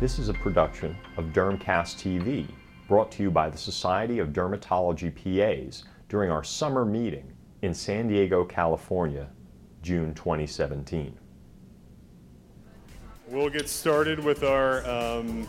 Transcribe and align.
This 0.00 0.18
is 0.18 0.30
a 0.30 0.32
production 0.32 0.96
of 1.18 1.26
Dermcast 1.26 1.98
TV, 1.98 2.46
brought 2.88 3.12
to 3.12 3.22
you 3.22 3.30
by 3.30 3.50
the 3.50 3.58
Society 3.58 4.18
of 4.18 4.28
Dermatology 4.28 5.12
PAs 5.14 5.84
during 6.08 6.30
our 6.30 6.42
summer 6.42 6.86
meeting 6.86 7.30
in 7.60 7.74
San 7.74 8.08
Diego, 8.08 8.42
California, 8.42 9.28
June 9.82 10.14
2017. 10.14 11.14
We'll 13.28 13.50
get 13.50 13.68
started 13.68 14.24
with 14.24 14.42
our 14.42 14.88
um, 14.88 15.46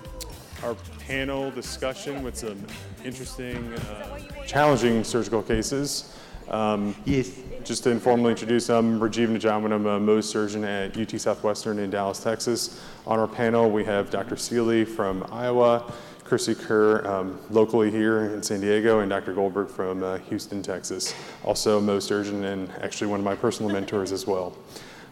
our 0.64 0.76
panel 1.00 1.50
discussion 1.52 2.22
with 2.22 2.36
some 2.36 2.62
interesting, 3.06 3.74
uh, 3.74 4.20
challenging 4.46 5.06
surgical 5.06 5.42
cases. 5.42 6.14
Um, 6.52 6.94
Yes. 7.06 7.32
just 7.64 7.84
to 7.84 7.92
informally 7.92 8.32
introduce, 8.32 8.70
I'm 8.70 9.00
Rajiv 9.00 9.30
Nijhawan. 9.30 9.72
I'm 9.72 9.86
a 9.86 10.00
Mohs 10.00 10.26
surgeon 10.26 10.66
at 10.66 10.98
UT 10.98 11.18
Southwestern 11.18 11.80
in 11.80 11.90
Dallas, 11.90 12.20
Texas. 12.20 12.82
On 13.08 13.18
our 13.20 13.28
panel, 13.28 13.72
we 13.72 13.86
have 13.86 14.10
Dr. 14.10 14.36
Seeley 14.36 14.84
from 14.84 15.26
Iowa, 15.32 15.90
Chrissy 16.26 16.54
Kerr 16.56 17.08
um, 17.08 17.40
locally 17.50 17.90
here 17.90 18.34
in 18.34 18.44
San 18.44 18.60
Diego, 18.60 19.00
and 19.00 19.10
Dr. 19.10 19.34
Goldberg 19.34 19.70
from 19.70 20.04
uh, 20.04 20.18
Houston, 20.18 20.62
Texas. 20.62 21.16
Also 21.46 21.78
a 21.78 21.82
Mohs 21.82 22.02
surgeon 22.02 22.44
and 22.44 22.70
actually 22.82 23.08
one 23.08 23.22
of 23.22 23.26
my 23.26 23.36
personal 23.36 23.72
mentors 23.72 24.12
as 24.12 24.28
well. 24.28 24.58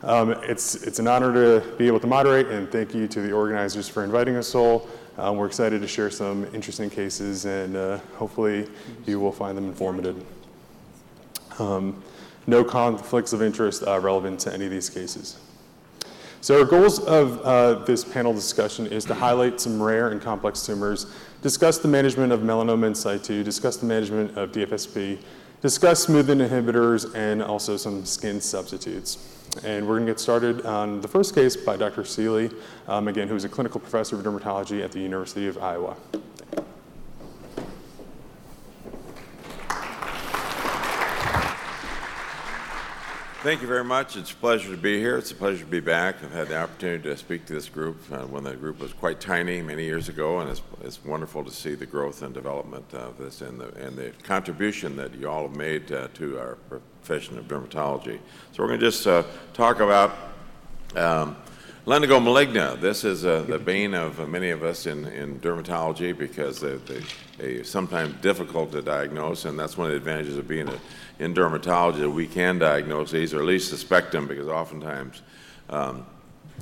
Um, 0.03 0.31
it's, 0.43 0.76
it's 0.76 0.99
an 0.99 1.07
honor 1.07 1.34
to 1.34 1.65
be 1.77 1.87
able 1.87 2.01
to 2.01 2.07
moderate, 2.07 2.48
and 2.48 2.70
thank 2.70 2.93
you 2.93 3.07
to 3.07 3.21
the 3.21 3.31
organizers 3.31 3.87
for 3.87 4.03
inviting 4.03 4.35
us 4.35 4.55
all. 4.55 4.90
Um, 5.17 5.37
we're 5.37 5.48
excited 5.48 5.81
to 5.81 5.87
share 5.87 6.09
some 6.09 6.45
interesting 6.53 6.90
cases, 6.90 7.45
and 7.45 7.77
uh, 7.77 7.99
hopefully 8.17 8.67
you 9.05 9.21
will 9.21 9.34
find 9.34 9.57
them 9.57 9.65
informative. 9.67 10.26
Um, 11.59 12.02
no 12.48 12.63
conflicts 12.63 13.31
of 13.31 13.41
interest 13.41 13.84
uh, 13.86 13.99
relevant 13.99 14.40
to 14.41 14.54
any 14.54 14.66
of 14.66 14.72
these 14.72 14.90
cases. 14.90 15.40
So 16.41 16.59
our 16.59 16.66
goals 16.66 16.99
of 16.99 17.41
uh, 17.41 17.85
this 17.85 18.04
panel 18.04 18.34
discussion 18.34 18.88
is 18.88 19.04
to 19.05 19.13
highlight 19.13 19.59
some 19.59 19.82
rare 19.82 20.09
and 20.09 20.22
complex 20.22 20.66
tumors, 20.66 21.05
discuss 21.41 21.79
the 21.79 21.90
management 21.90 22.32
of 22.32 22.40
melanoma 22.40 22.88
in 22.88 22.96
situ, 22.96 23.43
discuss 23.43 23.76
the 23.77 23.85
management 23.85 24.38
of 24.38 24.51
DFSP, 24.51 25.20
discuss 25.62 26.05
smoothened 26.05 26.48
inhibitors, 26.48 27.13
and 27.13 27.43
also 27.43 27.76
some 27.76 28.05
skin 28.05 28.40
substitutes. 28.40 29.18
And 29.66 29.85
we're 29.85 29.96
going 29.96 30.05
to 30.05 30.12
get 30.13 30.20
started 30.20 30.66
on 30.66 31.01
the 31.01 31.07
first 31.07 31.35
case 31.35 31.57
by 31.57 31.76
Dr. 31.76 32.05
Seeley, 32.05 32.49
um, 32.88 33.10
again, 33.10 33.27
who's 33.27 33.44
a 33.44 33.49
clinical 33.49 33.82
professor 33.82 34.16
of 34.18 34.23
dermatology 34.23 34.82
at 34.82 34.94
the 34.94 34.99
University 34.99 35.48
of 35.48 35.57
Iowa. 35.57 35.98
Thank 43.41 43.62
you 43.62 43.70
very 43.70 43.85
much. 43.85 44.18
It's 44.18 44.34
a 44.34 44.35
pleasure 44.35 44.70
to 44.70 44.76
be 44.76 44.99
here. 44.99 45.18
It's 45.18 45.32
a 45.32 45.35
pleasure 45.35 45.63
to 45.63 45.71
be 45.71 45.79
back. 45.79 46.21
I've 46.21 46.34
had 46.34 46.49
the 46.49 46.57
opportunity 46.57 47.04
to 47.04 47.15
speak 47.15 47.45
to 47.45 47.54
this 47.54 47.70
group 47.70 47.98
uh, 48.12 48.23
when 48.23 48.43
the 48.43 48.54
group 48.54 48.79
was 48.79 48.91
quite 48.91 49.21
tiny 49.21 49.62
many 49.62 49.85
years 49.85 50.09
ago, 50.09 50.40
and 50.40 50.49
it's, 50.49 50.62
it's 50.84 51.05
wonderful 51.05 51.45
to 51.45 51.51
see 51.51 51.73
the 51.73 51.85
growth 51.85 52.21
and 52.21 52.34
development 52.34 52.93
of 52.93 53.17
this 53.17 53.40
and 53.40 53.62
the, 53.62 53.73
and 53.76 53.95
the 53.95 54.12
contribution 54.23 54.98
that 54.98 55.15
you 55.15 55.29
all 55.29 55.43
have 55.43 55.55
made 55.55 55.90
uh, 55.90 56.10
to 56.15 56.37
our 56.37 56.55
profession 56.67 57.37
of 57.37 57.48
dermatology. 57.48 58.20
So 58.51 58.62
we're 58.62 58.67
going 58.67 58.82
to 58.82 58.85
just 58.85 59.07
uh, 59.07 59.23
talk 59.54 59.79
about 59.79 60.17
um, 60.98 61.37
Lentigo 61.85 62.21
maligna. 62.21 62.79
This 62.79 63.05
is 63.05 63.26
uh, 63.26 63.43
the 63.43 63.57
bane 63.57 63.93
of 63.93 64.19
uh, 64.19 64.28
many 64.28 64.50
of 64.50 64.63
us 64.63 64.85
in, 64.85 65.06
in 65.06 65.40
dermatology 65.40 66.16
because 66.16 66.59
they, 66.59 66.75
they, 66.75 67.01
they 67.38 67.63
sometimes 67.63 68.13
difficult 68.22 68.73
to 68.73 68.81
diagnose, 68.81 69.45
and 69.45 69.57
that's 69.57 69.78
one 69.78 69.88
of 69.88 69.91
the 69.91 69.97
advantages 69.97 70.38
of 70.38 70.45
being 70.45 70.67
a, 70.67 70.78
in 71.19 71.34
dermatology 71.34 72.00
that 72.00 72.09
we 72.09 72.25
can 72.25 72.57
diagnose 72.57 73.12
these 73.12 73.34
or 73.34 73.39
at 73.39 73.45
least 73.45 73.69
suspect 73.69 74.12
them 74.12 74.25
because 74.25 74.47
oftentimes 74.47 75.22
um, 75.69 76.06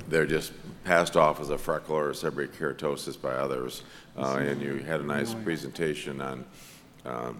they're 0.08 0.26
just 0.26 0.52
passed 0.84 1.16
off 1.16 1.40
as 1.40 1.50
a 1.50 1.58
freckle 1.58 1.96
or 1.96 2.10
a 2.10 2.12
seborrheic 2.12 2.50
keratosis 2.56 3.20
by 3.20 3.32
others. 3.32 3.82
Uh, 4.16 4.38
and 4.40 4.60
you 4.60 4.78
had 4.78 5.00
a 5.00 5.04
nice 5.04 5.32
presentation 5.32 6.20
on 6.20 6.44
um, 7.04 7.38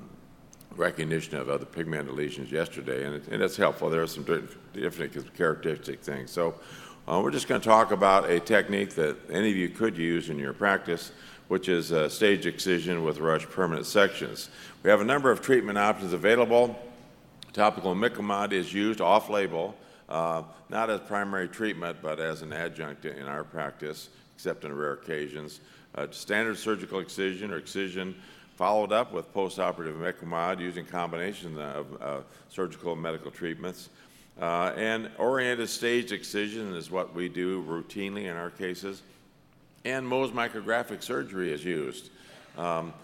recognition 0.77 1.36
of 1.36 1.48
other 1.50 1.65
pigmented 1.65 2.15
lesions 2.15 2.53
yesterday, 2.53 3.04
and, 3.04 3.16
it, 3.16 3.28
and 3.28 3.43
it's 3.43 3.56
helpful. 3.56 3.91
There 3.91 4.03
are 4.03 4.06
some 4.06 4.25
different 4.72 5.37
characteristic 5.37 6.00
things. 6.00 6.31
So 6.31 6.54
uh, 7.09 7.20
we're 7.22 7.32
just 7.32 7.48
going 7.48 7.60
to 7.60 7.66
talk 7.66 7.91
about 7.91 8.31
a 8.31 8.38
technique 8.38 8.91
that 8.91 9.16
any 9.31 9.50
of 9.50 9.56
you 9.56 9.70
could 9.70 9.97
use 9.97 10.31
in 10.31 10.38
your 10.38 10.53
practice, 10.53 11.10
which 11.48 11.69
is 11.69 11.91
uh, 11.91 12.09
stage 12.09 12.47
excision 12.47 13.03
with 13.03 13.19
rush 13.19 13.47
permanent 13.47 13.87
sections. 13.87 14.50
We 14.82 14.91
have 14.91 15.00
a 15.00 15.04
number 15.04 15.31
of 15.31 15.41
treatment 15.41 15.78
options 15.78 16.12
available. 16.12 16.78
Topical 17.58 17.92
imiquimod 17.92 18.52
is 18.52 18.72
used 18.72 19.00
off-label, 19.00 19.74
uh, 20.08 20.44
not 20.69 20.91
as 20.91 21.00
primary 21.00 21.48
treatment, 21.48 21.96
but 22.00 22.20
as 22.20 22.42
an 22.42 22.52
adjunct 22.52 23.04
in 23.04 23.24
our 23.24 23.42
practice, 23.42 24.10
except 24.36 24.64
in 24.64 24.72
rare 24.72 24.92
occasions. 24.92 25.58
Uh, 25.96 26.06
standard 26.12 26.56
surgical 26.56 27.00
excision 27.00 27.50
or 27.50 27.56
excision 27.56 28.14
followed 28.54 28.92
up 28.92 29.12
with 29.12 29.34
postoperative 29.34 29.98
imiquimod 29.98 30.60
using 30.60 30.84
combinations 30.84 31.58
of 31.58 32.00
uh, 32.00 32.20
surgical 32.48 32.92
and 32.92 33.02
medical 33.02 33.28
treatments. 33.28 33.88
Uh, 34.40 34.72
and 34.76 35.10
oriented 35.19 35.69
stage 35.69 36.12
excision 36.12 36.76
is 36.76 36.92
what 36.92 37.12
we 37.12 37.28
do 37.28 37.64
routinely 37.64 38.26
in 38.26 38.36
our 38.36 38.50
cases. 38.50 39.02
And 39.84 40.06
Mohs 40.06 40.30
micrographic 40.30 41.02
surgery 41.02 41.52
is 41.52 41.64
used. 41.64 42.10
Um, 42.56 42.94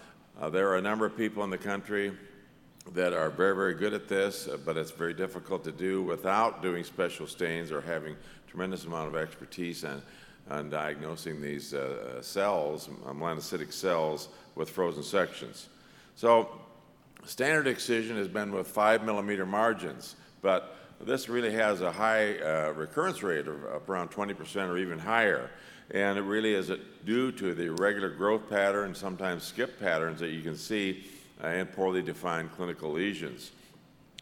uh, 0.40 0.48
there 0.48 0.68
are 0.68 0.76
a 0.76 0.82
number 0.82 1.04
of 1.06 1.16
people 1.16 1.42
in 1.42 1.50
the 1.50 1.58
country 1.58 2.12
that 2.92 3.12
are 3.12 3.30
very, 3.30 3.54
very 3.54 3.74
good 3.74 3.94
at 3.94 4.08
this, 4.08 4.46
uh, 4.46 4.58
but 4.64 4.76
it's 4.76 4.90
very 4.90 5.14
difficult 5.14 5.64
to 5.64 5.72
do 5.72 6.02
without 6.02 6.62
doing 6.62 6.84
special 6.84 7.26
stains 7.26 7.72
or 7.72 7.80
having 7.80 8.14
tremendous 8.46 8.84
amount 8.84 9.08
of 9.08 9.16
expertise 9.16 9.84
on, 9.84 10.02
on 10.50 10.70
diagnosing 10.70 11.40
these 11.40 11.72
uh, 11.72 12.20
cells, 12.20 12.88
melanocytic 13.06 13.72
cells, 13.72 14.28
with 14.54 14.70
frozen 14.70 15.02
sections. 15.02 15.68
So 16.14 16.48
standard 17.24 17.66
excision 17.66 18.16
has 18.16 18.28
been 18.28 18.52
with 18.52 18.68
five 18.68 19.02
millimeter 19.02 19.46
margins, 19.46 20.16
but 20.42 20.76
this 21.00 21.28
really 21.28 21.52
has 21.52 21.80
a 21.80 21.90
high 21.90 22.38
uh, 22.38 22.72
recurrence 22.72 23.22
rate 23.22 23.48
of, 23.48 23.64
of 23.64 23.90
around 23.90 24.10
20% 24.10 24.68
or 24.68 24.78
even 24.78 24.98
higher. 24.98 25.50
And 25.90 26.16
it 26.16 26.22
really 26.22 26.54
is 26.54 26.70
due 27.04 27.32
to 27.32 27.54
the 27.54 27.64
irregular 27.64 28.08
growth 28.08 28.48
pattern, 28.48 28.94
sometimes 28.94 29.42
skip 29.42 29.80
patterns 29.80 30.20
that 30.20 30.30
you 30.30 30.42
can 30.42 30.56
see 30.56 31.04
in 31.42 31.66
poorly 31.66 32.02
defined 32.02 32.52
clinical 32.52 32.92
lesions. 32.92 33.52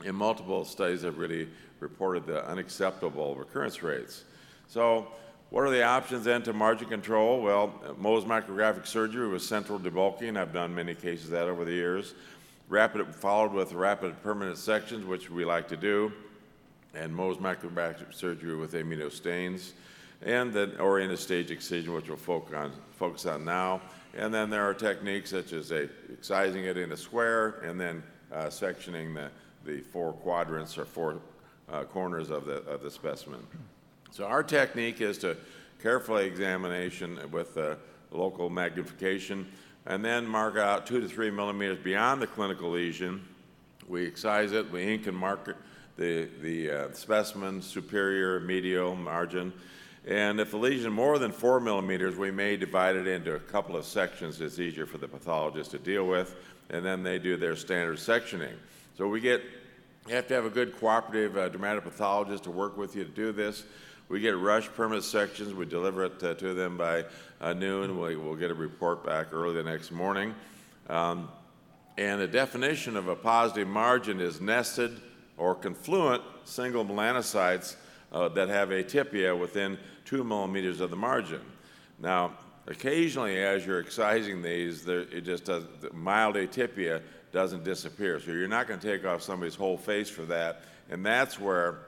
And 0.05 0.17
multiple 0.17 0.65
studies 0.65 1.03
have 1.03 1.19
really 1.19 1.49
reported 1.81 2.27
the 2.27 2.47
unacceptable 2.47 3.35
recurrence 3.37 3.83
rates. 3.83 4.25
So, 4.69 5.09
what 5.51 5.65
are 5.65 5.71
the 5.71 5.83
options 5.83 6.25
then 6.25 6.43
to 6.45 6.55
margin 6.55 6.89
control? 6.89 7.43
Well, 7.43 7.75
Mohs 8.01 8.25
micrographic 8.25 8.87
surgery 8.87 9.29
with 9.29 9.43
central 9.43 9.79
debulking. 9.79 10.39
I've 10.39 10.55
done 10.55 10.75
many 10.75 10.95
cases 10.95 11.27
of 11.27 11.33
that 11.33 11.49
over 11.49 11.67
the 11.67 11.73
years. 11.73 12.15
Rapid, 12.71 13.15
followed 13.15 13.53
with 13.53 13.75
rapid 13.75 14.23
permanent 14.23 14.57
sections, 14.57 15.05
which 15.05 15.31
we 15.31 15.45
like 15.45 15.69
to 15.69 15.77
do 15.77 16.11
and 16.95 17.15
Mohs 17.15 17.39
micrographic 17.39 18.13
surgery 18.13 18.57
with 18.57 18.73
immunostains, 18.73 19.73
and 20.23 20.53
then 20.53 20.77
oriented 20.79 21.19
stage 21.19 21.51
excision, 21.51 21.93
which 21.93 22.09
we'll 22.09 22.17
focus 22.17 22.55
on, 22.55 22.73
focus 22.93 23.27
on 23.27 23.45
now. 23.45 23.81
And 24.15 24.33
then 24.33 24.51
there 24.51 24.69
are 24.69 24.75
techniques 24.75 25.31
such 25.31 25.53
as 25.53 25.71
a, 25.71 25.89
excising 26.13 26.65
it 26.65 26.77
in 26.77 26.93
a 26.93 26.97
square 26.97 27.61
and 27.65 27.81
then 27.81 28.03
uh, 28.33 28.47
sectioning 28.47 29.15
the, 29.15 29.31
the 29.65 29.81
four 29.81 30.13
quadrants 30.13 30.77
or 30.77 30.85
four 30.85 31.21
uh, 31.71 31.85
corners 31.85 32.31
of 32.31 32.45
the, 32.45 32.57
of 32.65 32.83
the 32.83 32.91
specimen. 32.91 33.41
So 34.11 34.27
our 34.27 34.43
technique 34.43 35.01
is 35.01 35.19
to 35.19 35.37
carefully 35.83 36.27
examination 36.27 37.19
with 37.31 37.57
local 38.11 38.51
magnification 38.51 39.51
and 39.87 40.05
then 40.05 40.27
mark 40.27 40.57
out 40.57 40.87
two 40.87 41.01
to 41.01 41.09
three 41.09 41.31
millimeters 41.31 41.79
beyond 41.83 42.23
the 42.23 42.27
clinical 42.27 42.71
lesion. 42.71 43.27
We 43.89 44.07
excise 44.07 44.53
it, 44.53 44.71
we 44.71 44.83
ink 44.83 45.07
and 45.07 45.17
mark 45.17 45.57
the, 45.97 46.29
the 46.41 46.71
uh, 46.71 46.93
specimen, 46.93 47.61
superior, 47.61 48.41
medial, 48.41 48.95
margin. 48.95 49.53
And 50.07 50.41
if 50.41 50.51
the 50.51 50.57
lesion 50.57 50.93
is 50.93 50.93
more 50.93 51.19
than 51.19 51.31
four 51.31 51.61
millimeters, 51.61 52.17
we 52.17 52.31
may 52.31 52.57
divide 52.57 52.97
it 52.97 53.07
into 53.07 53.35
a 53.35 53.39
couple 53.39 53.77
of 53.77 53.85
sections. 53.85 54.41
It's 54.41 54.59
easier 54.59 54.87
for 54.87 54.99
the 54.99 55.07
pathologist 55.07 55.71
to 55.73 55.79
deal 55.79 56.07
with. 56.07 56.35
And 56.71 56.85
then 56.85 57.03
they 57.03 57.19
do 57.19 57.37
their 57.37 57.55
standard 57.55 57.99
sectioning. 57.99 58.55
So 58.99 59.07
we 59.07 59.21
get, 59.21 59.43
you 60.09 60.15
have 60.15 60.27
to 60.29 60.35
have 60.35 60.45
a 60.45 60.51
good 60.51 60.79
cooperative 60.79 61.37
uh, 61.37 61.51
dermatopathologist 61.51 62.43
to 62.45 62.51
work 62.51 62.77
with 62.77 62.97
you 62.97 63.05
to 63.05 63.11
do 63.11 63.31
this. 63.31 63.65
We 64.09 64.21
get 64.21 64.37
rush 64.37 64.69
permanent 64.69 65.05
sections. 65.05 65.55
We 65.55 65.67
deliver 65.67 66.05
it 66.05 66.23
uh, 66.23 66.35
to 66.35 66.53
them 66.53 66.77
by 66.77 67.05
uh, 67.41 67.53
noon. 67.53 67.99
We, 68.01 68.17
will 68.17 68.37
get 68.37 68.51
a 68.51 68.55
report 68.55 69.07
back 69.07 69.33
early 69.33 69.55
the 69.55 69.63
next 69.63 69.93
morning. 69.93 70.35
Um, 70.89 71.29
and 71.97 72.21
the 72.21 72.27
definition 72.27 72.97
of 72.97 73.09
a 73.09 73.15
positive 73.15 73.69
margin 73.69 74.21
is 74.21 74.41
nested 74.41 75.01
or 75.37 75.55
confluent 75.55 76.23
single 76.45 76.85
melanocytes 76.85 77.77
uh, 78.13 78.29
that 78.31 78.49
have 78.49 78.71
atypia 78.71 79.39
within 79.39 79.79
two 80.13 80.23
millimeters 80.23 80.81
of 80.81 80.91
the 80.91 80.97
margin. 80.97 81.41
Now, 81.99 82.33
occasionally, 82.67 83.39
as 83.39 83.65
you're 83.65 83.81
excising 83.81 84.43
these, 84.43 84.85
there, 84.85 85.01
it 85.01 85.23
just 85.23 85.47
does, 85.47 85.65
mild 85.95 86.35
atypia 86.35 87.01
doesn't 87.33 87.65
disappear. 87.65 88.21
So 88.21 88.31
you're 88.33 88.47
not 88.47 88.69
going 88.69 88.79
to 88.79 88.87
take 88.87 89.07
off 89.07 89.23
somebody's 89.23 89.55
whole 89.55 89.79
face 89.79 90.11
for 90.11 90.27
that. 90.27 90.65
And 90.91 91.07
that's 91.07 91.41
where 91.41 91.79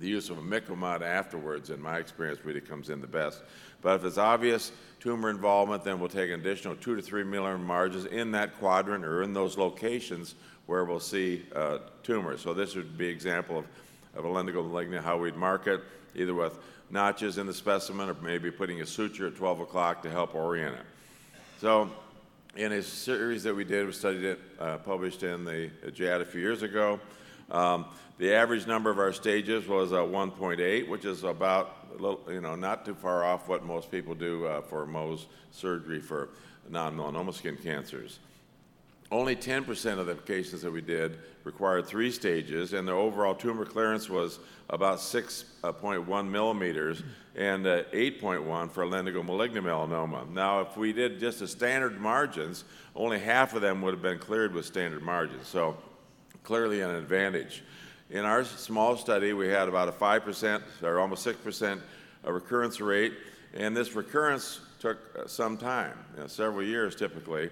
the 0.00 0.08
use 0.08 0.30
of 0.30 0.38
imiquimod 0.38 1.02
afterwards, 1.02 1.70
in 1.70 1.80
my 1.80 1.98
experience, 1.98 2.44
really 2.44 2.60
comes 2.60 2.90
in 2.90 3.00
the 3.00 3.06
best. 3.06 3.40
But 3.82 4.00
if 4.00 4.04
it's 4.04 4.18
obvious 4.18 4.72
tumor 4.98 5.30
involvement, 5.30 5.84
then 5.84 6.00
we'll 6.00 6.08
take 6.08 6.32
an 6.32 6.40
additional 6.40 6.74
two 6.74 6.96
to 6.96 7.02
three 7.02 7.22
millimeter 7.22 7.56
margins 7.56 8.06
in 8.06 8.32
that 8.32 8.58
quadrant 8.58 9.04
or 9.04 9.22
in 9.22 9.32
those 9.32 9.56
locations 9.56 10.34
where 10.66 10.84
we'll 10.84 10.98
see 10.98 11.44
uh, 11.54 11.78
tumors. 12.02 12.40
So 12.40 12.52
this 12.52 12.74
would 12.74 12.98
be 12.98 13.06
example 13.06 13.58
of, 13.58 13.66
of 14.16 14.24
a 14.24 14.28
lentigo 14.28 14.68
maligna, 14.68 15.00
how 15.00 15.18
we'd 15.18 15.36
mark 15.36 15.68
it, 15.68 15.80
either 16.16 16.34
with 16.34 16.58
notches 16.90 17.38
in 17.38 17.46
the 17.46 17.54
specimen 17.54 18.08
or 18.08 18.14
maybe 18.22 18.50
putting 18.50 18.80
a 18.80 18.86
suture 18.86 19.26
at 19.26 19.36
12 19.36 19.60
o'clock 19.60 20.02
to 20.02 20.10
help 20.10 20.34
orient 20.34 20.74
it. 20.76 20.86
So 21.60 21.90
in 22.56 22.72
a 22.72 22.82
series 22.82 23.42
that 23.44 23.54
we 23.54 23.64
did, 23.64 23.86
we 23.86 23.92
studied 23.92 24.24
it, 24.24 24.40
uh, 24.58 24.78
published 24.78 25.22
in 25.22 25.44
the 25.44 25.70
JAD 25.92 26.20
a 26.20 26.24
few 26.24 26.40
years 26.40 26.62
ago. 26.62 26.98
Um, 27.50 27.86
the 28.18 28.34
average 28.34 28.66
number 28.66 28.90
of 28.90 28.98
our 28.98 29.12
stages 29.12 29.66
was 29.66 29.92
uh, 29.92 29.98
1.8, 29.98 30.88
which 30.88 31.04
is 31.04 31.24
about, 31.24 32.00
little, 32.00 32.20
you 32.28 32.40
know, 32.40 32.54
not 32.54 32.84
too 32.84 32.94
far 32.94 33.24
off 33.24 33.48
what 33.48 33.64
most 33.64 33.90
people 33.90 34.14
do 34.14 34.46
uh, 34.46 34.60
for 34.62 34.86
Mohs 34.86 35.26
surgery 35.50 36.00
for 36.00 36.28
non-melanoma 36.68 37.34
skin 37.34 37.56
cancers. 37.56 38.18
Only 39.12 39.34
10% 39.34 39.98
of 39.98 40.06
the 40.06 40.14
cases 40.14 40.62
that 40.62 40.70
we 40.70 40.80
did 40.80 41.18
required 41.42 41.86
three 41.86 42.12
stages, 42.12 42.74
and 42.74 42.86
the 42.86 42.92
overall 42.92 43.34
tumor 43.34 43.64
clearance 43.64 44.08
was 44.08 44.38
about 44.68 44.98
6.1 44.98 46.28
millimeters 46.28 47.02
and 47.34 47.66
uh, 47.66 47.82
8.1 47.92 48.70
for 48.70 48.84
lentigo 48.84 49.24
maligna 49.24 49.60
melanoma. 49.60 50.30
Now, 50.30 50.60
if 50.60 50.76
we 50.76 50.92
did 50.92 51.18
just 51.18 51.40
the 51.40 51.48
standard 51.48 52.00
margins, 52.00 52.64
only 52.94 53.18
half 53.18 53.54
of 53.54 53.62
them 53.62 53.82
would 53.82 53.94
have 53.94 54.02
been 54.02 54.18
cleared 54.18 54.54
with 54.54 54.64
standard 54.64 55.02
margins. 55.02 55.48
So 55.48 55.76
clearly 56.44 56.80
an 56.80 56.90
advantage. 56.90 57.64
In 58.10 58.24
our 58.24 58.44
small 58.44 58.96
study, 58.96 59.32
we 59.32 59.48
had 59.48 59.68
about 59.68 59.88
a 59.88 59.92
5% 59.92 60.62
or 60.82 61.00
almost 61.00 61.26
6% 61.26 61.80
recurrence 62.24 62.80
rate, 62.80 63.14
and 63.54 63.76
this 63.76 63.94
recurrence 63.94 64.60
took 64.78 64.98
uh, 65.18 65.26
some 65.26 65.56
time, 65.56 65.96
you 66.14 66.22
know, 66.22 66.26
several 66.26 66.62
years 66.62 66.94
typically, 66.94 67.50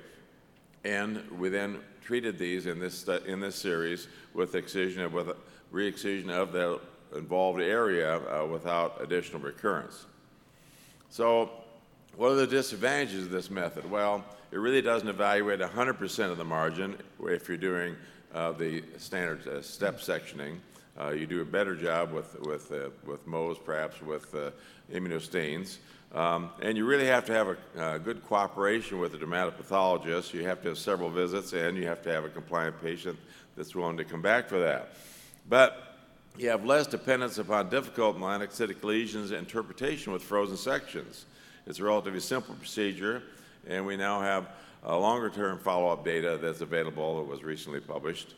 and 0.85 1.23
we 1.31 1.49
then 1.49 1.79
treated 2.01 2.39
these 2.39 2.67
in 2.67 2.79
this, 2.79 3.07
in 3.27 3.41
this 3.41 3.57
series 3.57 4.09
with 4.35 4.55
excision 4.55 5.11
with 5.13 5.31
re-excision 5.71 6.31
of 6.31 6.53
the 6.53 6.81
involved 7.15 7.61
area 7.61 8.17
uh, 8.17 8.47
without 8.47 9.01
additional 9.03 9.41
recurrence. 9.41 10.07
So 11.11 11.51
what 12.17 12.33
are 12.33 12.37
the 12.37 12.47
disadvantages 12.47 13.25
of 13.25 13.31
this 13.31 13.51
method? 13.51 13.91
Well, 13.91 14.25
it 14.51 14.57
really 14.57 14.83
doesn't 14.83 15.09
evaluate 15.09 15.61
100% 15.61 16.31
of 16.31 16.39
the 16.39 16.45
margin 16.45 16.97
if 17.23 17.49
you're 17.49 17.57
doing 17.57 17.97
uh, 18.35 18.53
the 18.53 18.83
standard 18.97 19.47
uh, 19.47 19.63
step 19.63 20.01
sectioning. 20.01 20.59
Uh, 20.99 21.11
you 21.11 21.27
do 21.27 21.43
a 21.43 21.45
better 21.45 21.77
job 21.77 22.13
with, 22.13 22.39
with, 22.41 22.73
uh, 22.73 22.89
with 23.07 23.27
Mohs, 23.27 23.63
perhaps 23.63 24.03
with 24.03 24.35
uh, 24.35 24.51
immunostains. 24.93 25.79
Um, 26.15 26.51
and 26.63 26.77
you 26.77 26.87
really 26.87 27.07
have 27.07 27.27
to 27.27 27.33
have 27.33 27.57
a 27.77 27.99
good 27.99 28.25
cooperation 28.25 28.99
with 28.99 29.13
the 29.13 29.19
dermatopathologist. 29.19 30.33
You 30.33 30.47
have 30.47 30.63
to 30.63 30.69
have 30.69 30.79
several 30.79 31.11
visits, 31.11 31.53
and 31.53 31.77
you 31.77 31.87
have 31.87 32.03
to 32.03 32.11
have 32.11 32.25
a 32.25 32.31
compliant 32.31 32.81
patient 32.83 33.19
that's 33.57 33.75
willing 33.75 33.99
to 33.99 34.05
come 34.05 34.23
back 34.23 34.49
for 34.49 34.59
that. 34.59 34.95
But 35.49 35.97
you 36.39 36.49
have 36.49 36.65
less 36.65 36.87
dependence 36.87 37.37
upon 37.39 37.69
difficult 37.69 38.17
melanocytic 38.19 38.83
lesions 38.85 39.33
interpretation 39.33 40.13
with 40.13 40.23
frozen 40.23 40.57
sections. 40.57 41.27
It's 41.67 41.79
a 41.79 41.85
relatively 41.85 42.21
simple 42.21 42.55
procedure, 42.55 43.23
and 43.67 43.85
we 43.85 43.97
now 43.97 44.21
have 44.21 44.49
longer 44.87 45.29
term 45.29 45.59
follow 45.59 45.89
up 45.89 46.05
data 46.05 46.39
that's 46.41 46.63
available 46.63 47.19
that 47.19 47.29
was 47.29 47.43
recently 47.43 47.81
published. 47.81 48.35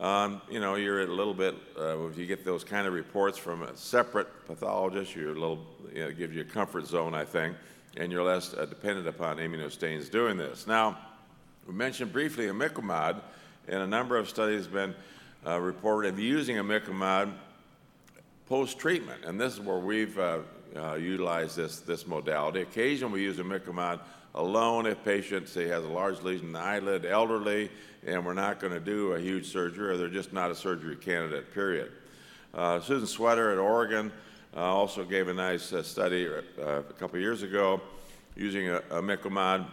Um, 0.00 0.42
you 0.50 0.58
know, 0.58 0.74
you're 0.74 1.02
a 1.02 1.06
little 1.06 1.34
bit, 1.34 1.54
uh, 1.78 2.06
if 2.08 2.18
you 2.18 2.26
get 2.26 2.44
those 2.44 2.64
kind 2.64 2.86
of 2.86 2.92
reports 2.92 3.38
from 3.38 3.62
a 3.62 3.76
separate 3.76 4.26
pathologist, 4.46 5.14
you're 5.14 5.30
a 5.30 5.34
little, 5.38 5.64
you 5.94 6.00
know, 6.00 6.10
gives 6.10 6.34
you 6.34 6.42
a 6.42 6.44
comfort 6.44 6.86
zone, 6.86 7.14
I 7.14 7.24
think, 7.24 7.56
and 7.96 8.10
you're 8.10 8.24
less 8.24 8.54
uh, 8.54 8.66
dependent 8.66 9.06
upon 9.06 9.36
immunostains 9.36 10.10
doing 10.10 10.36
this. 10.36 10.66
Now, 10.66 10.98
we 11.68 11.74
mentioned 11.74 12.12
briefly 12.12 12.46
imiquimod, 12.46 13.20
and 13.68 13.82
a 13.82 13.86
number 13.86 14.16
of 14.16 14.28
studies 14.28 14.64
have 14.64 14.72
been 14.72 14.94
uh, 15.46 15.60
reported 15.60 16.14
of 16.14 16.18
using 16.18 16.56
imiquimod 16.56 17.32
post 18.48 18.78
treatment, 18.80 19.24
and 19.24 19.40
this 19.40 19.54
is 19.54 19.60
where 19.60 19.78
we've 19.78 20.18
uh, 20.18 20.38
uh, 20.76 20.94
utilized 20.94 21.56
this, 21.56 21.78
this 21.78 22.04
modality. 22.04 22.62
Occasionally, 22.62 23.20
we 23.20 23.22
use 23.22 23.36
imiquimod 23.36 24.00
alone 24.34 24.86
if 24.86 25.02
patient, 25.04 25.48
say, 25.48 25.68
has 25.68 25.84
a 25.84 25.88
large 25.88 26.20
lesion 26.22 26.46
in 26.46 26.52
the 26.52 26.58
eyelid, 26.58 27.04
elderly, 27.06 27.70
and 28.06 28.24
we're 28.24 28.34
not 28.34 28.60
going 28.60 28.72
to 28.72 28.80
do 28.80 29.12
a 29.12 29.20
huge 29.20 29.46
surgery 29.46 29.90
or 29.90 29.96
they're 29.96 30.08
just 30.08 30.32
not 30.32 30.50
a 30.50 30.54
surgery 30.54 30.96
candidate, 30.96 31.52
period. 31.54 31.92
Uh, 32.52 32.80
Susan 32.80 33.06
Swetter 33.06 33.52
at 33.52 33.58
Oregon 33.58 34.12
uh, 34.56 34.60
also 34.60 35.04
gave 35.04 35.28
a 35.28 35.34
nice 35.34 35.72
uh, 35.72 35.82
study 35.82 36.26
uh, 36.26 36.62
a 36.62 36.82
couple 36.94 37.18
years 37.18 37.42
ago 37.42 37.80
using 38.36 38.68
a, 38.68 38.80
imiquimod 38.90 39.66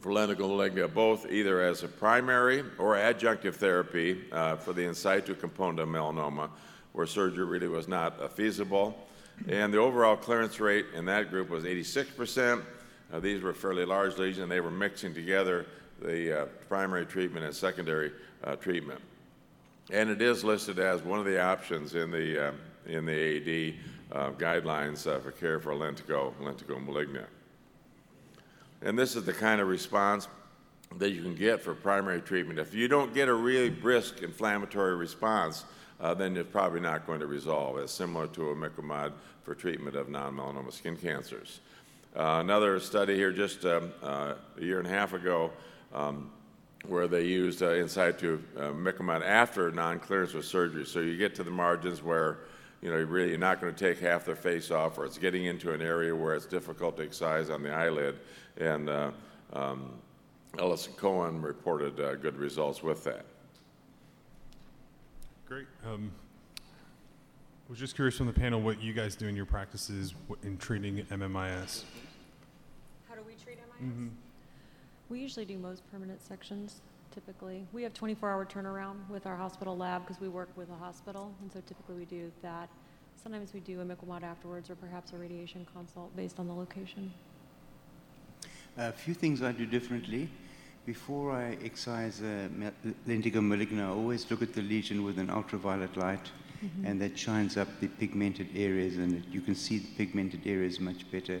for 0.00 0.12
lentigo 0.12 0.40
maligna, 0.40 0.92
both 0.92 1.30
either 1.30 1.62
as 1.62 1.82
a 1.82 1.88
primary 1.88 2.62
or 2.78 2.94
adjunctive 2.94 3.54
therapy 3.54 4.22
uh, 4.32 4.56
for 4.56 4.74
the 4.74 4.82
in 4.82 4.94
situ 4.94 5.34
component 5.34 5.80
of 5.80 5.88
melanoma, 5.88 6.50
where 6.92 7.06
surgery 7.06 7.44
really 7.44 7.68
was 7.68 7.88
not 7.88 8.34
feasible. 8.36 9.06
And 9.48 9.72
the 9.72 9.78
overall 9.78 10.16
clearance 10.16 10.60
rate 10.60 10.86
in 10.94 11.06
that 11.06 11.30
group 11.30 11.48
was 11.48 11.64
86 11.64 12.10
percent 12.10 12.62
uh, 13.14 13.20
these 13.20 13.42
were 13.42 13.54
fairly 13.54 13.84
large 13.84 14.18
lesions, 14.18 14.42
and 14.42 14.50
they 14.50 14.60
were 14.60 14.70
mixing 14.70 15.14
together 15.14 15.66
the 16.02 16.42
uh, 16.42 16.46
primary 16.68 17.06
treatment 17.06 17.46
and 17.46 17.54
secondary 17.54 18.10
uh, 18.42 18.56
treatment. 18.56 19.00
And 19.92 20.10
it 20.10 20.20
is 20.20 20.42
listed 20.42 20.80
as 20.80 21.02
one 21.02 21.20
of 21.20 21.24
the 21.24 21.40
options 21.40 21.94
in 21.94 22.10
the, 22.10 22.48
uh, 22.48 22.52
in 22.86 23.06
the 23.06 23.12
AD 23.12 23.74
uh, 24.10 24.30
guidelines 24.32 25.06
uh, 25.06 25.20
for 25.20 25.30
care 25.30 25.60
for 25.60 25.72
lentigo, 25.72 26.32
lentigo 26.40 26.84
maligna. 26.84 27.26
And 28.82 28.98
this 28.98 29.14
is 29.14 29.24
the 29.24 29.32
kind 29.32 29.60
of 29.60 29.68
response 29.68 30.26
that 30.98 31.10
you 31.10 31.22
can 31.22 31.36
get 31.36 31.62
for 31.62 31.72
primary 31.72 32.20
treatment. 32.20 32.58
If 32.58 32.74
you 32.74 32.88
don't 32.88 33.14
get 33.14 33.28
a 33.28 33.34
really 33.34 33.70
brisk 33.70 34.22
inflammatory 34.22 34.96
response, 34.96 35.64
then 36.16 36.36
it's 36.36 36.50
probably 36.50 36.80
not 36.80 37.06
going 37.06 37.20
to 37.20 37.26
resolve. 37.26 37.78
It's 37.78 37.92
similar 37.92 38.26
to 38.28 38.40
imiquimod 38.40 39.12
for 39.42 39.54
treatment 39.54 39.96
of 39.96 40.08
non-melanoma 40.08 40.72
skin 40.72 40.96
cancers. 40.96 41.60
Uh, 42.16 42.38
another 42.40 42.78
study 42.78 43.16
here 43.16 43.32
just 43.32 43.64
um, 43.64 43.92
uh, 44.02 44.34
a 44.56 44.62
year 44.62 44.78
and 44.78 44.86
a 44.86 44.90
half 44.90 45.14
ago 45.14 45.50
um, 45.92 46.30
where 46.86 47.08
they 47.08 47.24
used 47.24 47.62
uh, 47.62 47.70
in 47.70 47.88
situ 47.88 48.40
uh, 48.56 48.72
after 49.24 49.72
non-clearance 49.72 50.32
with 50.32 50.44
surgery. 50.44 50.86
So 50.86 51.00
you 51.00 51.16
get 51.16 51.34
to 51.36 51.42
the 51.42 51.50
margins 51.50 52.02
where 52.02 52.38
you 52.84 52.90
know, 52.90 52.96
really 52.96 53.30
you're 53.30 53.38
not 53.38 53.60
going 53.60 53.74
to 53.74 53.78
take 53.78 53.98
half 53.98 54.26
their 54.26 54.36
face 54.36 54.70
off, 54.70 54.98
or 54.98 55.06
it's 55.06 55.16
getting 55.16 55.46
into 55.46 55.72
an 55.72 55.80
area 55.80 56.14
where 56.14 56.34
it's 56.34 56.44
difficult 56.44 56.98
to 56.98 57.02
excise 57.02 57.48
on 57.48 57.62
the 57.62 57.72
eyelid. 57.72 58.20
And 58.58 58.90
uh, 58.90 59.10
um, 59.54 59.90
Ellis 60.58 60.88
Cohen 60.96 61.40
reported 61.40 61.98
uh, 61.98 62.16
good 62.16 62.36
results 62.36 62.82
with 62.82 63.02
that. 63.04 63.24
Great. 65.48 65.66
Um, 65.86 66.12
I 67.66 67.70
was 67.70 67.78
just 67.78 67.94
curious 67.94 68.18
from 68.18 68.26
the 68.26 68.32
panel 68.32 68.60
what 68.60 68.82
you 68.82 68.92
guys 68.92 69.16
do 69.16 69.26
in 69.26 69.34
your 69.34 69.46
practices 69.46 70.14
in 70.42 70.58
treating 70.58 70.98
MMIS. 71.06 71.84
How 73.08 73.14
do 73.14 73.22
we 73.26 73.32
treat 73.42 73.56
MIS? 73.56 73.88
Mm-hmm. 73.88 74.08
We 75.08 75.20
usually 75.20 75.46
do 75.46 75.56
most 75.56 75.82
permanent 75.90 76.22
sections 76.22 76.82
typically. 77.10 77.66
We 77.72 77.82
have 77.84 77.94
24 77.94 78.28
hour 78.28 78.44
turnaround 78.44 79.08
with 79.08 79.26
our 79.26 79.36
hospital 79.36 79.78
lab 79.78 80.02
because 80.02 80.20
we 80.20 80.28
work 80.28 80.50
with 80.56 80.68
a 80.68 80.74
hospital, 80.74 81.32
and 81.40 81.50
so 81.50 81.62
typically 81.66 81.94
we 81.94 82.04
do 82.04 82.30
that. 82.42 82.68
Sometimes 83.22 83.54
we 83.54 83.60
do 83.60 83.80
a 83.80 83.84
imiquimod 83.84 84.24
afterwards 84.24 84.68
or 84.68 84.74
perhaps 84.74 85.12
a 85.14 85.16
radiation 85.16 85.66
consult 85.72 86.14
based 86.16 86.38
on 86.38 86.46
the 86.46 86.52
location. 86.52 87.10
A 88.76 88.92
few 88.92 89.14
things 89.14 89.42
I 89.42 89.52
do 89.52 89.64
differently. 89.64 90.28
Before 90.84 91.32
I 91.32 91.56
excise 91.64 92.20
a 92.20 92.50
lentigo 93.08 93.40
maligna, 93.40 93.84
I 93.84 93.88
always 93.88 94.30
look 94.30 94.42
at 94.42 94.52
the 94.52 94.60
lesion 94.60 95.02
with 95.02 95.18
an 95.18 95.30
ultraviolet 95.30 95.96
light 95.96 96.30
mm-hmm. 96.64 96.86
and 96.86 97.00
that 97.00 97.18
shines 97.18 97.56
up 97.56 97.68
the 97.80 97.88
pigmented 97.88 98.48
areas, 98.56 98.96
and 98.96 99.24
you 99.30 99.40
can 99.40 99.54
see 99.54 99.78
the 99.78 99.88
pigmented 99.96 100.46
areas 100.46 100.80
much 100.80 101.10
better, 101.10 101.40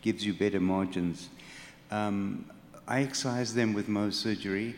gives 0.00 0.24
you 0.24 0.32
better 0.32 0.60
margins. 0.60 1.28
Um, 1.90 2.46
I 2.88 3.02
excise 3.02 3.54
them 3.54 3.74
with 3.74 3.88
Mohs 3.88 4.14
surgery, 4.14 4.74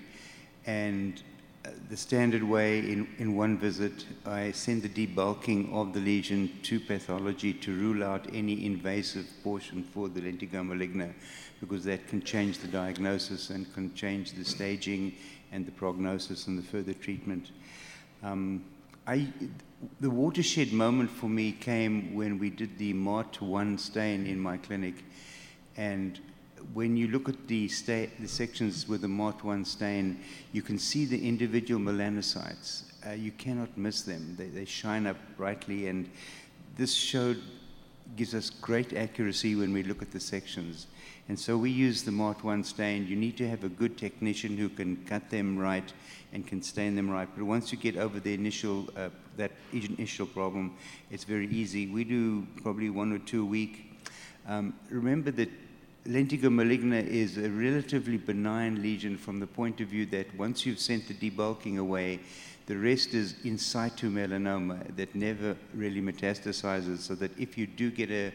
and 0.66 1.22
uh, 1.64 1.70
the 1.88 1.96
standard 1.96 2.42
way 2.42 2.80
in, 2.80 3.08
in 3.18 3.36
one 3.36 3.56
visit, 3.56 4.04
I 4.26 4.50
send 4.50 4.82
the 4.82 4.88
debulking 4.88 5.72
of 5.72 5.94
the 5.94 6.00
lesion 6.00 6.50
to 6.64 6.78
pathology 6.80 7.54
to 7.54 7.72
rule 7.72 8.04
out 8.04 8.26
any 8.34 8.66
invasive 8.66 9.26
portion 9.42 9.82
for 9.82 10.08
the 10.08 10.20
lentigo 10.20 10.62
maligna 10.62 11.12
because 11.60 11.84
that 11.84 12.06
can 12.08 12.22
change 12.22 12.58
the 12.58 12.68
diagnosis 12.68 13.50
and 13.50 13.72
can 13.72 13.94
change 13.94 14.32
the 14.32 14.44
staging 14.44 15.14
and 15.52 15.64
the 15.64 15.72
prognosis 15.72 16.46
and 16.46 16.58
the 16.58 16.62
further 16.62 16.92
treatment. 16.92 17.50
Um, 18.22 18.64
I, 19.06 19.28
the 20.00 20.10
watershed 20.10 20.72
moment 20.72 21.10
for 21.10 21.28
me 21.28 21.52
came 21.52 22.14
when 22.14 22.38
we 22.38 22.50
did 22.50 22.78
the 22.78 22.94
MART1 22.94 23.78
stain 23.78 24.26
in 24.26 24.38
my 24.38 24.56
clinic. 24.56 25.04
And 25.76 26.20
when 26.72 26.96
you 26.96 27.08
look 27.08 27.28
at 27.28 27.46
the, 27.48 27.68
sta- 27.68 28.10
the 28.20 28.28
sections 28.28 28.88
with 28.88 29.02
the 29.02 29.08
MART1 29.08 29.66
stain, 29.66 30.20
you 30.52 30.62
can 30.62 30.78
see 30.78 31.04
the 31.04 31.28
individual 31.28 31.80
melanocytes. 31.80 32.84
Uh, 33.06 33.12
you 33.12 33.32
cannot 33.32 33.76
miss 33.76 34.02
them. 34.02 34.34
They, 34.38 34.46
they 34.46 34.64
shine 34.64 35.06
up 35.06 35.16
brightly, 35.36 35.88
and 35.88 36.08
this 36.76 36.92
showed 36.94 37.40
gives 38.16 38.34
us 38.34 38.50
great 38.50 38.92
accuracy 38.92 39.56
when 39.56 39.72
we 39.72 39.82
look 39.82 40.02
at 40.02 40.10
the 40.10 40.20
sections. 40.20 40.86
And 41.28 41.38
so 41.38 41.56
we 41.56 41.70
use 41.70 42.02
the 42.02 42.12
Mart 42.12 42.44
1 42.44 42.62
stain. 42.64 43.06
You 43.06 43.16
need 43.16 43.36
to 43.38 43.48
have 43.48 43.64
a 43.64 43.68
good 43.68 43.96
technician 43.96 44.56
who 44.56 44.68
can 44.68 45.04
cut 45.06 45.30
them 45.30 45.58
right 45.58 45.90
and 46.32 46.46
can 46.46 46.62
stain 46.62 46.94
them 46.94 47.10
right. 47.10 47.28
But 47.34 47.44
once 47.44 47.72
you 47.72 47.78
get 47.78 47.96
over 47.96 48.20
the 48.20 48.34
initial, 48.34 48.88
uh, 48.96 49.08
that 49.36 49.52
initial 49.72 50.26
problem, 50.26 50.74
it's 51.10 51.24
very 51.24 51.48
easy. 51.48 51.86
We 51.86 52.04
do 52.04 52.46
probably 52.62 52.90
one 52.90 53.12
or 53.12 53.18
two 53.18 53.42
a 53.42 53.46
week. 53.46 54.00
Um, 54.46 54.74
remember 54.90 55.30
that 55.32 55.48
lentigo 56.06 56.50
maligna 56.50 57.06
is 57.06 57.38
a 57.38 57.48
relatively 57.48 58.18
benign 58.18 58.82
lesion 58.82 59.16
from 59.16 59.40
the 59.40 59.46
point 59.46 59.80
of 59.80 59.88
view 59.88 60.04
that 60.06 60.26
once 60.36 60.66
you've 60.66 60.78
sent 60.78 61.08
the 61.08 61.14
debulking 61.14 61.78
away, 61.78 62.20
the 62.66 62.76
rest 62.76 63.14
is 63.14 63.34
in 63.44 63.58
situ 63.58 64.10
melanoma 64.10 64.94
that 64.96 65.14
never 65.14 65.56
really 65.74 66.00
metastasizes, 66.00 66.98
so 66.98 67.14
that 67.14 67.30
if 67.38 67.58
you 67.58 67.66
do 67.66 67.90
get 67.90 68.10
a, 68.10 68.32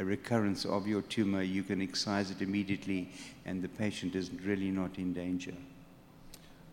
a 0.00 0.04
recurrence 0.04 0.64
of 0.64 0.86
your 0.86 1.02
tumor, 1.02 1.42
you 1.42 1.62
can 1.62 1.80
excise 1.80 2.30
it 2.30 2.42
immediately 2.42 3.10
and 3.46 3.62
the 3.62 3.68
patient 3.68 4.14
is 4.14 4.30
really 4.44 4.70
not 4.70 4.98
in 4.98 5.12
danger. 5.12 5.54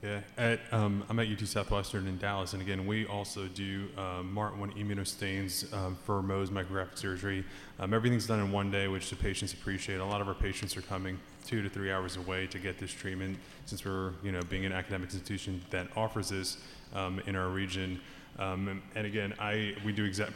Yeah, 0.05 0.19
at, 0.37 0.59
um, 0.71 1.03
I'm 1.09 1.17
at 1.17 1.27
UT 1.27 1.39
Southwestern 1.47 2.05
in 2.05 2.19
Dallas, 2.19 2.53
and 2.53 2.61
again, 2.61 2.85
we 2.85 3.07
also 3.07 3.47
do 3.47 3.87
um, 3.97 4.31
MART1 4.35 4.77
immunostains 4.77 5.73
um, 5.73 5.97
for 6.05 6.21
Mohs 6.21 6.49
micrographic 6.49 6.99
surgery. 6.99 7.43
Um, 7.79 7.91
everything's 7.91 8.27
done 8.27 8.39
in 8.39 8.51
one 8.51 8.69
day, 8.69 8.87
which 8.87 9.09
the 9.09 9.15
patients 9.15 9.53
appreciate. 9.53 9.99
A 9.99 10.05
lot 10.05 10.21
of 10.21 10.27
our 10.27 10.35
patients 10.35 10.77
are 10.77 10.83
coming 10.83 11.17
two 11.47 11.63
to 11.63 11.69
three 11.69 11.91
hours 11.91 12.17
away 12.17 12.45
to 12.47 12.59
get 12.59 12.77
this 12.77 12.91
treatment, 12.91 13.39
since 13.65 13.83
we're, 13.83 14.11
you 14.21 14.31
know, 14.31 14.41
being 14.43 14.63
an 14.63 14.73
academic 14.73 15.11
institution 15.11 15.59
that 15.71 15.87
offers 15.97 16.29
this 16.29 16.57
um, 16.93 17.19
in 17.25 17.35
our 17.35 17.49
region. 17.49 17.99
Um, 18.37 18.67
and, 18.67 18.81
and, 18.93 19.07
again, 19.07 19.33
I 19.39 19.73
we 19.83 19.91
do 19.91 20.05
exact 20.05 20.33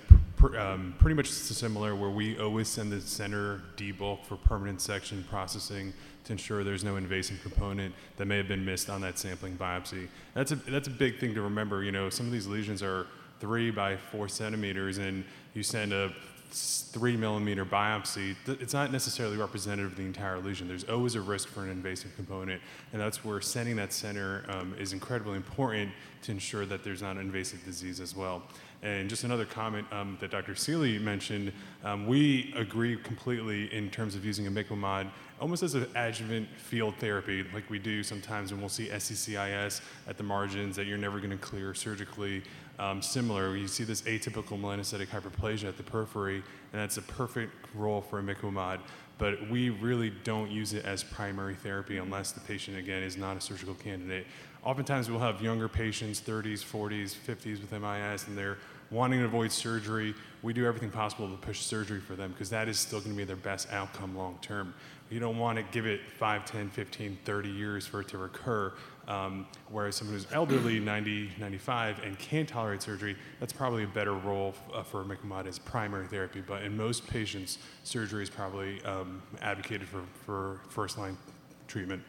um, 0.58 0.96
pretty 0.98 1.16
much 1.16 1.30
similar, 1.30 1.96
where 1.96 2.10
we 2.10 2.40
always 2.40 2.70
send 2.70 2.92
the 2.92 3.02
center 3.02 3.62
debulk 3.78 4.26
for 4.26 4.36
permanent 4.36 4.82
section 4.82 5.24
processing 5.30 5.94
to 6.30 6.34
ensure 6.34 6.64
there's 6.64 6.84
no 6.84 6.96
invasive 6.96 7.42
component 7.42 7.94
that 8.18 8.28
may 8.28 8.38
have 8.38 8.48
been 8.48 8.64
missed 8.64 8.88
on 8.88 9.02
that 9.02 9.18
sampling 9.18 9.58
biopsy. 9.58 10.08
That's 10.36 10.52
a 10.52 10.56
that's 10.56 10.88
a 10.88 10.92
big 10.92 11.20
thing 11.20 11.34
to 11.34 11.42
remember. 11.42 11.84
You 11.84 11.92
know, 11.92 12.10
some 12.12 12.28
of 12.28 12.32
these 12.32 12.46
lesions 12.46 12.84
are 12.84 13.08
three 13.40 13.72
by 13.72 13.98
four 13.98 14.30
centimeters, 14.30 15.00
and 15.00 15.26
you 15.56 15.64
send 15.64 15.92
a 15.92 16.14
three 16.52 17.16
millimeter 17.16 17.64
biopsy, 17.64 18.36
it's 18.48 18.74
not 18.74 18.92
necessarily 18.92 19.38
representative 19.38 19.92
of 19.92 19.98
the 19.98 20.04
entire 20.04 20.40
lesion. 20.40 20.68
There's 20.68 20.84
always 20.84 21.16
a 21.16 21.22
risk 21.22 21.48
for 21.48 21.64
an 21.64 21.70
invasive 21.70 22.16
component, 22.16 22.62
and 22.92 23.02
that's 23.02 23.24
where 23.24 23.40
sending 23.40 23.76
that 23.76 23.94
center 23.94 24.44
um, 24.50 24.74
is 24.80 24.94
incredibly 24.94 25.36
important 25.36 25.92
to 26.24 26.32
ensure 26.32 26.66
that 26.66 26.84
there's 26.84 27.02
not 27.02 27.18
an 27.18 27.22
invasive 27.22 27.64
disease 27.66 28.00
as 28.00 28.16
well. 28.16 28.42
And 28.82 29.10
just 29.10 29.26
another 29.26 29.46
comment 29.46 29.86
um, 29.92 30.18
that 30.22 30.32
Dr. 30.32 30.56
Seely 30.56 30.98
mentioned, 30.98 31.52
um, 31.84 32.08
we 32.08 32.54
agree 32.56 32.96
completely 32.98 33.74
in 33.74 33.90
terms 33.90 34.16
of 34.16 34.26
using 34.26 34.46
imiquimod 34.46 35.10
almost 35.40 35.64
as 35.64 35.74
an 35.74 35.88
adjuvant 35.96 36.48
field 36.58 36.96
therapy, 36.98 37.46
like 37.54 37.70
we 37.70 37.80
do 37.80 38.04
sometimes 38.04 38.52
when 38.52 38.60
we'll 38.60 38.70
see 38.70 38.88
SCCIS 38.88 39.82
at 40.08 40.18
the 40.18 40.24
margins 40.24 40.76
that 40.76 40.86
you're 40.86 40.98
never 40.98 41.20
going 41.20 41.32
to 41.32 41.38
clear 41.38 41.74
surgically. 41.74 42.44
Um, 42.78 43.02
similar, 43.02 43.56
you 43.56 43.68
see 43.68 43.84
this 43.84 44.02
atypical 44.04 44.60
melanocytic 44.60 45.08
hyperplasia 45.08 45.68
at 45.68 45.78
the 45.78 45.84
periphery, 45.84 46.36
and 46.36 46.82
that's 46.82 46.98
a 46.98 47.02
perfect 47.02 47.54
role 47.76 48.02
for 48.02 48.22
imiquimod. 48.22 48.80
But 49.18 49.50
we 49.50 49.70
really 49.70 50.12
don't 50.24 50.50
use 50.50 50.74
it 50.74 50.86
as 50.86 51.04
primary 51.04 51.56
therapy 51.56 51.98
unless 51.98 52.32
the 52.32 52.40
patient, 52.40 52.78
again, 52.78 53.04
is 53.04 53.18
not 53.18 53.36
a 53.36 53.42
surgical 53.42 53.74
candidate. 53.76 54.26
Oftentimes, 54.64 55.10
we'll 55.10 55.20
have 55.20 55.42
younger 55.42 55.68
patients, 55.68 56.22
30s, 56.22 56.64
40s, 56.64 57.16
50s 57.16 57.60
with 57.60 57.72
MIS, 57.72 58.28
and 58.28 58.38
they're 58.38 58.58
wanting 58.92 59.20
to 59.20 59.26
avoid 59.26 59.52
surgery. 59.52 60.16
We 60.42 60.54
do 60.54 60.66
everything 60.66 60.90
possible 60.90 61.30
to 61.30 61.36
push 61.36 61.60
surgery 61.60 62.00
for 62.00 62.16
them 62.16 62.32
because 62.32 62.50
that 62.50 62.68
is 62.68 62.80
still 62.80 63.00
going 63.00 63.12
to 63.12 63.18
be 63.18 63.24
their 63.24 63.36
best 63.36 63.72
outcome 63.72 64.18
long 64.18 64.38
term. 64.42 64.74
You 65.10 65.20
don't 65.20 65.40
want 65.40 65.58
to 65.58 65.64
give 65.72 65.88
it 65.88 66.02
5, 66.18 66.46
10, 66.46 66.70
15, 66.70 67.18
30 67.26 67.50
years 67.50 67.88
for 67.88 68.02
it 68.02 68.08
to 68.10 68.18
recur. 68.18 68.74
Um, 69.08 69.48
whereas 69.70 69.96
someone 69.96 70.16
who's 70.16 70.32
elderly, 70.32 70.80
90, 70.80 71.32
95, 71.40 72.04
and 72.04 72.18
can't 72.20 72.48
tolerate 72.48 72.84
surgery, 72.84 73.16
that's 73.40 73.52
probably 73.52 73.84
a 73.84 73.88
better 73.88 74.14
role 74.14 74.54
uh, 74.72 74.84
for 74.84 75.04
imiquimod 75.04 75.48
as 75.48 75.58
primary 75.58 76.06
therapy. 76.08 76.42
But 76.46 76.64
in 76.64 76.78
most 76.78 77.08
patients, 77.08 77.58
surgery 77.84 78.22
is 78.22 78.30
probably 78.30 78.84
um, 78.84 79.22
advocated 79.42 79.88
for, 79.88 80.04
for 80.26 80.62
first 80.70 81.00
line 81.00 81.18
treatment. 81.68 82.04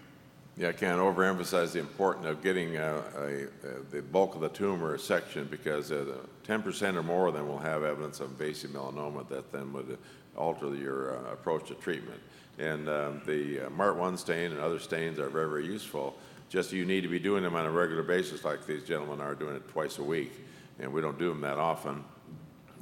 Yeah, 0.58 0.68
I 0.68 0.72
can't 0.72 1.00
overemphasize 1.00 1.72
the 1.72 1.78
importance 1.78 2.26
of 2.26 2.42
getting 2.42 2.76
uh, 2.76 3.02
a, 3.16 3.22
a, 3.66 3.82
the 3.90 4.02
bulk 4.02 4.34
of 4.34 4.42
the 4.42 4.50
tumor 4.50 4.98
section 4.98 5.48
because 5.50 5.90
uh, 5.90 6.18
10% 6.46 6.96
or 6.96 7.02
more 7.02 7.28
of 7.28 7.34
them 7.34 7.48
will 7.48 7.56
have 7.56 7.82
evidence 7.82 8.20
of 8.20 8.30
invasive 8.32 8.72
melanoma 8.72 9.26
that 9.30 9.50
then 9.52 9.72
would 9.72 9.96
alter 10.36 10.74
your 10.74 11.16
uh, 11.16 11.32
approach 11.32 11.68
to 11.68 11.74
treatment. 11.76 12.20
And 12.60 12.88
um, 12.90 13.22
the 13.24 13.60
uh, 13.60 13.70
MART1 13.70 14.18
stain 14.18 14.52
and 14.52 14.60
other 14.60 14.78
stains 14.78 15.18
are 15.18 15.30
very, 15.30 15.48
very 15.48 15.66
useful. 15.66 16.14
Just 16.50 16.72
you 16.72 16.84
need 16.84 17.00
to 17.02 17.08
be 17.08 17.18
doing 17.18 17.42
them 17.42 17.56
on 17.56 17.64
a 17.64 17.70
regular 17.70 18.02
basis, 18.02 18.44
like 18.44 18.66
these 18.66 18.84
gentlemen 18.84 19.20
are 19.20 19.34
doing 19.34 19.56
it 19.56 19.66
twice 19.68 19.98
a 19.98 20.02
week. 20.02 20.32
And 20.78 20.92
we 20.92 21.00
don't 21.00 21.18
do 21.18 21.30
them 21.30 21.40
that 21.40 21.58
often 21.58 22.04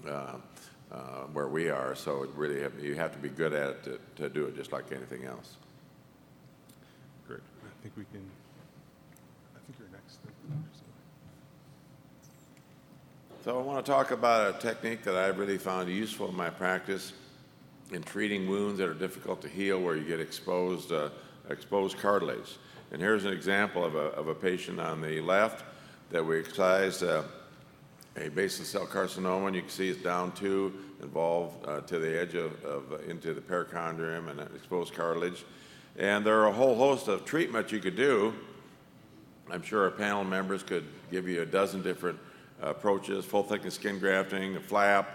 uh, 0.06 0.34
uh, 0.90 0.96
where 1.32 1.46
we 1.46 1.68
are. 1.68 1.94
So 1.94 2.24
it 2.24 2.30
really 2.34 2.60
have, 2.60 2.72
you 2.82 2.96
have 2.96 3.12
to 3.12 3.18
be 3.18 3.28
good 3.28 3.52
at 3.52 3.70
it 3.70 3.84
to, 3.84 4.22
to 4.22 4.28
do 4.28 4.46
it 4.46 4.56
just 4.56 4.72
like 4.72 4.90
anything 4.90 5.24
else. 5.24 5.56
Great. 7.28 7.40
I 7.62 7.82
think 7.82 7.96
we 7.96 8.04
can. 8.04 8.22
I 9.54 9.60
think 9.66 9.78
you're 9.78 9.88
next. 9.92 10.18
So 13.44 13.58
I 13.58 13.62
want 13.62 13.84
to 13.84 13.90
talk 13.90 14.10
about 14.10 14.56
a 14.56 14.58
technique 14.58 15.04
that 15.04 15.14
I've 15.14 15.38
really 15.38 15.58
found 15.58 15.88
useful 15.88 16.28
in 16.28 16.34
my 16.34 16.50
practice 16.50 17.12
in 17.92 18.02
treating 18.02 18.48
wounds 18.48 18.78
that 18.78 18.88
are 18.88 18.94
difficult 18.94 19.40
to 19.42 19.48
heal 19.48 19.80
where 19.80 19.96
you 19.96 20.04
get 20.04 20.20
exposed, 20.20 20.92
uh, 20.92 21.08
exposed 21.48 21.96
cartilage. 21.98 22.56
And 22.92 23.00
here's 23.00 23.24
an 23.24 23.32
example 23.32 23.84
of 23.84 23.94
a, 23.94 24.08
of 24.10 24.28
a 24.28 24.34
patient 24.34 24.80
on 24.80 25.00
the 25.00 25.20
left 25.20 25.64
that 26.10 26.24
we 26.24 26.38
excised 26.38 27.02
uh, 27.02 27.22
a 28.16 28.28
basal 28.30 28.64
cell 28.64 28.86
carcinoma, 28.86 29.46
and 29.46 29.56
you 29.56 29.62
can 29.62 29.70
see 29.70 29.88
it's 29.88 30.02
down 30.02 30.32
to 30.32 30.72
involved 31.02 31.66
uh, 31.66 31.80
to 31.82 31.98
the 31.98 32.20
edge 32.20 32.34
of, 32.34 32.64
of 32.64 32.92
uh, 32.92 32.96
into 33.08 33.32
the 33.32 33.40
perichondrium 33.40 34.28
and 34.28 34.40
exposed 34.54 34.94
cartilage. 34.94 35.44
And 35.96 36.24
there 36.24 36.38
are 36.40 36.46
a 36.46 36.52
whole 36.52 36.74
host 36.74 37.08
of 37.08 37.24
treatments 37.24 37.72
you 37.72 37.80
could 37.80 37.96
do. 37.96 38.34
I'm 39.50 39.62
sure 39.62 39.84
our 39.84 39.90
panel 39.90 40.24
members 40.24 40.62
could 40.62 40.84
give 41.10 41.28
you 41.28 41.42
a 41.42 41.46
dozen 41.46 41.82
different 41.82 42.18
approaches, 42.60 43.24
full 43.24 43.42
thickness 43.42 43.74
skin 43.74 43.98
grafting, 43.98 44.56
a 44.56 44.60
flap, 44.60 45.08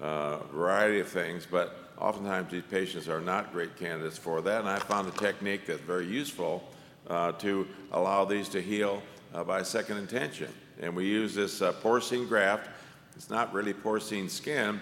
a 0.00 0.04
uh, 0.04 0.36
variety 0.52 1.00
of 1.00 1.08
things, 1.08 1.46
but 1.48 1.87
oftentimes 2.00 2.50
these 2.50 2.62
patients 2.70 3.08
are 3.08 3.20
not 3.20 3.52
great 3.52 3.76
candidates 3.76 4.18
for 4.18 4.40
that. 4.42 4.60
And 4.60 4.68
I 4.68 4.78
found 4.78 5.08
a 5.08 5.12
technique 5.12 5.66
that's 5.66 5.80
very 5.80 6.06
useful 6.06 6.62
uh, 7.08 7.32
to 7.32 7.66
allow 7.92 8.24
these 8.24 8.48
to 8.50 8.60
heal 8.60 9.02
uh, 9.34 9.44
by 9.44 9.62
second 9.62 9.96
intention. 9.96 10.48
And 10.80 10.94
we 10.94 11.06
use 11.06 11.34
this 11.34 11.60
uh, 11.60 11.72
porcine 11.72 12.28
graft. 12.28 12.68
It's 13.16 13.30
not 13.30 13.52
really 13.52 13.72
porcine 13.74 14.28
skin. 14.28 14.80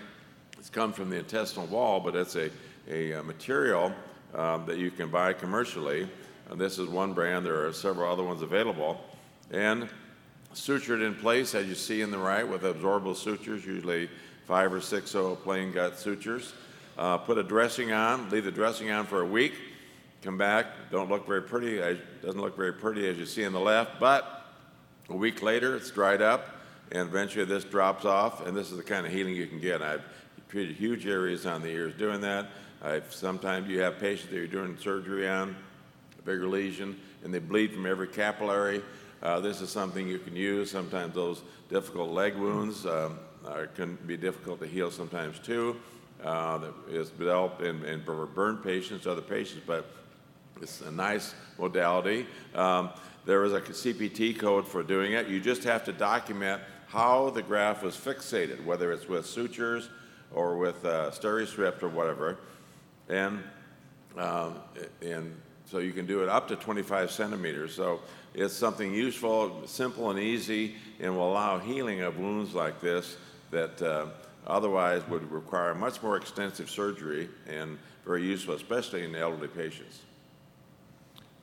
It's 0.59 0.71
come 0.71 0.93
from 0.93 1.11
the 1.11 1.17
intestinal 1.17 1.67
wall, 1.67 2.01
but 2.01 2.15
it's 2.15 2.37
a, 2.37 2.51
a, 2.89 3.13
a 3.13 3.21
uh, 3.21 3.23
material 3.23 3.93
um, 4.35 4.67
that 4.67 4.79
you 4.79 4.91
can 4.91 5.09
buy 5.09 5.33
commercially. 5.33 6.09
And 6.51 6.61
this 6.61 6.79
is 6.79 6.89
one 6.89 7.13
brand. 7.15 7.47
There 7.47 7.67
are 7.67 7.73
several 7.73 8.13
other 8.13 8.23
ones 8.23 8.43
available. 8.43 9.01
And 9.51 9.89
sutured 10.55 11.05
in 11.05 11.15
place, 11.15 11.55
as 11.55 11.67
you 11.67 11.75
see 11.75 12.01
in 12.01 12.11
the 12.11 12.19
right, 12.19 12.47
with 12.47 12.63
absorbable 12.63 13.17
sutures, 13.17 13.65
usually 13.65 14.09
five 14.47 14.73
or 14.73 14.81
six 14.81 15.15
plain 15.43 15.73
gut 15.73 15.99
sutures. 15.99 16.53
Uh, 16.99 17.19
put 17.19 17.37
a 17.37 17.43
dressing 17.43 17.93
on, 17.93 18.31
leave 18.31 18.45
the 18.45 18.51
dressing 18.51 18.91
on 18.91 19.05
for 19.05 19.21
a 19.21 19.27
week, 19.27 19.53
come 20.23 20.39
back, 20.39 20.67
don't 20.91 21.11
look 21.11 21.27
very 21.27 21.43
pretty, 21.43 21.77
it 21.77 22.23
doesn't 22.23 22.41
look 22.41 22.57
very 22.57 22.73
pretty 22.73 23.07
as 23.07 23.19
you 23.19 23.27
see 23.27 23.45
on 23.45 23.53
the 23.53 23.61
left, 23.61 24.01
but 24.01 24.47
a 25.11 25.17
week 25.17 25.43
later 25.43 25.77
it's 25.77 25.91
dried 25.91 26.23
up 26.23 26.57
and 26.93 27.07
eventually 27.07 27.45
this 27.45 27.65
drops 27.65 28.07
off 28.07 28.47
and 28.47 28.57
this 28.57 28.71
is 28.71 28.79
the 28.79 28.83
kind 28.83 29.05
of 29.05 29.13
healing 29.13 29.37
you 29.37 29.47
can 29.47 29.61
get. 29.61 29.83
I've 29.83 30.03
treated 30.49 30.75
huge 30.75 31.07
areas 31.07 31.45
on 31.45 31.61
the 31.61 31.69
ears 31.69 31.93
doing 31.99 32.23
that. 32.23 32.47
I've, 32.83 33.13
sometimes 33.13 33.69
you 33.69 33.81
have 33.81 33.99
patients 33.99 34.31
that 34.31 34.37
you're 34.37 34.47
doing 34.47 34.79
surgery 34.79 35.29
on, 35.29 35.55
a 36.19 36.23
bigger 36.23 36.47
lesion, 36.47 36.99
and 37.25 37.35
they 37.35 37.41
bleed 37.41 37.75
from 37.75 37.85
every 37.85 38.09
capillary. 38.09 38.81
Uh, 39.23 39.41
this 39.41 39.61
is 39.61 39.69
something 39.69 40.09
you 40.09 40.19
can 40.19 40.35
use. 40.35 40.71
Sometimes 40.71 41.15
those 41.15 41.43
difficult 41.69 42.11
leg 42.11 42.37
wounds 42.37 42.87
um, 42.87 43.19
are, 43.47 43.67
can 43.67 43.97
be 44.07 44.17
difficult 44.17 44.61
to 44.61 44.67
heal 44.67 44.91
sometimes 44.91 45.39
too 45.39 45.77
uh, 46.23 46.59
that 46.59 46.73
is 46.89 47.11
developed 47.11 47.63
in, 47.63 47.85
in 47.85 48.03
burn 48.05 48.59
patients, 48.59 49.07
other 49.07 49.23
patients, 49.23 49.63
but 49.67 49.87
it's 50.61 50.81
a 50.81 50.91
nice 50.91 51.35
modality. 51.59 52.27
Um, 52.55 52.91
there 53.27 53.45
is 53.45 53.53
a 53.53 53.61
CPT 53.61 54.39
code 54.39 54.67
for 54.67 54.83
doing 54.83 55.13
it. 55.13 55.29
You 55.29 55.41
just 55.41 55.65
have 55.65 55.85
to 55.85 55.93
document 55.93 56.63
how 56.87 57.31
the 57.31 57.43
graft 57.43 57.83
was 57.83 57.97
fixated, 57.97 58.65
whether 58.65 58.93
it's 58.93 59.09
with 59.09 59.27
sutures 59.27 59.89
or 60.33 60.57
with 60.57 60.85
uh, 60.85 61.11
Steri-Strips 61.11 61.83
or 61.83 61.89
whatever. 61.89 62.39
And, 63.09 63.43
um, 64.17 64.61
and 65.03 65.35
so 65.67 65.79
you 65.79 65.93
can 65.93 66.07
do 66.07 66.23
it 66.23 66.29
up 66.29 66.49
to 66.49 66.57
25 66.57 67.11
centimeters. 67.11 67.75
So 67.75 68.01
it's 68.35 68.55
something 68.55 68.95
useful, 68.95 69.67
simple, 69.67 70.11
and 70.11 70.19
easy, 70.19 70.77
and 71.01 71.17
will 71.17 71.31
allow 71.31 71.59
healing 71.59 72.03
of 72.03 72.19
wounds 72.19 72.55
like 72.55 72.81
this 72.81 73.17
that 73.51 73.83
uh, 73.83 74.07
otherwise 74.47 75.03
would 75.09 75.31
require 75.31 75.75
much 75.75 76.03
more 76.03 76.17
extensive 76.17 76.71
surgery 76.71 77.29
and 77.49 77.79
very 78.05 78.25
useful, 78.25 78.55
especially 78.55 79.05
in 79.05 79.15
elderly 79.15 79.49
patients. 79.49 80.01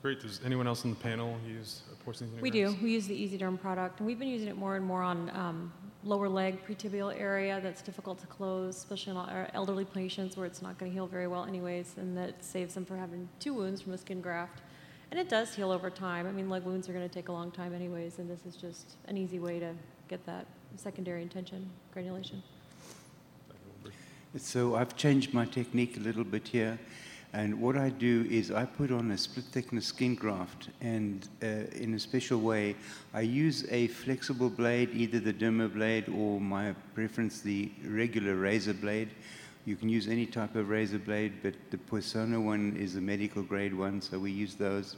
Great. 0.02 0.20
Does 0.20 0.42
anyone 0.44 0.68
else 0.68 0.84
on 0.84 0.90
the 0.90 0.98
panel 0.98 1.38
use 1.48 1.84
porcine 2.06 2.28
xenografts? 2.28 2.42
We 2.42 2.52
do. 2.52 2.76
We 2.82 2.92
use 2.92 3.08
the 3.08 3.24
EZ 3.24 3.40
Derm 3.40 3.60
product, 3.60 4.00
and 4.00 4.08
we've 4.08 4.20
been 4.20 4.28
using 4.28 4.50
it 4.50 4.58
more 4.58 4.76
and 4.76 4.86
more 4.86 5.02
on 5.02 5.30
um, 5.34 5.72
lower 6.04 6.28
leg 6.28 6.60
pretibial 6.68 7.18
area 7.18 7.62
that's 7.62 7.82
difficult 7.82 8.20
to 8.20 8.28
close, 8.28 8.76
especially 8.76 9.12
in 9.12 9.18
our 9.18 9.48
elderly 9.54 9.86
patients 9.86 10.36
where 10.36 10.46
it's 10.46 10.62
not 10.62 10.78
going 10.78 10.92
to 10.92 10.94
heal 10.94 11.08
very 11.08 11.28
well 11.28 11.46
anyways, 11.46 11.96
and 11.98 12.18
that 12.18 12.44
saves 12.44 12.74
them 12.74 12.84
from 12.84 13.00
having 13.00 13.30
two 13.40 13.54
wounds 13.54 13.82
from 13.82 13.94
a 13.94 13.98
skin 13.98 14.20
graft. 14.20 14.62
And 15.12 15.20
it 15.20 15.30
does 15.30 15.54
heal 15.56 15.72
over 15.72 15.90
time. 15.90 16.28
I 16.28 16.32
mean, 16.32 16.50
leg 16.50 16.64
wounds 16.64 16.90
are 16.90 16.94
going 16.94 17.08
to 17.08 17.14
take 17.14 17.30
a 17.30 17.32
long 17.32 17.52
time 17.52 17.74
anyways, 17.74 18.20
and 18.20 18.30
this 18.30 18.46
is 18.46 18.58
just 18.58 18.96
an 19.08 19.16
easy 19.16 19.40
way 19.40 19.60
to 19.60 19.74
get 20.10 20.26
that 20.26 20.48
secondary 20.76 21.22
intention 21.22 21.70
granulation. 21.94 22.44
So 24.38 24.74
I've 24.76 24.96
changed 24.96 25.32
my 25.32 25.46
technique 25.46 25.96
a 25.98 26.00
little 26.00 26.24
bit 26.24 26.48
here. 26.48 26.80
And 27.34 27.62
what 27.62 27.78
I 27.78 27.90
do 27.90 28.26
is 28.32 28.50
I 28.50 28.66
put 28.66 28.92
on 28.92 29.12
a 29.12 29.18
split 29.18 29.46
thickness 29.46 29.86
skin 29.86 30.16
graft, 30.16 30.70
and 30.82 31.28
uh, 31.44 31.48
in 31.76 31.94
a 31.94 32.00
special 32.00 32.40
way, 32.40 32.76
I 33.14 33.22
use 33.22 33.66
a 33.70 33.88
flexible 33.88 34.50
blade, 34.50 34.90
either 34.94 35.20
the 35.20 35.34
Derma 35.34 35.72
blade 35.72 36.10
or 36.10 36.42
my 36.42 36.74
preference, 36.96 37.42
the 37.42 37.72
regular 37.86 38.36
razor 38.36 38.74
blade. 38.74 39.10
You 39.66 39.76
can 39.76 39.88
use 39.88 40.08
any 40.08 40.26
type 40.26 40.56
of 40.56 40.70
razor 40.70 41.00
blade, 41.00 41.34
but 41.44 41.54
the 41.70 41.78
Personna 41.78 42.44
one 42.44 42.76
is 42.76 42.96
a 42.96 43.02
medical 43.02 43.44
grade 43.44 43.74
one, 43.74 44.02
so 44.02 44.18
we 44.18 44.32
use 44.32 44.56
those. 44.56 44.96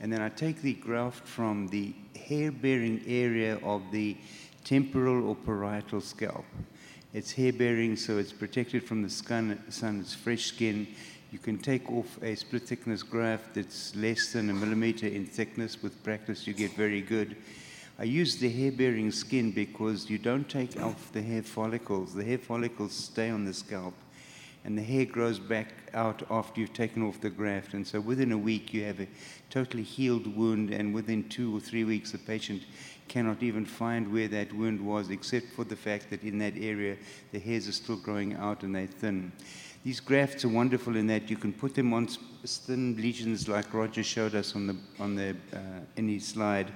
And 0.00 0.10
then 0.10 0.22
I 0.22 0.30
take 0.30 0.62
the 0.62 0.74
graft 0.74 1.28
from 1.28 1.68
the 1.68 1.94
hair 2.18 2.50
bearing 2.50 3.02
area 3.06 3.58
of 3.62 3.82
the 3.92 4.16
temporal 4.64 5.28
or 5.28 5.36
parietal 5.36 6.00
scalp. 6.00 6.44
It's 7.14 7.32
hair 7.32 7.52
bearing, 7.52 7.96
so 7.96 8.18
it's 8.18 8.32
protected 8.32 8.84
from 8.84 9.02
the 9.02 9.10
sun, 9.10 9.58
it's 9.68 10.14
fresh 10.14 10.46
skin 10.46 10.86
you 11.32 11.38
can 11.38 11.56
take 11.56 11.90
off 11.90 12.22
a 12.22 12.34
split 12.34 12.68
thickness 12.68 13.02
graft 13.02 13.54
that's 13.54 13.96
less 13.96 14.34
than 14.34 14.50
a 14.50 14.52
millimeter 14.52 15.06
in 15.06 15.24
thickness. 15.24 15.82
With 15.82 16.04
practice, 16.04 16.46
you 16.46 16.52
get 16.52 16.72
very 16.74 17.00
good. 17.00 17.36
I 17.98 18.04
use 18.04 18.36
the 18.36 18.50
hair 18.50 18.70
bearing 18.70 19.10
skin 19.10 19.50
because 19.50 20.10
you 20.10 20.18
don't 20.18 20.46
take 20.46 20.78
off 20.78 21.10
the 21.12 21.22
hair 21.22 21.42
follicles. 21.42 22.12
The 22.12 22.22
hair 22.22 22.36
follicles 22.36 22.92
stay 22.92 23.30
on 23.30 23.46
the 23.46 23.54
scalp, 23.54 23.94
and 24.64 24.78
the 24.78 24.82
hair 24.82 25.04
grows 25.04 25.38
back 25.38 25.68
out 25.92 26.22
after 26.30 26.60
you've 26.60 26.72
taken 26.72 27.02
off 27.02 27.20
the 27.20 27.30
graft. 27.30 27.74
And 27.74 27.86
so 27.86 28.00
within 28.00 28.32
a 28.32 28.38
week, 28.38 28.72
you 28.72 28.84
have 28.84 29.00
a 29.00 29.08
totally 29.50 29.82
healed 29.82 30.36
wound, 30.36 30.70
and 30.70 30.94
within 30.94 31.28
two 31.28 31.56
or 31.56 31.60
three 31.60 31.84
weeks, 31.84 32.12
the 32.12 32.18
patient 32.18 32.62
cannot 33.08 33.42
even 33.42 33.66
find 33.66 34.10
where 34.12 34.28
that 34.28 34.52
wound 34.52 34.80
was, 34.80 35.10
except 35.10 35.46
for 35.52 35.64
the 35.64 35.76
fact 35.76 36.10
that 36.10 36.22
in 36.22 36.38
that 36.38 36.54
area, 36.56 36.96
the 37.32 37.38
hairs 37.38 37.68
are 37.68 37.72
still 37.72 37.96
growing 37.96 38.34
out 38.34 38.62
and 38.62 38.74
they're 38.74 38.86
thin. 38.86 39.32
These 39.84 40.00
grafts 40.00 40.44
are 40.44 40.48
wonderful 40.48 40.96
in 40.96 41.08
that 41.08 41.28
you 41.28 41.36
can 41.36 41.52
put 41.52 41.74
them 41.74 41.92
on 41.92 42.06
thin 42.46 42.96
lesions 42.96 43.48
like 43.48 43.74
Roger 43.74 44.04
showed 44.04 44.34
us 44.34 44.54
on 44.54 44.68
the, 44.68 44.76
on 45.00 45.16
the, 45.16 45.36
uh, 45.52 45.80
in 45.96 46.08
his 46.08 46.26
slide. 46.26 46.72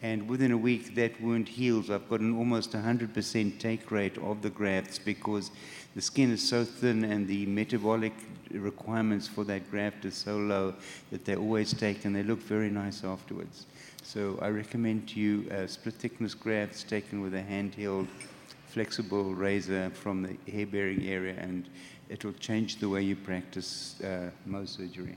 And 0.00 0.28
within 0.28 0.52
a 0.52 0.56
week, 0.56 0.94
that 0.94 1.20
wound 1.20 1.48
heals. 1.48 1.90
I've 1.90 2.08
got 2.08 2.20
an 2.20 2.36
almost 2.36 2.72
100% 2.72 3.58
take 3.58 3.90
rate 3.90 4.16
of 4.18 4.42
the 4.42 4.50
grafts 4.50 4.98
because 4.98 5.50
the 5.94 6.02
skin 6.02 6.30
is 6.30 6.46
so 6.46 6.64
thin 6.64 7.04
and 7.04 7.26
the 7.26 7.46
metabolic 7.46 8.12
requirements 8.50 9.28
for 9.28 9.44
that 9.44 9.70
graft 9.70 10.04
is 10.04 10.14
so 10.14 10.36
low 10.36 10.74
that 11.10 11.24
they 11.24 11.36
always 11.36 11.72
take 11.72 12.04
and 12.04 12.14
they 12.14 12.22
look 12.22 12.40
very 12.40 12.70
nice 12.70 13.04
afterwards. 13.04 13.66
So 14.02 14.38
I 14.40 14.48
recommend 14.48 15.08
to 15.10 15.20
you 15.20 15.50
uh, 15.50 15.66
split 15.66 15.94
thickness 15.94 16.34
grafts 16.34 16.82
taken 16.82 17.20
with 17.20 17.34
a 17.34 17.42
handheld 17.42 18.06
flexible 18.68 19.34
razor 19.34 19.90
from 19.90 20.22
the 20.22 20.52
hair 20.52 20.66
bearing 20.66 21.06
area 21.06 21.34
and 21.38 21.68
it 22.08 22.24
will 22.24 22.34
change 22.34 22.76
the 22.76 22.88
way 22.88 23.02
you 23.02 23.16
practice 23.16 24.00
uh, 24.02 24.30
Mohs 24.48 24.76
surgery. 24.76 25.16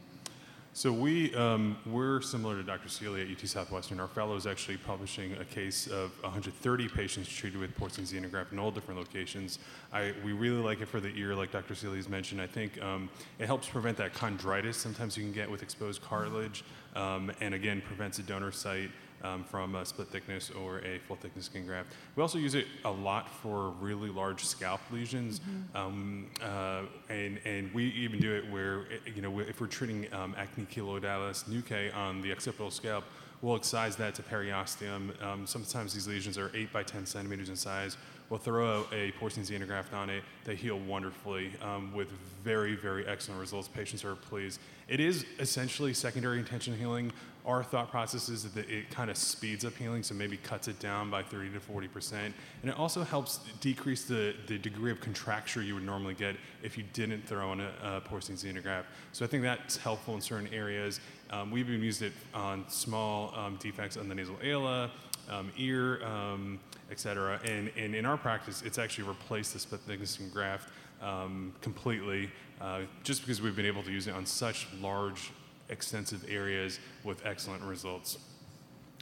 So 0.74 0.94
we, 0.94 1.36
um, 1.36 1.76
we're 1.86 2.22
similar 2.22 2.56
to 2.56 2.64
Dr. 2.64 2.88
Seely 2.88 3.22
at 3.24 3.30
UT 3.30 3.46
Southwestern. 3.46 4.00
Our 4.00 4.08
fellow 4.08 4.38
is 4.38 4.48
actually 4.48 4.78
publishing 4.78 5.34
a 5.34 5.44
case 5.44 5.88
of 5.88 6.12
130 6.24 6.88
patients 6.88 7.28
treated 7.28 7.60
with 7.60 7.78
porcine 7.78 8.08
xenograft 8.08 8.54
in 8.54 8.60
all 8.60 8.72
different 8.72 8.98
locations. 8.98 9.60
I, 9.92 10.14
we 10.24 10.32
really 10.32 10.64
like 10.64 10.80
it 10.80 10.88
for 10.88 11.02
the 11.02 11.10
ear, 11.10 11.36
like 11.36 11.52
Dr. 11.52 11.76
Seely's 11.76 12.08
mentioned. 12.08 12.40
I 12.42 12.48
think 12.48 12.82
um, 12.82 13.10
it 13.38 13.48
helps 13.48 13.68
prevent 13.68 13.98
that 13.98 14.14
chondritis 14.14 14.76
sometimes 14.76 15.18
you 15.18 15.24
can 15.24 15.34
get 15.34 15.52
with 15.52 15.62
exposed 15.62 16.02
cartilage, 16.04 16.64
um, 16.96 17.34
and 17.42 17.54
again, 17.54 17.82
prevents 17.82 18.20
a 18.20 18.24
donor 18.24 18.54
site 18.54 18.92
um, 19.24 19.44
from 19.44 19.76
a 19.76 19.86
split 19.86 20.08
thickness 20.08 20.52
or 20.52 20.80
a 20.80 21.00
full 21.08 21.16
thickness 21.16 21.46
skin 21.46 21.66
graft. 21.66 21.94
We 22.16 22.22
also 22.22 22.38
use 22.38 22.56
it 22.56 22.68
a 22.86 22.92
lot 22.92 23.30
for 23.30 23.70
really 23.80 24.10
large 24.10 24.44
scalp 24.44 24.82
lesions, 24.92 25.40
mm-hmm. 25.40 25.78
um, 25.78 26.28
uh, 26.42 26.84
and 27.10 27.40
and 27.46 27.74
we 27.74 27.86
even 27.86 28.20
do 28.20 28.34
it 28.34 28.50
where 28.52 28.86
you 29.06 29.22
know 29.22 29.40
if 29.40 29.62
we're 29.62 29.68
treating 29.68 30.12
um, 30.14 30.36
acne 30.38 30.66
keloidalis 30.66 31.46
nuchae 31.46 31.96
on 31.96 32.22
the 32.22 32.32
occipital 32.32 32.72
scalp, 32.72 33.04
we'll 33.42 33.56
excise 33.56 33.96
that 33.98 34.16
to 34.16 34.24
periosteum. 34.24 35.22
Um, 35.24 35.48
sometimes 35.48 35.94
these 35.94 36.08
lesions 36.08 36.38
are 36.38 36.52
8 36.54 36.72
by 36.72 36.84
10 36.84 37.06
centimeters 37.06 37.50
in 37.50 37.56
size. 37.56 37.98
We'll 38.30 38.40
throw 38.40 38.86
a, 38.94 38.96
a 38.96 39.12
porcine 39.20 39.46
xenograft 39.46 39.94
on 39.94 40.10
it. 40.10 40.24
They 40.46 40.56
heal 40.56 40.80
wonderfully 40.80 41.52
um, 41.62 41.94
with 41.94 42.10
very, 42.44 42.76
very 42.76 43.06
excellent 43.06 43.42
results. 43.42 43.68
Patients 43.68 44.06
are 44.06 44.16
pleased. 44.16 44.62
It 44.88 45.02
is 45.02 45.26
essentially 45.40 45.94
secondary 45.94 46.40
intention 46.40 46.78
healing, 46.78 47.12
our 47.46 47.64
thought 47.64 47.90
process 47.90 48.30
is 48.30 48.44
that 48.52 48.70
it 48.70 48.90
kind 48.92 49.10
of 49.10 49.18
speeds 49.18 49.66
up 49.66 49.76
healing, 49.76 50.04
so 50.04 50.14
maybe 50.14 50.38
cuts 50.38 50.68
it 50.68 50.80
down 50.80 51.10
by 51.10 51.24
30 51.24 51.52
to 51.52 51.60
40 51.60 51.88
percent, 51.88 52.34
and 52.62 52.72
it 52.72 52.78
also 52.78 53.04
helps 53.04 53.40
decrease 53.60 54.04
the, 54.06 54.36
the 54.48 54.58
degree 54.58 54.92
of 54.92 55.00
contracture 55.00 55.62
you 55.62 55.74
would 55.74 55.86
normally 55.86 56.14
get 56.14 56.36
if 56.64 56.78
you 56.78 56.84
didn't 56.94 57.28
throw 57.28 57.54
in 57.54 57.62
a, 57.62 57.72
a 57.84 58.02
porcine 58.02 58.36
xenograft. 58.36 58.86
So 59.12 59.26
I 59.26 59.28
think 59.28 59.44
that's 59.44 59.78
helpful 59.78 60.16
in 60.16 60.22
certain 60.22 60.54
areas. 60.54 61.00
Um, 61.30 61.52
we've 61.52 61.70
even 61.70 61.82
used 61.82 62.02
it 62.02 62.14
on 62.34 62.66
small 62.70 63.34
um, 63.36 63.58
defects 63.60 63.98
on 63.98 64.08
the 64.08 64.16
nasal 64.16 64.38
ala, 64.44 64.92
um, 65.30 65.52
ear, 65.58 66.04
um, 66.06 66.60
et 66.92 67.00
cetera, 67.00 67.40
and, 67.46 67.72
and 67.78 67.96
in 67.96 68.06
our 68.06 68.18
practice, 68.18 68.62
it's 68.66 68.78
actually 68.78 69.08
replaced 69.08 69.54
the 69.54 69.60
split 69.60 69.82
thickness 69.82 70.18
graft 70.32 70.70
um, 71.02 71.54
completely, 71.62 72.30
uh, 72.60 72.82
just 73.04 73.22
because 73.22 73.42
we've 73.42 73.56
been 73.56 73.66
able 73.66 73.84
to 73.84 73.92
use 73.92 74.08
it 74.08 74.14
on 74.14 74.26
such 74.26 74.68
large 74.80 75.32
extensive 75.72 76.26
areas 76.30 76.80
with 77.04 77.26
excellent 77.26 77.64
results. 77.64 78.20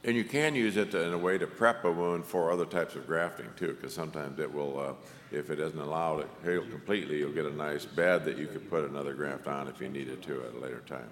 And 0.05 0.15
you 0.15 0.23
can 0.23 0.55
use 0.55 0.77
it 0.77 0.95
in 0.95 1.12
a 1.12 1.17
way 1.17 1.38
to 1.38 1.45
prep 1.45 1.84
a 1.84 1.91
wound 1.91 2.25
for 2.25 2.51
other 2.51 2.65
types 2.65 2.95
of 2.95 3.05
grafting 3.05 3.47
too, 3.58 3.73
because 3.73 3.93
sometimes 3.93 4.39
it 4.39 4.51
will, 4.51 4.79
uh, 4.79 4.93
if 5.32 5.49
it 5.49 5.58
doesn't 5.58 5.79
allow 5.79 6.19
it 6.19 6.29
to 6.43 6.51
heal 6.51 6.62
completely, 6.62 7.17
you'll 7.17 7.34
get 7.34 7.45
a 7.45 7.53
nice 7.53 7.84
bed 7.84 8.23
that 8.23 8.38
you 8.38 8.47
could 8.47 8.69
put 8.69 8.89
another 8.89 9.13
graft 9.13 9.47
on 9.47 9.67
if 9.67 9.82
you 9.82 9.89
needed 9.89 10.21
to 10.23 10.41
at 10.43 10.53
a 10.53 10.60
later 10.60 10.82
time. 10.88 11.10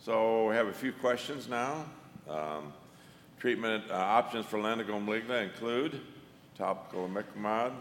So 0.00 0.48
we 0.48 0.56
have 0.56 0.66
a 0.66 0.72
few 0.72 0.92
questions 0.92 1.48
now. 1.48 1.84
Um, 2.28 2.72
treatment 3.38 3.84
uh, 3.90 3.94
options 3.94 4.46
for 4.46 4.58
maligna 4.58 5.44
include 5.44 6.00
topical 6.56 7.08
imiquimod. 7.08 7.72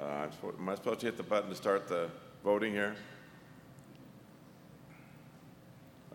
Uh, 0.00 0.26
am 0.58 0.68
I 0.68 0.74
supposed 0.76 1.00
to 1.00 1.06
hit 1.06 1.16
the 1.16 1.22
button 1.22 1.50
to 1.50 1.56
start 1.56 1.88
the 1.88 2.10
voting 2.44 2.72
here? 2.72 2.94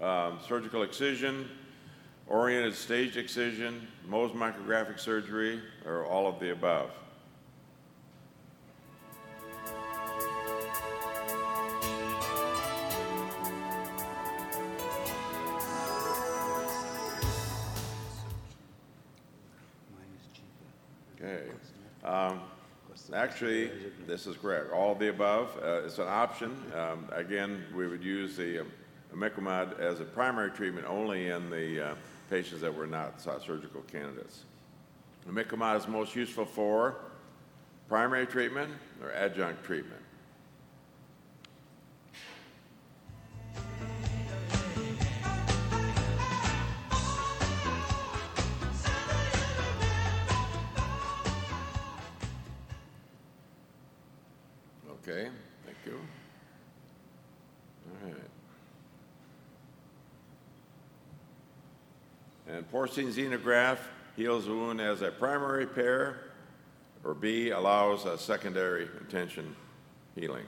Um, 0.01 0.39
surgical 0.47 0.83
excision, 0.83 1.49
oriented 2.27 2.75
staged 2.75 3.17
excision, 3.17 3.87
Mohs 4.09 4.33
micrographic 4.33 4.99
surgery, 4.99 5.61
or 5.85 6.05
all 6.05 6.27
of 6.27 6.39
the 6.39 6.51
above? 6.51 6.91
Okay. 21.21 21.49
Um, 22.05 22.39
actually, 23.13 23.69
this 24.07 24.25
is 24.25 24.37
correct. 24.37 24.71
All 24.71 24.93
of 24.93 24.99
the 24.99 25.09
above. 25.09 25.57
Uh, 25.61 25.81
it's 25.83 25.97
an 25.99 26.07
option. 26.07 26.55
Um, 26.73 27.09
again, 27.11 27.65
we 27.75 27.87
would 27.87 28.01
use 28.01 28.37
the 28.37 28.65
imiquimod 29.15 29.79
as 29.79 29.99
a 29.99 30.05
primary 30.05 30.51
treatment 30.51 30.85
only 30.87 31.29
in 31.29 31.49
the 31.49 31.91
uh, 31.91 31.95
patients 32.29 32.61
that 32.61 32.73
were 32.73 32.87
not 32.87 33.21
surgical 33.21 33.81
candidates. 33.81 34.43
Imiquimod 35.27 35.77
is 35.77 35.87
most 35.87 36.15
useful 36.15 36.45
for 36.45 36.95
primary 37.87 38.25
treatment 38.25 38.71
or 39.01 39.11
adjunct 39.11 39.63
treatment. 39.63 40.01
And 62.79 62.87
porcine 62.87 63.11
xenograft 63.11 63.79
heals 64.15 64.45
the 64.45 64.51
wound 64.51 64.79
as 64.79 65.01
a 65.01 65.11
primary 65.11 65.65
repair, 65.65 66.21
or 67.03 67.13
B, 67.13 67.49
allows 67.49 68.05
a 68.05 68.17
secondary 68.17 68.87
intention 69.01 69.53
healing. 70.15 70.45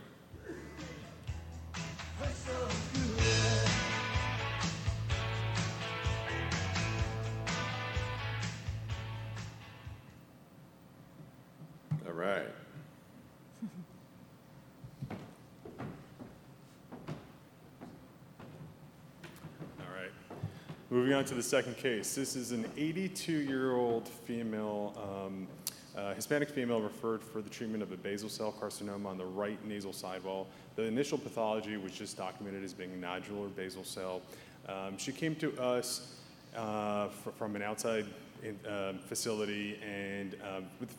Moving 21.12 21.26
on 21.26 21.28
to 21.28 21.36
the 21.36 21.43
second 21.43 21.76
case. 21.76 22.15
This 22.15 22.38
is 22.38 22.54
an 22.54 22.65
82 22.78 23.34
year 23.34 23.74
old 23.74 24.08
female, 24.08 24.93
um, 24.95 25.45
uh, 25.93 26.13
Hispanic 26.13 26.50
female 26.50 26.80
referred 26.80 27.21
for 27.21 27.41
the 27.41 27.50
treatment 27.50 27.84
of 27.84 27.91
a 27.91 27.97
basal 27.97 28.30
cell 28.30 28.56
carcinoma 28.58 29.08
on 29.08 29.17
the 29.17 29.26
right 29.26 29.58
nasal 29.67 29.91
sidewall. 29.91 30.47
The 30.78 30.84
initial 30.84 31.17
pathology 31.17 31.76
was 31.76 31.91
just 31.91 32.15
documented 32.15 32.63
as 32.63 32.74
being 32.74 32.91
nodular 32.91 33.54
basal 33.54 33.84
cell. 33.84 34.21
Um, 34.69 34.97
she 34.97 35.12
came 35.12 35.36
to 35.36 35.52
us 35.60 36.15
uh, 36.56 37.10
fr- 37.10 37.32
from 37.32 37.58
an 37.58 37.62
outside 37.62 38.06
in, 38.41 38.58
um 38.65 39.00
facility 39.00 39.78
and 39.86 40.38
um, 40.47 40.65
with 40.80 40.95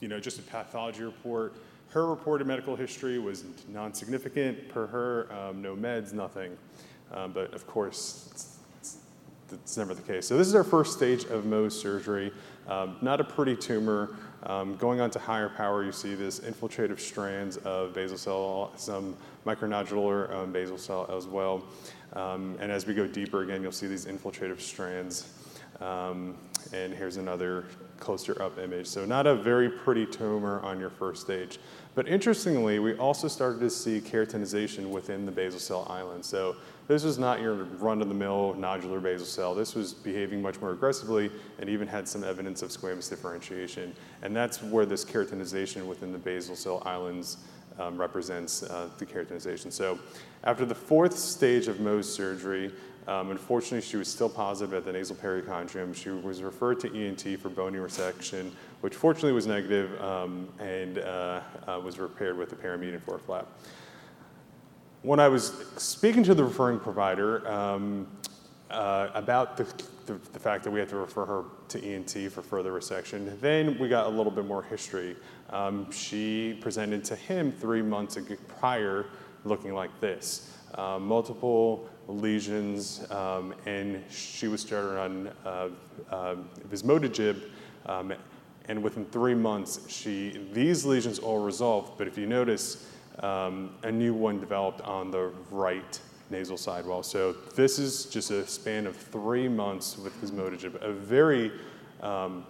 you 0.00 0.08
know, 0.08 0.18
just 0.18 0.40
a 0.40 0.42
pathology 0.42 1.04
report. 1.04 1.54
Her 1.90 2.04
reported 2.06 2.48
medical 2.48 2.74
history 2.74 3.20
was 3.20 3.44
non-significant. 3.68 4.68
Per 4.70 4.88
her, 4.88 5.32
um, 5.32 5.62
no 5.62 5.76
meds, 5.76 6.12
nothing. 6.12 6.58
Um, 7.12 7.30
but 7.30 7.54
of 7.54 7.64
course, 7.68 8.55
it's 9.52 9.76
never 9.76 9.94
the 9.94 10.02
case. 10.02 10.26
So 10.26 10.36
this 10.36 10.48
is 10.48 10.54
our 10.54 10.64
first 10.64 10.92
stage 10.92 11.24
of 11.24 11.44
Mohs 11.44 11.72
surgery. 11.72 12.32
Um, 12.68 12.96
not 13.00 13.20
a 13.20 13.24
pretty 13.24 13.56
tumor. 13.56 14.16
Um, 14.42 14.76
going 14.76 15.00
on 15.00 15.10
to 15.10 15.18
higher 15.18 15.48
power, 15.48 15.84
you 15.84 15.92
see 15.92 16.14
this 16.14 16.40
infiltrative 16.40 17.00
strands 17.00 17.56
of 17.58 17.94
basal 17.94 18.18
cell, 18.18 18.72
some 18.76 19.16
micronodular 19.44 20.32
um, 20.34 20.52
basal 20.52 20.78
cell 20.78 21.10
as 21.16 21.26
well. 21.26 21.64
Um, 22.12 22.56
and 22.60 22.70
as 22.70 22.86
we 22.86 22.94
go 22.94 23.06
deeper 23.06 23.42
again, 23.42 23.62
you'll 23.62 23.72
see 23.72 23.86
these 23.86 24.06
infiltrative 24.06 24.60
strands. 24.60 25.32
Um, 25.80 26.36
and 26.72 26.92
here's 26.92 27.16
another 27.16 27.66
closer 27.98 28.40
up 28.42 28.58
image. 28.58 28.86
So 28.86 29.04
not 29.04 29.26
a 29.26 29.34
very 29.34 29.68
pretty 29.68 30.06
tumor 30.06 30.60
on 30.60 30.78
your 30.80 30.90
first 30.90 31.22
stage. 31.22 31.58
But 31.94 32.08
interestingly, 32.08 32.78
we 32.78 32.94
also 32.94 33.28
started 33.28 33.60
to 33.60 33.70
see 33.70 34.00
keratinization 34.00 34.90
within 34.90 35.24
the 35.24 35.32
basal 35.32 35.60
cell 35.60 35.86
island. 35.88 36.24
So 36.24 36.56
this 36.88 37.04
was 37.04 37.18
not 37.18 37.40
your 37.40 37.54
run-of-the-mill 37.54 38.54
nodular 38.58 39.02
basal 39.02 39.26
cell. 39.26 39.54
This 39.54 39.74
was 39.74 39.92
behaving 39.92 40.40
much 40.40 40.60
more 40.60 40.70
aggressively 40.70 41.30
and 41.58 41.68
even 41.68 41.88
had 41.88 42.06
some 42.06 42.22
evidence 42.22 42.62
of 42.62 42.70
squamous 42.70 43.08
differentiation. 43.08 43.94
And 44.22 44.34
that's 44.34 44.62
where 44.62 44.86
this 44.86 45.04
keratinization 45.04 45.86
within 45.86 46.12
the 46.12 46.18
basal 46.18 46.54
cell 46.54 46.82
islands 46.86 47.38
um, 47.78 47.98
represents 47.98 48.62
uh, 48.62 48.88
the 48.98 49.06
keratinization. 49.06 49.72
So 49.72 49.98
after 50.44 50.64
the 50.64 50.74
fourth 50.74 51.18
stage 51.18 51.68
of 51.68 51.76
Mohs 51.76 52.04
surgery, 52.04 52.72
um, 53.08 53.30
unfortunately, 53.30 53.82
she 53.82 53.96
was 53.96 54.08
still 54.08 54.28
positive 54.28 54.74
at 54.74 54.84
the 54.84 54.92
nasal 54.92 55.14
perichondrium. 55.16 55.94
She 55.94 56.10
was 56.10 56.42
referred 56.42 56.80
to 56.80 56.92
ENT 56.92 57.40
for 57.40 57.48
bony 57.48 57.78
resection, 57.78 58.50
which 58.80 58.94
fortunately 58.94 59.32
was 59.32 59.46
negative, 59.46 60.00
um, 60.02 60.48
and 60.58 60.98
uh, 60.98 61.40
uh, 61.68 61.80
was 61.84 61.98
repaired 62.00 62.36
with 62.36 62.52
a 62.52 62.56
paramedian 62.56 63.00
for 63.00 63.18
flap. 63.18 63.46
When 65.06 65.20
I 65.20 65.28
was 65.28 65.52
speaking 65.76 66.24
to 66.24 66.34
the 66.34 66.42
referring 66.42 66.80
provider 66.80 67.48
um, 67.48 68.08
uh, 68.72 69.10
about 69.14 69.56
the, 69.56 69.62
the, 70.06 70.14
the 70.32 70.40
fact 70.40 70.64
that 70.64 70.72
we 70.72 70.80
had 70.80 70.88
to 70.88 70.96
refer 70.96 71.24
her 71.24 71.44
to 71.68 71.80
ENT 71.80 72.10
for 72.32 72.42
further 72.42 72.72
resection, 72.72 73.40
then 73.40 73.78
we 73.78 73.88
got 73.88 74.06
a 74.06 74.08
little 74.08 74.32
bit 74.32 74.46
more 74.46 74.64
history. 74.64 75.14
Um, 75.50 75.88
she 75.92 76.58
presented 76.60 77.04
to 77.04 77.14
him 77.14 77.52
three 77.52 77.82
months 77.82 78.18
prior 78.58 79.06
looking 79.44 79.74
like 79.74 79.92
this. 80.00 80.52
Uh, 80.74 80.98
multiple 80.98 81.88
lesions, 82.08 83.08
um, 83.12 83.54
and 83.64 84.02
she 84.10 84.48
was 84.48 84.60
started 84.60 84.98
on 84.98 85.30
uh, 85.44 85.68
uh, 86.10 86.34
vismodegib, 86.68 87.42
um, 87.86 88.12
and 88.64 88.82
within 88.82 89.04
three 89.04 89.36
months, 89.36 89.88
she 89.88 90.48
these 90.52 90.84
lesions 90.84 91.20
all 91.20 91.38
resolved. 91.38 91.96
But 91.96 92.08
if 92.08 92.18
you 92.18 92.26
notice, 92.26 92.90
um, 93.20 93.70
a 93.82 93.90
new 93.92 94.14
one 94.14 94.40
developed 94.40 94.80
on 94.82 95.10
the 95.10 95.32
right 95.50 96.00
nasal 96.30 96.56
sidewall. 96.56 97.02
So 97.02 97.32
this 97.54 97.78
is 97.78 98.06
just 98.06 98.30
a 98.30 98.46
span 98.46 98.86
of 98.86 98.96
three 98.96 99.48
months 99.48 99.96
with 99.96 100.12
vismodegib, 100.20 100.80
a 100.82 100.92
very 100.92 101.52
um, 102.02 102.44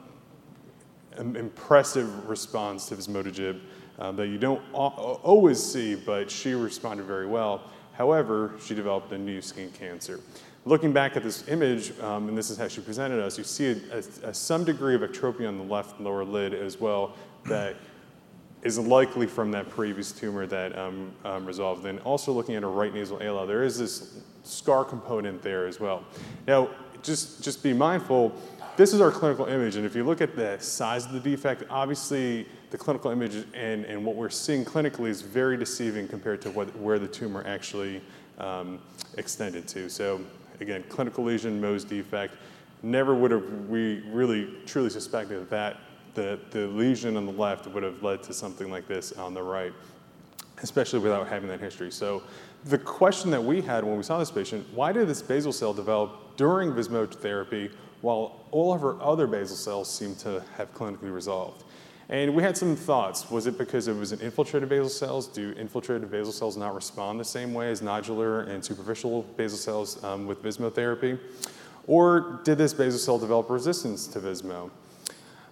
impressive 1.19 2.29
response 2.29 2.89
to 2.89 2.97
vismodegib 2.97 3.61
um, 3.99 4.17
that 4.17 4.29
you 4.29 4.39
don't 4.39 4.63
al- 4.75 5.21
always 5.23 5.63
see, 5.63 5.95
but 5.95 6.31
she 6.31 6.53
responded 6.55 7.05
very 7.07 7.27
well. 7.27 7.63
However, 7.95 8.53
she 8.63 8.75
developed 8.75 9.13
a 9.13 9.19
new 9.19 9.41
skin 9.41 9.71
cancer. 9.71 10.21
Looking 10.67 10.93
back 10.93 11.17
at 11.17 11.23
this 11.23 11.47
image, 11.49 11.99
um, 12.01 12.29
and 12.29 12.37
this 12.37 12.51
is 12.51 12.59
how 12.59 12.69
she 12.69 12.81
presented 12.81 13.21
us, 13.23 13.39
you 13.39 13.45
see 13.45 13.69
a, 13.71 13.77
a- 14.25 14.29
a- 14.31 14.35
some 14.35 14.65
degree 14.65 14.95
of 14.95 15.01
ectropia 15.03 15.49
on 15.49 15.57
the 15.59 15.65
left 15.65 16.01
lower 16.01 16.25
lid 16.25 16.53
as 16.55 16.81
well 16.81 17.15
that 17.47 17.77
is 18.67 18.81
likely 18.81 19.29
from 19.29 19.53
that 19.53 19.71
previous 19.71 20.11
tumor 20.11 20.45
that 20.45 20.77
um, 20.77 21.13
um, 21.25 21.47
resolved. 21.47 21.87
And 21.87 22.01
also 22.01 22.33
looking 22.33 22.57
at 22.57 22.65
a 22.65 22.67
right 22.67 22.93
nasal 22.93 23.23
ala, 23.23 23.47
there 23.47 23.63
is 23.63 23.79
this 23.79 24.19
scar 24.43 24.85
component 24.85 25.41
there 25.41 25.69
as 25.69 25.79
well. 25.79 26.05
Now, 26.49 26.71
just, 27.01 27.45
just 27.45 27.63
be 27.63 27.73
mindful, 27.73 28.35
this 28.77 28.93
is 28.93 29.01
our 29.01 29.13
clinical 29.13 29.47
image, 29.47 29.77
and 29.77 29.87
if 29.87 29.95
you 29.95 30.03
look 30.03 30.21
at 30.21 30.35
the 30.35 30.59
size 30.59 31.07
of 31.07 31.13
the 31.13 31.21
defect, 31.21 31.63
obviously 31.71 32.47
the 32.71 32.77
clinical 32.77 33.13
image 33.13 33.47
and, 33.55 33.85
and 33.85 34.05
what 34.05 34.17
we're 34.17 34.29
seeing 34.29 34.65
clinically 34.65 35.11
is 35.11 35.23
very 35.23 35.57
deceiving 35.57 36.09
compared 36.09 36.43
to 36.43 36.51
what, 36.51 36.75
where 36.77 36.99
the 36.99 37.07
tumor 37.07 37.45
actually 37.47 38.03
um, 38.39 38.81
extended 39.17 39.69
to. 39.69 39.89
So 39.89 40.21
again, 40.61 40.83
clinical 40.89 41.23
lesion, 41.23 41.61
Mohs 41.61 41.89
defect, 41.89 42.35
never 42.83 43.15
would 43.15 43.31
have 43.31 43.45
we 43.69 44.01
really 44.11 44.49
truly 44.67 44.91
suspected 44.91 45.39
that, 45.39 45.51
that 45.51 45.77
the, 46.17 46.41
the 46.51 46.67
lesion 46.67 47.17
on 47.17 47.27
the 47.27 47.33
left 47.33 47.69
would 47.69 47.85
have 47.85 48.03
led 48.03 48.23
to 48.25 48.33
something 48.33 48.71
like 48.71 48.89
this 48.89 49.13
on 49.13 49.35
the 49.35 49.43
right, 49.43 49.73
especially 50.63 50.99
without 50.99 51.29
having 51.29 51.49
that 51.49 51.61
history. 51.61 51.93
So 51.93 52.23
the 52.65 52.79
question 52.79 53.31
that 53.31 53.45
we 53.45 53.61
had 53.61 53.85
when 53.85 53.97
we 53.97 54.03
saw 54.03 54.19
this 54.19 54.31
patient, 54.31 54.67
why 54.75 54.91
did 54.91 55.07
this 55.07 55.23
basal 55.23 55.53
cell 55.53 55.73
develop 55.73 56.37
during 56.37 56.73
Vismod 56.73 57.15
therapy 57.15 57.71
while 58.01 58.47
all 58.51 58.73
of 58.73 58.81
her 58.81 59.01
other 59.01 59.27
basal 59.27 59.57
cells 59.57 59.93
seem 59.93 60.17
to 60.17 60.43
have 60.57 60.75
clinically 60.75 61.13
resolved? 61.13 61.63
And 62.09 62.35
we 62.35 62.43
had 62.43 62.57
some 62.57 62.77
thoughts. 62.77 63.31
Was 63.31 63.47
it 63.47 63.59
because 63.59 63.89
it 63.89 63.97
was 63.97 64.13
an 64.13 64.21
infiltrated 64.21 64.69
basal 64.69 64.89
cells? 64.89 65.27
Do 65.27 65.53
infiltrated 65.59 66.11
basal 66.11 66.33
cells 66.33 66.57
not 66.57 66.75
respond 66.75 67.21
the 67.21 67.25
same 67.25 67.53
way 67.53 67.71
as 67.71 67.83
nodular 67.83 68.49
and 68.49 68.65
superficial 68.65 69.23
basal 69.37 69.59
cells 69.59 70.03
um, 70.05 70.27
with 70.27 70.43
Vismo 70.43 70.73
therapy? 70.73 71.19
Or 71.89 72.41
did 72.45 72.59
this 72.59 72.73
basal 72.73 72.99
cell 72.99 73.19
develop 73.19 73.51
resistance 73.51 74.07
to 74.09 74.21
Vismo? 74.21 74.71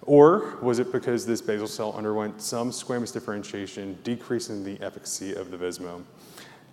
Or 0.05 0.57
was 0.61 0.79
it 0.79 0.91
because 0.91 1.25
this 1.25 1.41
basal 1.41 1.67
cell 1.67 1.93
underwent 1.93 2.41
some 2.41 2.69
squamous 2.69 3.11
differentiation, 3.11 3.97
decreasing 4.03 4.63
the 4.63 4.79
efficacy 4.81 5.33
of 5.33 5.49
the 5.49 5.57
Vismo? 5.57 6.03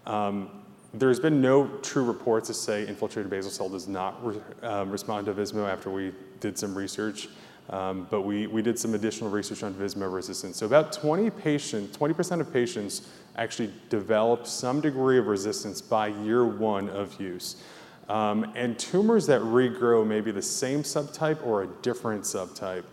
Um, 0.07 0.51
there's 0.95 1.21
been 1.21 1.41
no 1.41 1.67
true 1.79 2.05
reports 2.05 2.49
to 2.49 2.55
say 2.55 2.87
infiltrated 2.87 3.31
basal 3.31 3.51
cell 3.51 3.69
does 3.71 3.89
not 3.89 4.25
re- 4.25 4.41
um, 4.63 4.91
respond 4.91 5.27
to 5.27 5.33
Vismo 5.33 5.67
after 5.67 5.91
we 5.91 6.13
did 6.41 6.59
some 6.59 6.77
research. 6.77 7.29
Um, 7.71 8.07
but 8.11 8.23
we, 8.23 8.47
we 8.49 8.61
did 8.61 8.79
some 8.79 8.95
additional 8.95 9.31
research 9.31 9.63
on 9.63 9.73
Vismo 9.73 10.13
resistance. 10.13 10.59
So 10.59 10.67
about 10.67 10.93
20 10.93 11.31
patients, 11.31 11.97
20% 11.97 12.41
of 12.41 12.53
patients 12.53 13.09
actually 13.37 13.73
develop 13.89 14.47
some 14.47 14.81
degree 14.81 15.19
of 15.19 15.27
resistance 15.27 15.81
by 15.81 16.09
year 16.09 16.45
one 16.45 16.91
of 16.91 17.19
use. 17.21 17.63
Um, 18.09 18.53
and 18.57 18.79
tumors 18.79 19.27
that 19.29 19.41
regrow 19.41 20.07
may 20.07 20.21
be 20.21 20.33
the 20.33 20.43
same 20.43 20.83
subtype 20.83 21.47
or 21.47 21.63
a 21.63 21.67
different 21.83 22.25
subtype. 22.25 22.85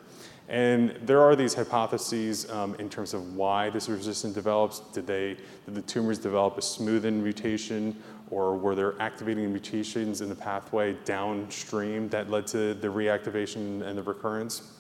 And 0.50 0.98
there 1.04 1.22
are 1.22 1.36
these 1.36 1.54
hypotheses 1.54 2.50
um, 2.50 2.74
in 2.76 2.90
terms 2.90 3.14
of 3.14 3.36
why 3.36 3.70
this 3.70 3.88
resistance 3.88 4.34
develops. 4.34 4.80
Did, 4.80 5.06
they, 5.06 5.38
did 5.66 5.76
the 5.76 5.84
tumors 5.84 6.18
develop 6.18 6.58
a 6.58 6.62
smoothen 6.62 7.22
mutation, 7.22 7.96
or 8.32 8.58
were 8.58 8.74
there 8.74 9.00
activating 9.00 9.52
mutations 9.52 10.22
in 10.22 10.30
the 10.30 10.36
pathway 10.36 10.94
downstream 11.06 12.10
that 12.10 12.32
led 12.32 12.48
to 12.48 12.74
the 12.74 12.88
reactivation 12.88 13.84
and 13.84 13.96
the 13.96 14.02
recurrence? 14.02 14.74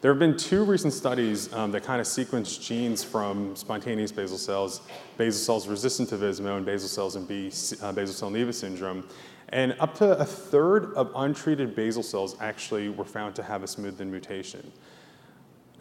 There 0.00 0.12
have 0.12 0.18
been 0.18 0.36
two 0.36 0.64
recent 0.64 0.92
studies 0.92 1.52
um, 1.52 1.70
that 1.72 1.84
kind 1.84 2.00
of 2.00 2.06
sequenced 2.06 2.60
genes 2.60 3.02
from 3.04 3.54
spontaneous 3.54 4.10
basal 4.10 4.38
cells, 4.38 4.80
basal 5.16 5.40
cells 5.40 5.68
resistant 5.68 6.08
to 6.08 6.16
Vismo, 6.16 6.56
and 6.56 6.66
basal 6.66 6.88
cells 6.88 7.14
in 7.14 7.24
B, 7.26 7.52
uh, 7.82 7.92
basal 7.92 8.14
cell 8.14 8.30
nevus 8.30 8.54
syndrome. 8.54 9.04
And 9.50 9.74
up 9.80 9.94
to 9.96 10.18
a 10.18 10.24
third 10.24 10.92
of 10.94 11.10
untreated 11.14 11.74
basal 11.74 12.02
cells 12.02 12.36
actually 12.40 12.90
were 12.90 13.04
found 13.04 13.34
to 13.36 13.42
have 13.42 13.62
a 13.62 13.66
smoothen 13.66 14.08
mutation. 14.08 14.72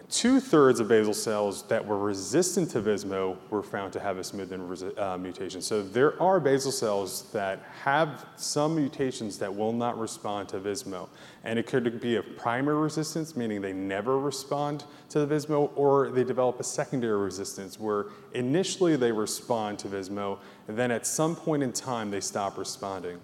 two-thirds 0.10 0.80
of 0.80 0.88
basal 0.88 1.14
cells 1.14 1.64
that 1.64 1.86
were 1.86 1.98
resistant 1.98 2.70
to 2.72 2.82
Vizmo 2.82 3.36
were 3.50 3.62
found 3.62 3.92
to 3.92 4.00
have 4.00 4.18
a 4.18 4.22
smoothened 4.22 4.98
uh, 4.98 5.18
mutation. 5.18 5.62
So 5.62 5.84
there 5.84 6.22
are 6.22 6.40
basal 6.40 6.72
cells 6.72 7.24
that 7.34 7.62
have 7.84 8.26
some 8.38 8.76
mutations 8.76 9.38
that 9.40 9.54
will 9.54 9.74
not 9.74 10.00
respond 10.00 10.48
to 10.50 10.60
Vizmo. 10.60 11.10
And 11.44 11.60
it 11.60 11.68
could 11.68 12.00
be 12.00 12.16
a 12.16 12.24
primary 12.24 12.78
resistance, 12.78 13.36
meaning 13.36 13.62
they 13.62 13.74
never 13.74 14.18
respond 14.18 14.86
to 15.10 15.26
the 15.26 15.36
Vizmo, 15.36 15.72
or 15.76 16.10
they 16.10 16.24
develop 16.24 16.60
a 16.62 16.64
secondary 16.64 17.18
resistance 17.18 17.78
where 17.78 18.06
initially 18.34 18.96
they 18.96 19.12
respond 19.12 19.78
to 19.80 19.90
Vizmo, 19.90 20.40
and 20.70 20.78
then 20.78 20.90
at 20.90 21.06
some 21.06 21.36
point 21.36 21.64
in 21.64 21.74
time 21.74 22.12
they 22.12 22.22
stop 22.22 22.58
responding. 22.58 23.20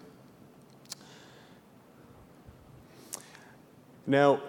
Now, 4.05 4.41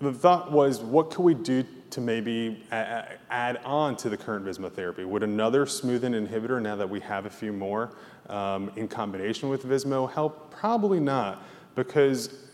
the 0.00 0.12
thought 0.12 0.50
was, 0.50 0.80
what 0.80 1.10
could 1.10 1.22
we 1.22 1.34
do 1.34 1.64
to 1.90 2.00
maybe 2.00 2.64
add 2.70 3.60
on 3.64 3.96
to 3.96 4.08
the 4.08 4.16
current 4.16 4.44
Visma 4.44 4.72
therapy? 4.72 5.04
Would 5.04 5.22
another 5.22 5.66
smoothened 5.66 6.26
inhibitor, 6.26 6.62
now 6.62 6.76
that 6.76 6.88
we 6.88 7.00
have 7.00 7.26
a 7.26 7.30
few 7.30 7.52
more, 7.52 7.90
um, 8.28 8.70
in 8.76 8.88
combination 8.88 9.48
with 9.48 9.64
Vizmo 9.64 10.10
help? 10.10 10.50
Probably 10.50 11.00
not, 11.00 11.42
because 11.74 12.46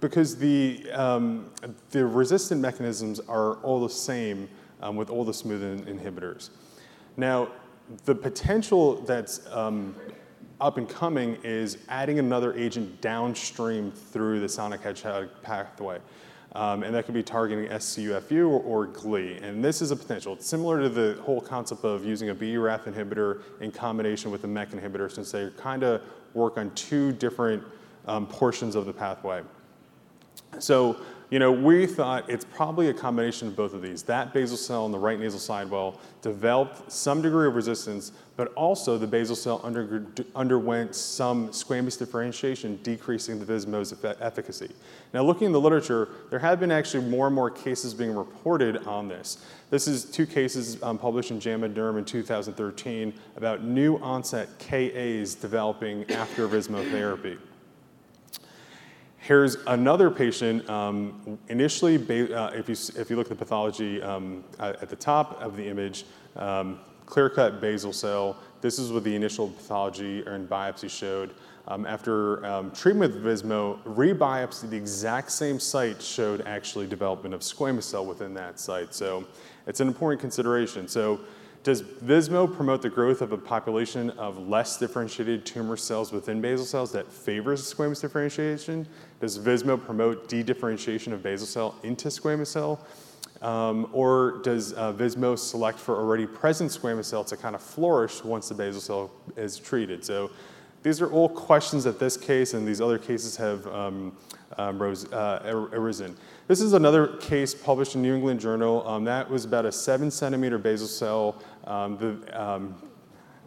because 0.00 0.36
the 0.36 0.90
um, 0.92 1.50
the 1.90 2.04
resistant 2.04 2.60
mechanisms 2.60 3.20
are 3.20 3.54
all 3.56 3.80
the 3.80 3.88
same 3.88 4.48
um, 4.82 4.96
with 4.96 5.08
all 5.08 5.24
the 5.24 5.32
smoothened 5.32 5.86
inhibitors. 5.86 6.50
Now, 7.16 7.48
the 8.04 8.14
potential 8.14 9.00
that's 9.02 9.46
um, 9.50 9.94
up 10.62 10.78
and 10.78 10.88
coming 10.88 11.36
is 11.42 11.78
adding 11.88 12.20
another 12.20 12.54
agent 12.54 13.00
downstream 13.00 13.90
through 13.90 14.38
the 14.38 14.48
sonic 14.48 14.80
hedgehog 14.80 15.28
pathway. 15.42 15.98
Um, 16.54 16.84
and 16.84 16.94
that 16.94 17.04
could 17.04 17.14
be 17.14 17.22
targeting 17.22 17.68
SCUFU 17.68 18.48
or, 18.48 18.60
or, 18.60 18.86
GLI. 18.86 19.38
And 19.38 19.64
this 19.64 19.82
is 19.82 19.90
a 19.90 19.96
potential. 19.96 20.34
It's 20.34 20.46
similar 20.46 20.82
to 20.82 20.88
the 20.88 21.20
whole 21.22 21.40
concept 21.40 21.82
of 21.84 22.04
using 22.04 22.28
a 22.28 22.34
BRAF 22.34 22.84
inhibitor 22.84 23.40
in 23.60 23.72
combination 23.72 24.30
with 24.30 24.44
a 24.44 24.46
MEK 24.46 24.70
inhibitor, 24.72 25.10
since 25.10 25.32
they 25.32 25.48
kind 25.56 25.82
of 25.82 26.02
work 26.34 26.58
on 26.58 26.70
two 26.74 27.12
different 27.12 27.64
um, 28.06 28.26
portions 28.26 28.74
of 28.74 28.84
the 28.84 28.92
pathway. 28.92 29.42
So 30.58 30.98
you 31.32 31.38
know, 31.38 31.50
we 31.50 31.86
thought 31.86 32.28
it's 32.28 32.44
probably 32.44 32.90
a 32.90 32.92
combination 32.92 33.48
of 33.48 33.56
both 33.56 33.72
of 33.72 33.80
these. 33.80 34.02
That 34.02 34.34
basal 34.34 34.58
cell 34.58 34.84
in 34.84 34.92
the 34.92 34.98
right 34.98 35.18
nasal 35.18 35.40
sidewall 35.40 35.98
developed 36.20 36.92
some 36.92 37.22
degree 37.22 37.46
of 37.46 37.54
resistance, 37.54 38.12
but 38.36 38.52
also 38.52 38.98
the 38.98 39.06
basal 39.06 39.34
cell 39.34 39.58
under, 39.64 40.04
underwent 40.36 40.94
some 40.94 41.48
squamous 41.48 41.98
differentiation, 41.98 42.78
decreasing 42.82 43.42
the 43.42 43.46
Vizmo's 43.46 43.94
efficacy. 44.20 44.72
Now, 45.14 45.22
looking 45.22 45.46
in 45.46 45.52
the 45.52 45.60
literature, 45.60 46.10
there 46.28 46.38
have 46.38 46.60
been 46.60 46.70
actually 46.70 47.08
more 47.08 47.28
and 47.28 47.34
more 47.34 47.48
cases 47.48 47.94
being 47.94 48.14
reported 48.14 48.86
on 48.86 49.08
this. 49.08 49.42
This 49.70 49.88
is 49.88 50.04
two 50.04 50.26
cases 50.26 50.82
um, 50.82 50.98
published 50.98 51.30
in 51.30 51.40
JAMA 51.40 51.70
Derm 51.70 51.96
in 51.96 52.04
2013 52.04 53.14
about 53.38 53.64
new 53.64 53.96
onset 54.00 54.50
KAs 54.58 55.34
developing 55.34 56.04
after 56.10 56.46
Vizmo 56.46 56.86
therapy. 56.90 57.38
Here's 59.22 59.54
another 59.68 60.10
patient. 60.10 60.68
Um, 60.68 61.38
initially, 61.46 61.94
uh, 62.34 62.48
if, 62.48 62.68
you, 62.68 62.74
if 63.00 63.08
you 63.08 63.14
look 63.14 63.26
at 63.26 63.28
the 63.30 63.36
pathology 63.36 64.02
um, 64.02 64.42
at 64.58 64.88
the 64.88 64.96
top 64.96 65.40
of 65.40 65.56
the 65.56 65.64
image, 65.64 66.04
um, 66.34 66.80
clear-cut 67.06 67.60
basal 67.60 67.92
cell. 67.92 68.36
This 68.62 68.80
is 68.80 68.90
what 68.90 69.04
the 69.04 69.14
initial 69.14 69.50
pathology 69.50 70.24
and 70.26 70.48
biopsy 70.48 70.90
showed. 70.90 71.34
Um, 71.68 71.86
after 71.86 72.44
um, 72.44 72.72
treatment 72.72 73.14
with 73.14 73.24
Vizmo, 73.24 73.80
rebiopsy, 73.84 74.68
the 74.68 74.76
exact 74.76 75.30
same 75.30 75.60
site 75.60 76.02
showed 76.02 76.40
actually 76.40 76.88
development 76.88 77.32
of 77.32 77.42
squamous 77.42 77.84
cell 77.84 78.04
within 78.04 78.34
that 78.34 78.58
site. 78.58 78.92
So 78.92 79.24
it's 79.68 79.78
an 79.78 79.86
important 79.86 80.20
consideration. 80.20 80.88
So 80.88 81.20
does 81.62 81.82
Vizmo 81.82 82.52
promote 82.52 82.82
the 82.82 82.90
growth 82.90 83.22
of 83.22 83.32
a 83.32 83.38
population 83.38 84.10
of 84.10 84.48
less 84.48 84.78
differentiated 84.78 85.46
tumor 85.46 85.76
cells 85.76 86.10
within 86.10 86.40
basal 86.40 86.66
cells 86.66 86.90
that 86.92 87.10
favors 87.12 87.72
squamous 87.72 88.00
differentiation? 88.00 88.86
Does 89.20 89.38
Vizmo 89.38 89.82
promote 89.82 90.28
dedifferentiation 90.28 91.12
of 91.12 91.22
basal 91.22 91.46
cell 91.46 91.74
into 91.84 92.08
squamous 92.08 92.48
cell? 92.48 92.84
Um, 93.42 93.88
or 93.92 94.40
does 94.42 94.72
uh, 94.72 94.92
Vizmo 94.92 95.38
select 95.38 95.78
for 95.78 95.96
already 95.96 96.26
present 96.26 96.70
squamous 96.70 97.06
cell 97.06 97.24
to 97.24 97.36
kind 97.36 97.54
of 97.54 97.62
flourish 97.62 98.24
once 98.24 98.48
the 98.48 98.54
basal 98.54 98.80
cell 98.80 99.10
is 99.36 99.58
treated? 99.58 100.04
So 100.04 100.30
these 100.82 101.00
are 101.00 101.10
all 101.10 101.28
questions 101.28 101.84
that 101.84 102.00
this 102.00 102.16
case 102.16 102.54
and 102.54 102.66
these 102.66 102.80
other 102.80 102.98
cases 102.98 103.36
have 103.36 103.66
um, 103.68 104.16
um, 104.58 104.80
rose, 104.80 105.10
uh, 105.12 105.66
arisen. 105.72 106.16
This 106.48 106.60
is 106.60 106.72
another 106.72 107.16
case 107.18 107.54
published 107.54 107.94
in 107.94 108.02
New 108.02 108.14
England 108.14 108.40
Journal. 108.40 108.86
Um, 108.86 109.04
that 109.04 109.30
was 109.30 109.44
about 109.44 109.64
a 109.64 109.72
seven 109.72 110.10
centimeter 110.10 110.58
basal 110.58 110.88
cell 110.88 111.36
um, 111.64 111.96
the, 111.98 112.40
um, 112.42 112.74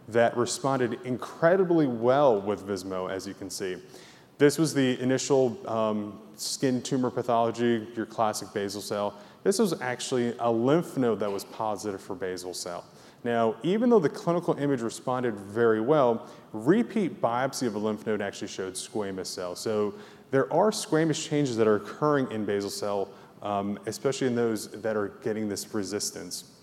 that 0.08 0.36
responded 0.36 0.98
incredibly 1.04 1.86
well 1.86 2.40
with 2.40 2.66
Vizmo, 2.66 3.10
as 3.10 3.26
you 3.26 3.34
can 3.34 3.50
see. 3.50 3.76
This 4.38 4.58
was 4.58 4.74
the 4.74 5.00
initial 5.00 5.58
um, 5.68 6.20
skin 6.36 6.82
tumor 6.82 7.10
pathology, 7.10 7.86
your 7.96 8.06
classic 8.06 8.52
basal 8.52 8.82
cell. 8.82 9.18
This 9.42 9.58
was 9.58 9.80
actually 9.80 10.34
a 10.40 10.50
lymph 10.50 10.96
node 10.96 11.20
that 11.20 11.32
was 11.32 11.44
positive 11.44 12.00
for 12.00 12.14
basal 12.14 12.52
cell. 12.52 12.84
Now, 13.24 13.56
even 13.62 13.90
though 13.90 13.98
the 13.98 14.08
clinical 14.08 14.54
image 14.54 14.82
responded 14.82 15.34
very 15.34 15.80
well, 15.80 16.28
repeat 16.52 17.20
biopsy 17.20 17.66
of 17.66 17.74
a 17.74 17.78
lymph 17.78 18.06
node 18.06 18.20
actually 18.20 18.48
showed 18.48 18.74
squamous 18.74 19.26
cell. 19.26 19.56
So 19.56 19.94
there 20.30 20.52
are 20.52 20.70
squamous 20.70 21.28
changes 21.28 21.56
that 21.56 21.66
are 21.66 21.76
occurring 21.76 22.30
in 22.30 22.44
basal 22.44 22.70
cell, 22.70 23.08
um, 23.42 23.78
especially 23.86 24.26
in 24.26 24.34
those 24.34 24.68
that 24.82 24.96
are 24.96 25.08
getting 25.24 25.48
this 25.48 25.72
resistance. 25.74 26.55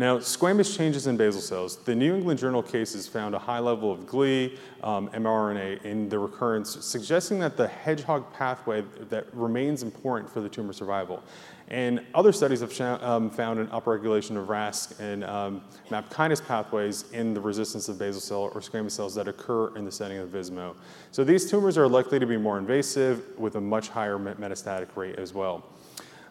Now, 0.00 0.16
squamous 0.16 0.74
changes 0.74 1.06
in 1.08 1.18
basal 1.18 1.42
cells. 1.42 1.76
The 1.76 1.94
New 1.94 2.16
England 2.16 2.40
Journal 2.40 2.62
cases 2.62 3.06
found 3.06 3.34
a 3.34 3.38
high 3.38 3.58
level 3.58 3.92
of 3.92 4.06
GLI, 4.06 4.58
um, 4.82 5.10
mRNA 5.10 5.84
in 5.84 6.08
the 6.08 6.18
recurrence, 6.18 6.82
suggesting 6.82 7.38
that 7.40 7.58
the 7.58 7.68
hedgehog 7.68 8.32
pathway 8.32 8.82
that 9.10 9.26
remains 9.34 9.82
important 9.82 10.30
for 10.32 10.40
the 10.40 10.48
tumor 10.48 10.72
survival. 10.72 11.22
And 11.68 12.00
other 12.14 12.32
studies 12.32 12.60
have 12.60 12.80
um, 13.02 13.28
found 13.28 13.60
an 13.60 13.66
upregulation 13.66 14.38
of 14.38 14.48
RAS 14.48 14.98
and 15.00 15.22
um, 15.22 15.60
MAP 15.90 16.08
kinase 16.08 16.46
pathways 16.46 17.04
in 17.12 17.34
the 17.34 17.40
resistance 17.42 17.90
of 17.90 17.98
basal 17.98 18.22
cell 18.22 18.50
or 18.54 18.62
squamous 18.62 18.92
cells 18.92 19.14
that 19.16 19.28
occur 19.28 19.76
in 19.76 19.84
the 19.84 19.92
setting 19.92 20.16
of 20.16 20.30
Vizmo. 20.30 20.76
So 21.10 21.24
these 21.24 21.50
tumors 21.50 21.76
are 21.76 21.86
likely 21.86 22.18
to 22.18 22.26
be 22.26 22.38
more 22.38 22.56
invasive 22.56 23.38
with 23.38 23.56
a 23.56 23.60
much 23.60 23.90
higher 23.90 24.16
metastatic 24.16 24.96
rate 24.96 25.18
as 25.18 25.34
well. 25.34 25.62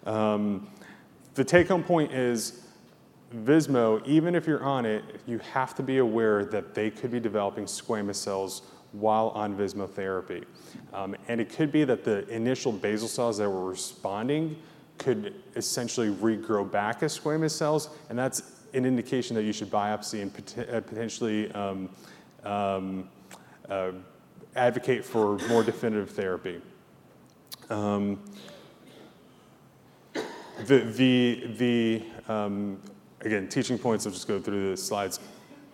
Um, 0.07 0.67
the 1.35 1.43
take 1.43 1.67
home 1.67 1.83
point 1.83 2.11
is 2.11 2.63
Vizmo, 3.35 4.05
even 4.07 4.33
if 4.33 4.47
you're 4.47 4.63
on 4.63 4.85
it, 4.85 5.03
you 5.27 5.37
have 5.39 5.75
to 5.75 5.83
be 5.83 5.99
aware 5.99 6.45
that 6.45 6.73
they 6.73 6.89
could 6.89 7.11
be 7.11 7.19
developing 7.19 7.65
squamous 7.65 8.15
cells 8.15 8.63
while 8.91 9.29
on 9.29 9.55
Vizmo 9.55 9.87
therapy. 9.87 10.43
Um, 10.93 11.15
and 11.27 11.39
it 11.39 11.49
could 11.49 11.71
be 11.71 11.83
that 11.83 12.03
the 12.03 12.27
initial 12.29 12.71
basal 12.71 13.07
cells 13.07 13.37
that 13.37 13.49
were 13.49 13.69
responding 13.69 14.57
could 14.97 15.35
essentially 15.55 16.09
regrow 16.09 16.69
back 16.69 17.03
as 17.03 17.17
squamous 17.17 17.51
cells, 17.51 17.89
and 18.09 18.17
that's 18.17 18.41
an 18.73 18.85
indication 18.85 19.35
that 19.35 19.43
you 19.43 19.53
should 19.53 19.69
biopsy 19.69 20.21
and 20.21 20.33
pot- 20.33 20.69
uh, 20.69 20.81
potentially 20.81 21.51
um, 21.53 21.89
um, 22.43 23.09
uh, 23.69 23.91
advocate 24.55 25.05
for 25.05 25.37
more 25.47 25.63
definitive 25.63 26.09
therapy. 26.09 26.61
Um, 27.69 28.19
the, 30.65 30.79
the, 30.79 31.47
the 31.57 32.03
um, 32.27 32.79
again, 33.21 33.47
teaching 33.47 33.77
points, 33.77 34.05
I'll 34.05 34.11
just 34.11 34.27
go 34.27 34.39
through 34.39 34.71
the 34.71 34.77
slides 34.77 35.19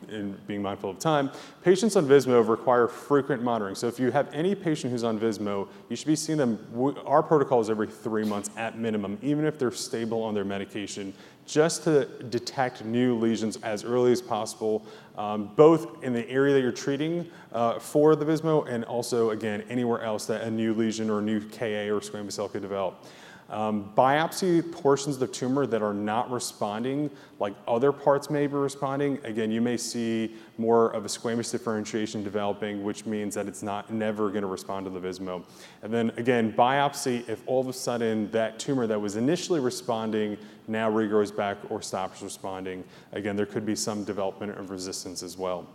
in 0.10 0.38
being 0.46 0.62
mindful 0.62 0.92
of 0.92 1.00
time. 1.00 1.32
Patients 1.64 1.96
on 1.96 2.06
Vismo 2.06 2.48
require 2.48 2.88
frequent 2.88 3.42
monitoring. 3.42 3.76
So 3.76 3.88
if 3.88 4.00
you 4.00 4.12
have 4.12 4.32
any 4.34 4.54
patient 4.54 4.92
who's 4.92 5.04
on 5.04 5.20
Vismo, 5.20 5.68
you 5.90 5.96
should 5.96 6.08
be 6.08 6.16
seeing 6.16 6.38
them. 6.38 6.60
Our 7.06 7.24
protocol 7.24 7.60
is 7.62 7.70
every 7.70 7.88
three 7.88 8.24
months 8.24 8.50
at 8.58 8.78
minimum, 8.78 9.18
even 9.22 9.46
if 9.46 9.58
they're 9.58 9.72
stable 9.72 10.22
on 10.22 10.34
their 10.34 10.46
medication, 10.46 11.14
just 11.48 11.84
to 11.84 12.06
detect 12.30 12.84
new 12.84 13.18
lesions 13.18 13.58
as 13.58 13.84
early 13.84 14.12
as 14.12 14.22
possible, 14.22 14.86
um, 15.18 15.52
both 15.56 16.04
in 16.04 16.14
the 16.14 16.28
area 16.30 16.54
that 16.54 16.62
you're 16.62 16.72
treating 16.72 17.30
uh, 17.54 17.80
for 17.80 18.16
the 18.16 18.26
Vismo 18.26 18.68
and 18.68 18.84
also, 18.86 19.30
again, 19.32 19.64
anywhere 19.70 20.02
else 20.02 20.26
that 20.26 20.42
a 20.42 20.52
new 20.52 20.74
lesion 20.74 21.10
or 21.10 21.20
a 21.20 21.22
new 21.22 21.40
KA 21.40 21.88
or 21.88 22.00
squamous 22.00 22.34
cell 22.34 22.50
could 22.50 22.62
develop. 22.62 23.06
Um, 23.48 23.92
biopsy 23.96 24.72
portions 24.72 25.18
of 25.18 25.20
the 25.20 25.28
tumor 25.28 25.68
that 25.68 25.84
are 25.84 25.94
not 25.94 26.32
responding, 26.32 27.12
like 27.40 27.54
other 27.68 27.92
parts 27.92 28.32
may 28.32 28.48
be 28.48 28.56
responding. 28.56 29.20
Again, 29.24 29.52
you 29.52 29.62
may 29.62 29.78
see 29.78 30.36
more 30.58 30.90
of 30.96 31.06
a 31.06 31.08
squamous 31.08 31.52
differentiation 31.52 32.24
developing, 32.24 32.84
which 32.84 33.06
means 33.06 33.36
that 33.36 33.48
it's 33.48 33.62
not 33.62 33.94
never 33.94 34.30
going 34.30 34.42
to 34.42 34.48
respond 34.48 34.86
to 34.88 34.90
the 34.90 35.00
Vizmo. 35.00 35.44
And 35.84 35.94
then 35.94 36.12
again, 36.18 36.54
biopsy, 36.54 37.28
if 37.30 37.44
all 37.46 37.62
of 37.62 37.68
a 37.68 37.74
sudden 37.74 38.32
that 38.32 38.58
tumor 38.58 38.88
that 38.88 39.00
was 39.00 39.16
initially 39.16 39.60
responding 39.60 40.38
now 40.68 40.90
regrows 40.90 41.36
back 41.36 41.58
or 41.70 41.84
stops 41.84 42.24
responding, 42.24 42.84
again, 43.12 43.36
there 43.36 43.46
could 43.46 43.66
be 43.66 43.76
some 43.76 44.04
development 44.04 44.58
of 44.58 44.72
resistance 44.72 45.22
as 45.22 45.38
well. 45.38 45.68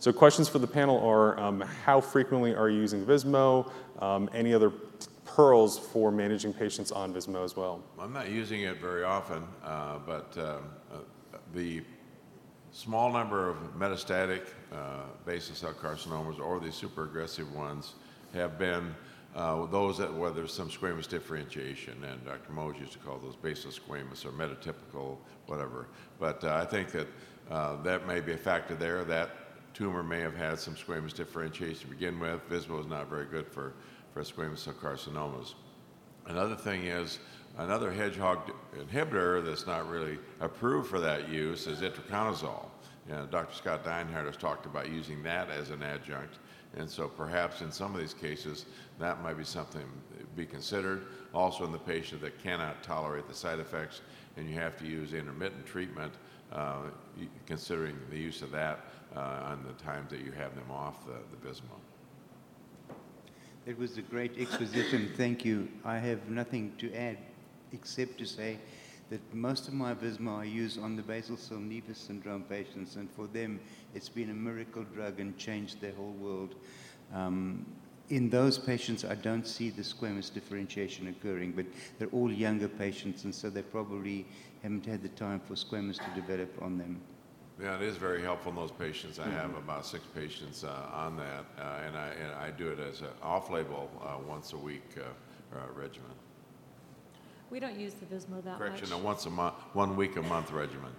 So 0.00 0.12
questions 0.12 0.48
for 0.48 0.58
the 0.58 0.66
panel 0.66 0.98
are, 0.98 1.38
um, 1.38 1.60
how 1.60 2.00
frequently 2.00 2.56
are 2.56 2.68
you 2.68 2.80
using 2.80 3.06
Vizmo? 3.06 3.70
Um, 4.00 4.28
any 4.34 4.52
other 4.52 4.70
pearls 5.34 5.78
for 5.78 6.10
managing 6.10 6.52
patients 6.52 6.92
on 6.92 7.12
Vizmo 7.14 7.44
as 7.44 7.56
well. 7.56 7.82
I'm 7.98 8.12
not 8.12 8.30
using 8.30 8.62
it 8.62 8.78
very 8.80 9.04
often, 9.04 9.42
uh, 9.64 9.98
but 10.04 10.36
uh, 10.36 10.58
the 11.54 11.82
small 12.70 13.12
number 13.12 13.48
of 13.48 13.56
metastatic 13.78 14.42
uh, 14.72 15.02
basal 15.24 15.54
cell 15.54 15.72
carcinomas 15.72 16.38
or 16.38 16.60
the 16.60 16.72
super 16.72 17.04
aggressive 17.04 17.54
ones 17.54 17.94
have 18.34 18.58
been 18.58 18.94
uh, 19.34 19.64
those 19.66 19.96
that 19.96 20.12
where 20.12 20.30
there's 20.30 20.52
some 20.52 20.68
squamous 20.68 21.08
differentiation, 21.08 22.04
and 22.04 22.22
Dr. 22.24 22.52
Mohs 22.52 22.78
used 22.78 22.92
to 22.92 22.98
call 22.98 23.18
those 23.18 23.36
basal 23.36 23.70
squamous 23.70 24.26
or 24.26 24.30
metatypical, 24.30 25.16
whatever. 25.46 25.88
But 26.20 26.44
uh, 26.44 26.54
I 26.54 26.66
think 26.66 26.90
that 26.92 27.06
uh, 27.50 27.82
that 27.82 28.06
may 28.06 28.20
be 28.20 28.32
a 28.32 28.36
factor 28.36 28.74
there. 28.74 29.04
That 29.04 29.30
tumor 29.74 30.02
may 30.02 30.20
have 30.20 30.36
had 30.36 30.58
some 30.58 30.74
squamous 30.74 31.14
differentiation 31.14 31.80
to 31.80 31.86
begin 31.86 32.18
with. 32.18 32.48
Vizmo 32.48 32.80
is 32.80 32.86
not 32.86 33.08
very 33.08 33.26
good 33.26 33.46
for, 33.46 33.72
for 34.12 34.22
squamous 34.22 34.58
cell 34.58 34.74
carcinomas. 34.74 35.54
Another 36.26 36.54
thing 36.54 36.84
is 36.84 37.18
another 37.58 37.90
hedgehog 37.90 38.52
inhibitor 38.76 39.44
that's 39.44 39.66
not 39.66 39.88
really 39.88 40.18
approved 40.40 40.88
for 40.88 41.00
that 41.00 41.28
use 41.28 41.66
is 41.66 41.80
itraconazole. 41.80 42.66
You 43.08 43.14
know, 43.14 43.26
Dr. 43.26 43.54
Scott 43.54 43.84
Dinehart 43.84 44.26
has 44.26 44.36
talked 44.36 44.66
about 44.66 44.88
using 44.88 45.22
that 45.24 45.50
as 45.50 45.70
an 45.70 45.82
adjunct. 45.82 46.38
And 46.76 46.88
so 46.88 47.08
perhaps 47.08 47.60
in 47.60 47.72
some 47.72 47.94
of 47.94 48.00
these 48.00 48.14
cases, 48.14 48.66
that 48.98 49.22
might 49.22 49.36
be 49.36 49.44
something 49.44 49.82
to 50.18 50.24
be 50.36 50.46
considered. 50.46 51.06
Also 51.34 51.64
in 51.64 51.72
the 51.72 51.78
patient 51.78 52.20
that 52.22 52.42
cannot 52.42 52.82
tolerate 52.82 53.26
the 53.26 53.34
side 53.34 53.58
effects 53.58 54.02
and 54.36 54.48
you 54.48 54.54
have 54.54 54.78
to 54.78 54.86
use 54.86 55.12
intermittent 55.12 55.66
treatment, 55.66 56.12
uh, 56.52 56.82
considering 57.46 57.96
the 58.10 58.18
use 58.18 58.40
of 58.40 58.50
that 58.52 58.86
on 59.16 59.64
the 59.66 59.72
times 59.82 60.10
that 60.10 60.20
you 60.20 60.32
have 60.32 60.54
them 60.54 60.70
off 60.70 61.06
the, 61.06 61.14
the 61.30 61.48
Vizmo. 61.48 61.78
It 63.64 63.78
was 63.78 63.96
a 63.96 64.02
great 64.02 64.38
exposition. 64.38 65.12
Thank 65.16 65.44
you. 65.44 65.68
I 65.84 65.98
have 65.98 66.28
nothing 66.28 66.72
to 66.78 66.92
add 66.94 67.18
except 67.72 68.18
to 68.18 68.26
say 68.26 68.58
that 69.10 69.20
most 69.34 69.68
of 69.68 69.74
my 69.74 69.94
Vizmo 69.94 70.40
I 70.40 70.44
use 70.44 70.78
on 70.78 70.96
the 70.96 71.02
basal 71.02 71.36
cell 71.36 71.58
nevus 71.58 71.96
syndrome 71.96 72.42
patients, 72.44 72.96
and 72.96 73.10
for 73.10 73.26
them, 73.26 73.60
it's 73.94 74.08
been 74.08 74.30
a 74.30 74.34
miracle 74.34 74.84
drug 74.94 75.20
and 75.20 75.36
changed 75.36 75.80
their 75.80 75.92
whole 75.92 76.14
world. 76.14 76.54
Um, 77.14 77.66
in 78.08 78.30
those 78.30 78.58
patients, 78.58 79.04
I 79.04 79.14
don't 79.14 79.46
see 79.46 79.70
the 79.70 79.82
squamous 79.82 80.32
differentiation 80.32 81.08
occurring, 81.08 81.52
but 81.52 81.66
they're 81.98 82.08
all 82.08 82.32
younger 82.32 82.68
patients, 82.68 83.24
and 83.24 83.34
so 83.34 83.48
they 83.48 83.62
probably 83.62 84.26
haven't 84.62 84.86
had 84.86 85.02
the 85.02 85.08
time 85.10 85.40
for 85.40 85.54
squamous 85.54 85.98
to 85.98 86.20
develop 86.20 86.50
on 86.60 86.78
them. 86.78 87.00
Yeah, 87.62 87.76
it 87.76 87.82
is 87.82 87.96
very 87.96 88.20
helpful 88.22 88.50
in 88.50 88.56
those 88.56 88.72
patients. 88.72 89.20
I 89.20 89.28
have 89.28 89.54
about 89.56 89.86
six 89.86 90.02
patients 90.16 90.64
uh, 90.64 90.74
on 90.92 91.16
that, 91.16 91.44
uh, 91.60 91.86
and, 91.86 91.96
I, 91.96 92.08
and 92.08 92.32
I 92.34 92.50
do 92.50 92.68
it 92.70 92.80
as 92.80 93.02
an 93.02 93.06
off-label 93.22 93.88
uh, 94.02 94.16
once 94.26 94.52
a 94.52 94.56
week 94.56 94.82
uh, 94.96 95.02
uh, 95.56 95.60
regimen. 95.76 96.10
We 97.50 97.60
don't 97.60 97.78
use 97.78 97.94
the 97.94 98.06
Vizmo 98.06 98.42
that 98.44 98.58
Correction, 98.58 98.90
much. 98.90 98.98
a 98.98 99.02
once 99.02 99.26
a 99.26 99.30
month, 99.30 99.54
one 99.74 99.94
week 99.96 100.16
a 100.16 100.22
month 100.22 100.50
regimen. 100.50 100.90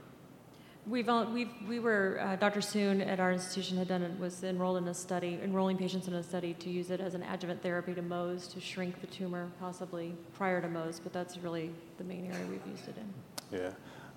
We've, 0.87 1.09
all- 1.09 1.25
we've, 1.25 1.49
we 1.67 1.79
were, 1.79 2.19
uh, 2.21 2.35
Dr. 2.37 2.61
Soon 2.61 3.01
at 3.01 3.19
our 3.19 3.33
institution 3.33 3.77
had 3.77 3.89
done, 3.89 4.01
it- 4.01 4.17
was 4.17 4.41
enrolled 4.45 4.77
in 4.77 4.87
a 4.87 4.93
study, 4.93 5.39
enrolling 5.43 5.77
patients 5.77 6.07
in 6.07 6.13
a 6.13 6.23
study 6.23 6.53
to 6.53 6.69
use 6.69 6.91
it 6.91 7.01
as 7.01 7.13
an 7.13 7.23
adjuvant 7.23 7.61
therapy 7.61 7.93
to 7.93 8.01
Mohs 8.01 8.49
to 8.53 8.61
shrink 8.61 9.01
the 9.01 9.07
tumor 9.07 9.49
possibly 9.59 10.15
prior 10.33 10.61
to 10.61 10.67
Mohs, 10.69 11.01
but 11.03 11.11
that's 11.11 11.37
really 11.39 11.71
the 11.97 12.05
main 12.05 12.25
area 12.31 12.45
we've 12.49 12.65
used 12.71 12.87
it 12.87 12.95
in. 12.97 13.59
Yeah. 13.59 13.71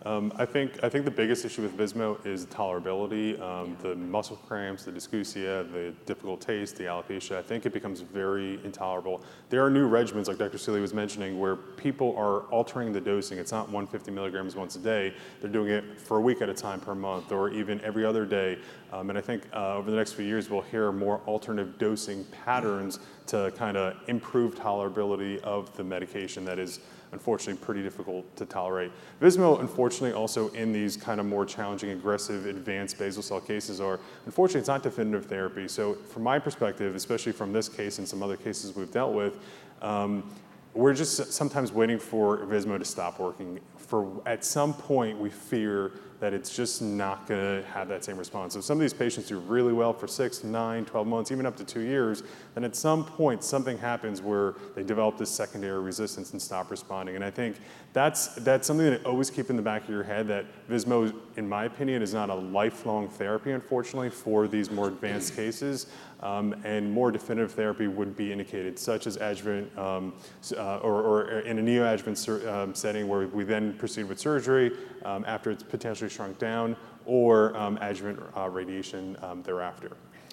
Um, 0.05 0.33
I 0.37 0.45
think 0.45 0.85
I 0.85 0.89
think 0.89 1.05
the 1.05 1.11
biggest 1.11 1.45
issue 1.45 1.63
with 1.63 1.77
Vizmo 1.77 2.25
is 2.25 2.47
tolerability, 2.47 3.41
um, 3.41 3.77
the 3.81 3.97
muscle 3.97 4.37
cramps, 4.37 4.85
the 4.85 4.93
dysgeusia, 4.93 5.71
the 5.73 5.95
difficult 6.05 6.41
taste, 6.41 6.77
the 6.77 6.85
alopecia. 6.85 7.37
I 7.37 7.43
think 7.43 7.67
it 7.67 7.73
becomes 7.73 8.03
very 8.03 8.61
intolerable. 8.63 9.23
There 9.49 9.65
are 9.65 9.71
new 9.71 9.89
regimens, 9.89 10.29
like 10.29 10.39
Dr. 10.39 10.59
Seeley 10.59 10.81
was 10.81 10.93
mentioning, 10.93 11.41
where 11.41 11.57
people 11.57 12.15
are 12.17 12.43
altering 12.53 12.93
the 12.93 13.01
dosing. 13.01 13.39
It's 13.39 13.53
not 13.53 13.67
150 13.67 14.11
milligrams 14.13 14.55
once 14.55 14.77
a 14.77 14.81
day. 14.81 15.15
They're 15.41 15.51
doing 15.51 15.71
it 15.71 15.99
for 15.99 16.19
a 16.19 16.21
week 16.21 16.43
at 16.43 16.51
a 16.51 16.55
time 16.55 16.79
per 16.79 16.95
month, 16.95 17.33
or 17.33 17.49
even 17.51 17.81
every 17.81 18.05
other 18.05 18.27
day. 18.27 18.59
Um, 18.93 19.09
and 19.09 19.19
I 19.19 19.23
think 19.23 19.45
uh, 19.55 19.77
over 19.77 19.91
the 19.91 19.97
next 19.97 20.13
few 20.13 20.27
years, 20.27 20.51
we'll 20.51 20.61
hear 20.61 20.93
more 20.93 21.21
alternative 21.27 21.79
dosing 21.79 22.25
patterns 22.45 23.01
to 23.29 23.53
kind 23.57 23.77
of 23.77 23.97
improve 24.09 24.55
tolerability 24.55 25.41
of 25.41 25.75
the 25.77 25.83
medication 25.83 26.45
that 26.45 26.59
is 26.59 26.81
unfortunately 27.13 27.63
pretty 27.65 27.83
difficult 27.83 28.37
to 28.37 28.45
tolerate. 28.45 28.93
Vizmo, 29.21 29.61
unfortunately, 29.61 30.13
also 30.13 30.49
in 30.49 30.73
these 30.73 30.97
kind 30.97 31.21
of 31.21 31.27
more 31.27 31.47
challenging, 31.47 31.91
aggressive, 31.91 32.47
advanced 32.47 32.99
basal 32.99 33.23
cell 33.23 33.41
cases 33.41 33.81
are, 33.81 34.01
unfortunately, 34.27 34.61
it's 34.61 34.69
not 34.69 34.83
definitive 34.83 35.27
therapy. 35.27 35.69
So 35.69 35.95
from 35.95 36.23
my 36.23 36.39
perspective, 36.39 36.95
especially 36.95 37.33
from 37.33 37.53
this 37.53 37.69
case 37.69 37.99
and 37.99 38.09
some 38.09 38.23
other 38.23 38.37
cases 38.37 38.75
we've 38.75 38.91
dealt 38.91 39.15
with, 39.15 39.39
um, 39.83 40.29
we're 40.75 40.95
just 40.95 41.33
sometimes 41.33 41.73
waiting 41.73 41.99
for 41.99 42.39
Vizmo 42.39 42.79
to 42.79 42.85
stop 42.85 43.19
working. 43.19 43.61
For 43.79 44.21
at 44.27 44.45
some 44.45 44.75
point, 44.75 45.19
we 45.19 45.31
fear 45.31 45.93
that 46.21 46.33
it's 46.33 46.55
just 46.55 46.81
not 46.81 47.27
going 47.27 47.41
to 47.41 47.69
have 47.69 47.89
that 47.89 48.05
same 48.05 48.17
response. 48.17 48.55
So 48.55 48.61
some 48.61 48.79
of 48.79 48.81
these 48.81 48.95
patients 48.95 49.29
do 49.29 49.39
really 49.39 49.73
well 49.73 49.93
for 49.93 50.07
six, 50.07 50.45
nine, 50.45 50.85
12 50.85 51.07
months, 51.07 51.31
even 51.31 51.47
up 51.47 51.57
to 51.57 51.65
two 51.65 51.81
years. 51.81 52.23
Then 52.55 52.65
at 52.65 52.75
some 52.75 53.05
point, 53.05 53.45
something 53.45 53.77
happens 53.77 54.23
where 54.23 54.55
they 54.75 54.83
develop 54.83 55.19
this 55.19 55.31
secondary 55.31 55.81
resistance 55.81 56.33
and 56.33 56.41
stop 56.41 56.71
responding. 56.71 57.17
And 57.17 57.25
I 57.25 57.31
think 57.31 57.57
that's, 57.93 58.29
that's 58.37 58.67
something 58.67 58.87
that 58.87 59.01
I 59.01 59.05
always 59.05 59.31
keep 59.31 59.51
in 59.51 59.57
the 59.57 59.63
back 59.63 59.85
of 59.85 59.91
your 59.91 60.03
head 60.03 60.27
that 60.29 60.47
Vizmo, 60.69 61.15
in 61.37 61.49
my 61.49 61.65
opinion, 61.65 62.03
is 62.03 62.15
not 62.15 62.31
a 62.31 62.35
lifelong 62.35 63.09
therapy, 63.09 63.53
unfortunately, 63.53 64.11
for 64.11 64.49
these 64.49 64.71
more 64.71 64.89
advanced 64.89 65.37
cases. 65.37 65.87
Um, 66.21 66.55
and 66.65 66.91
more 66.91 67.13
definitive 67.13 67.53
therapy 67.53 67.89
would 67.89 68.17
be 68.17 68.33
indicated, 68.33 68.79
such 68.79 69.07
as 69.07 69.17
adjuvant 69.17 69.77
um, 69.79 70.15
uh, 70.57 70.79
or, 70.79 71.03
or, 71.03 71.41
in 71.41 71.59
a 71.59 71.63
neoadjuvant 71.63 72.17
sur- 72.17 72.49
um, 72.49 72.75
setting 72.75 73.07
where 73.07 73.29
we 73.29 73.45
then 73.45 73.75
proceed 73.75 74.05
with 74.05 74.19
surgery 74.19 74.73
um, 75.05 75.27
after 75.27 75.51
it's 75.51 75.63
potentially 75.63 76.06
shrunk 76.09 76.39
down, 76.39 76.77
or 77.05 77.57
um, 77.57 77.79
adjuvant 77.81 78.21
uh, 78.37 78.49
radiation 78.49 79.17
um, 79.23 79.43
thereafter. 79.43 79.93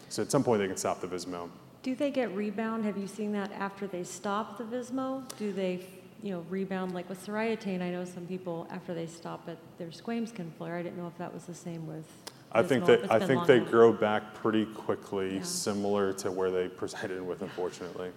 So 0.09 0.21
at 0.21 0.31
some 0.31 0.43
point 0.43 0.61
they 0.61 0.67
can 0.67 0.77
stop 0.77 1.01
the 1.01 1.07
Vizmo. 1.07 1.49
Do 1.81 1.95
they 1.95 2.11
get 2.11 2.33
rebound? 2.35 2.85
Have 2.85 2.97
you 2.97 3.07
seen 3.07 3.31
that 3.33 3.51
after 3.51 3.87
they 3.87 4.03
stop 4.03 4.57
the 4.57 4.63
Vizmo? 4.63 5.23
Do 5.37 5.51
they, 5.51 5.85
you 6.21 6.31
know, 6.31 6.45
rebound 6.49 6.93
like 6.93 7.09
with 7.09 7.25
Soriatane? 7.25 7.81
I 7.81 7.89
know 7.89 8.05
some 8.05 8.25
people 8.25 8.67
after 8.71 8.93
they 8.93 9.07
stop 9.07 9.49
it, 9.49 9.57
their 9.77 9.91
squames 9.91 10.31
can 10.31 10.51
flare. 10.51 10.77
I 10.77 10.83
didn't 10.83 10.97
know 10.97 11.07
if 11.07 11.17
that 11.17 11.33
was 11.33 11.43
the 11.45 11.53
same 11.53 11.85
with. 11.87 12.05
I 12.51 12.61
think 12.61 12.85
that 12.85 13.11
I 13.11 13.19
think 13.19 13.47
they 13.47 13.59
grow 13.59 13.91
back 13.91 14.35
pretty 14.35 14.65
quickly, 14.65 15.37
Yeah. 15.37 15.41
similar 15.41 16.13
to 16.13 16.31
where 16.31 16.51
they 16.51 16.67
presented 16.69 17.21
with, 17.21 17.41
unfortunately. 17.41 18.11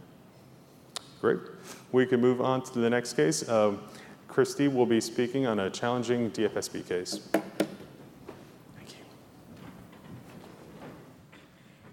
Great. 1.20 1.38
We 1.92 2.04
can 2.04 2.20
move 2.20 2.42
on 2.42 2.62
to 2.62 2.78
the 2.78 2.90
next 2.90 3.14
case. 3.14 3.48
Um, 3.48 3.80
Christy 4.36 4.68
will 4.68 4.84
be 4.84 5.00
speaking 5.00 5.46
on 5.46 5.60
a 5.60 5.70
challenging 5.70 6.30
DFSP 6.30 6.86
case. 6.86 7.20
Thank 7.32 8.90
you. 8.90 9.04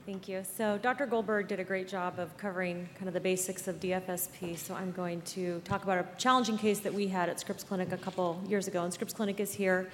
Thank 0.06 0.27
you. 0.27 0.43
So 0.58 0.77
Dr. 0.77 1.06
Goldberg 1.06 1.47
did 1.47 1.62
a 1.62 1.63
great 1.63 1.88
job 1.88 2.19
of 2.19 2.36
covering 2.36 2.89
kind 2.95 3.08
of 3.08 3.13
the 3.13 3.21
basics 3.21 3.69
of 3.69 3.79
DFSP. 3.79 4.58
So 4.58 4.75
I'm 4.75 4.91
going 4.91 5.21
to 5.21 5.62
talk 5.62 5.84
about 5.84 5.99
a 5.99 6.06
challenging 6.17 6.58
case 6.58 6.79
that 6.82 6.93
we 6.93 7.08
had 7.08 7.29
at 7.29 7.39
Scripps 7.39 7.63
Clinic 7.63 7.93
a 7.93 7.97
couple 7.97 8.43
years 8.45 8.67
ago. 8.67 8.84
And 8.84 8.93
Scripps 8.93 9.13
Clinic 9.13 9.39
is 9.39 9.53
here 9.53 9.89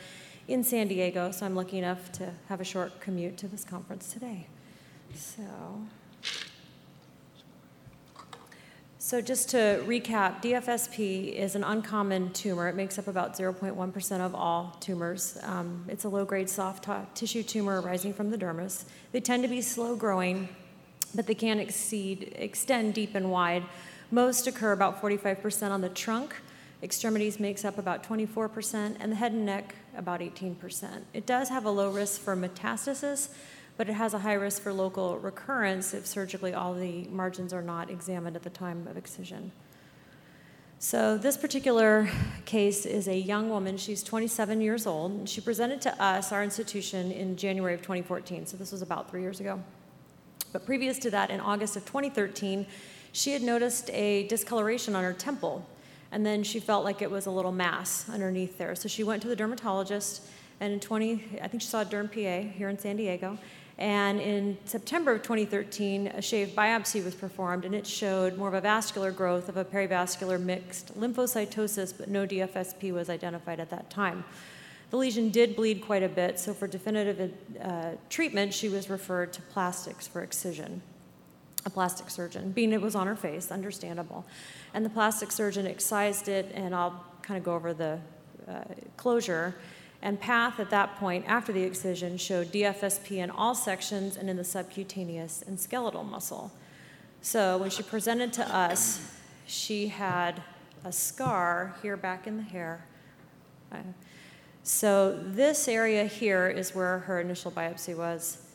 in 0.48 0.64
San 0.64 0.88
Diego, 0.88 1.30
so 1.30 1.46
I'm 1.46 1.54
lucky 1.54 1.78
enough 1.78 2.12
to 2.14 2.32
have 2.48 2.62
a 2.62 2.66
short 2.66 3.00
commute 3.00 3.38
to 3.38 3.48
this 3.48 3.64
conference 3.64 4.12
today. 4.12 4.48
So, 5.14 5.44
so 9.10 9.20
just 9.22 9.50
to 9.50 9.84
recap, 9.88 10.40
DFSP 10.44 11.34
is 11.34 11.56
an 11.56 11.64
uncommon 11.64 12.32
tumor. 12.32 12.68
It 12.68 12.76
makes 12.76 13.00
up 13.00 13.08
about 13.08 13.36
0.1% 13.36 14.20
of 14.20 14.36
all 14.36 14.78
tumors. 14.80 15.36
Um, 15.42 15.84
it's 15.88 16.04
a 16.04 16.10
low-grade 16.10 16.48
soft 16.48 16.84
t- 16.84 16.92
tissue 17.16 17.42
tumor 17.42 17.82
arising 17.82 18.14
from 18.14 18.30
the 18.30 18.38
dermis. 18.38 18.84
They 19.12 19.20
tend 19.20 19.42
to 19.42 19.50
be 19.50 19.62
slow 19.62 19.96
growing, 19.96 20.48
but 21.16 21.26
they 21.26 21.34
can 21.34 21.58
exceed, 21.58 22.34
extend 22.36 22.94
deep 22.94 23.16
and 23.16 23.32
wide. 23.32 23.64
Most 24.12 24.46
occur 24.46 24.74
about 24.74 25.02
45% 25.02 25.72
on 25.72 25.82
the 25.82 25.90
trunk. 25.90 26.36
Extremities 26.84 27.40
makes 27.40 27.66
up 27.66 27.80
about 27.80 28.04
24%, 28.04 28.96
and 29.00 29.12
the 29.12 29.16
head 29.16 29.32
and 29.32 29.44
neck 29.44 29.74
about 29.98 30.20
18%. 30.20 31.02
It 31.16 31.26
does 31.26 31.50
have 31.50 31.66
a 31.66 31.72
low 31.72 31.90
risk 31.90 32.22
for 32.22 32.38
metastasis, 32.38 33.30
but 33.80 33.88
it 33.88 33.94
has 33.94 34.14
a 34.14 34.20
high 34.20 34.34
risk 34.34 34.62
for 34.62 34.74
local 34.74 35.18
recurrence 35.20 35.94
if 35.94 36.06
surgically 36.06 36.54
all 36.54 36.74
the 36.74 37.06
margins 37.06 37.54
are 37.54 37.62
not 37.62 37.90
examined 37.90 38.36
at 38.36 38.44
the 38.44 38.50
time 38.50 38.86
of 38.90 38.98
excision. 38.98 39.54
So, 40.80 41.18
this 41.18 41.38
particular 41.38 42.10
case 42.44 42.86
is 42.86 43.08
a 43.08 43.18
young 43.18 43.50
woman. 43.50 43.78
She's 43.78 44.04
27 44.04 44.60
years 44.60 44.86
old. 44.86 45.30
She 45.30 45.40
presented 45.40 45.80
to 45.84 46.04
us, 46.04 46.34
our 46.34 46.44
institution, 46.44 47.14
in 47.14 47.38
January 47.38 47.74
of 47.74 47.80
2014. 47.80 48.48
So, 48.48 48.58
this 48.58 48.74
was 48.74 48.82
about 48.82 49.10
three 49.10 49.22
years 49.22 49.40
ago. 49.40 49.64
But 50.52 50.66
previous 50.66 51.00
to 51.00 51.12
that, 51.12 51.30
in 51.30 51.40
August 51.40 51.78
of 51.78 51.86
2013, 51.86 52.66
she 53.14 53.32
had 53.32 53.42
noticed 53.42 53.90
a 53.92 54.28
discoloration 54.28 54.94
on 54.94 55.06
her 55.06 55.14
temple. 55.14 55.66
And 56.12 56.26
then 56.26 56.44
she 56.44 56.60
felt 56.60 56.84
like 56.84 57.02
it 57.02 57.10
was 57.10 57.28
a 57.28 57.32
little 57.32 57.54
mass 57.54 58.10
underneath 58.10 58.58
there. 58.58 58.76
So 58.76 58.90
she 58.90 59.06
went 59.06 59.22
to 59.22 59.30
the 59.30 59.38
dermatologist, 59.38 60.28
and 60.60 60.74
in 60.74 60.82
20, 60.82 61.40
I 61.42 61.48
think 61.48 61.62
she 61.62 61.70
saw 61.70 61.82
a 61.82 61.86
derm 61.86 62.12
PA 62.12 62.50
here 62.58 62.68
in 62.68 62.78
San 62.78 62.98
Diego, 62.98 63.38
And 63.80 64.20
in 64.20 64.58
September 64.66 65.14
of 65.14 65.24
2013, 65.24 66.08
a 66.08 66.22
shaved 66.22 66.54
biopsy 66.54 67.02
was 67.02 67.16
performed, 67.16 67.64
and 67.64 67.74
it 67.74 67.88
showed 67.88 68.38
more 68.38 68.50
of 68.50 68.54
a 68.54 68.60
vascular 68.60 69.10
growth 69.10 69.48
of 69.48 69.56
a 69.56 69.64
perivascular 69.64 70.40
mixed 70.40 71.00
lymphocytosis, 71.00 71.98
but 71.98 72.10
no 72.10 72.28
DFSP 72.28 72.92
was 72.92 73.10
identified 73.10 73.62
at 73.62 73.70
that 73.70 73.90
time. 73.90 74.26
The 74.90 74.98
lesion 74.98 75.30
did 75.30 75.56
bleed 75.56 75.82
quite 75.82 76.04
a 76.04 76.10
bit, 76.10 76.40
so 76.40 76.54
for 76.54 76.68
definitive 76.68 77.32
uh, 77.62 77.92
treatment, 78.10 78.54
she 78.54 78.68
was 78.68 78.90
referred 78.90 79.32
to 79.34 79.42
plastics 79.44 80.08
for 80.08 80.24
excision. 80.24 80.82
A 81.66 81.70
plastic 81.70 82.10
surgeon, 82.10 82.52
being 82.52 82.74
it 82.74 82.82
was 82.82 82.96
on 82.96 83.08
her 83.08 83.16
face, 83.16 83.50
understandable. 83.50 84.26
And 84.74 84.86
the 84.86 84.90
plastic 84.90 85.32
surgeon 85.32 85.66
excised 85.66 86.28
it, 86.28 86.52
and 86.54 86.76
I'll 86.76 87.06
kind 87.22 87.38
of 87.38 87.46
go 87.46 87.54
over 87.54 87.74
the 87.74 87.98
uh, 88.46 88.64
closure. 88.98 89.56
And 90.02 90.20
path 90.20 90.60
at 90.60 90.70
that 90.70 90.96
point, 90.96 91.26
after 91.28 91.52
the 91.52 91.64
excision, 91.64 92.18
showed 92.18 92.52
DFSP 92.52 93.18
in 93.18 93.30
all 93.30 93.54
sections 93.54 94.16
and 94.16 94.30
in 94.30 94.38
the 94.38 94.44
subcutaneous 94.44 95.44
and 95.46 95.60
skeletal 95.60 96.04
muscle. 96.04 96.52
So 97.22 97.58
when 97.58 97.70
she 97.70 97.84
presented 97.84 98.32
to 98.34 98.56
us, 98.56 99.14
she 99.46 99.88
had 99.88 100.42
a 100.86 100.92
scar 100.92 101.76
here 101.82 101.98
back 101.98 102.28
in 102.28 102.38
the 102.38 102.44
hair. 102.44 102.86
So 104.64 105.20
this 105.22 105.68
area 105.68 106.06
here 106.06 106.48
is 106.48 106.74
where 106.74 107.00
her 107.00 107.20
initial 107.20 107.52
biopsy 107.52 107.96
was. 107.96 108.46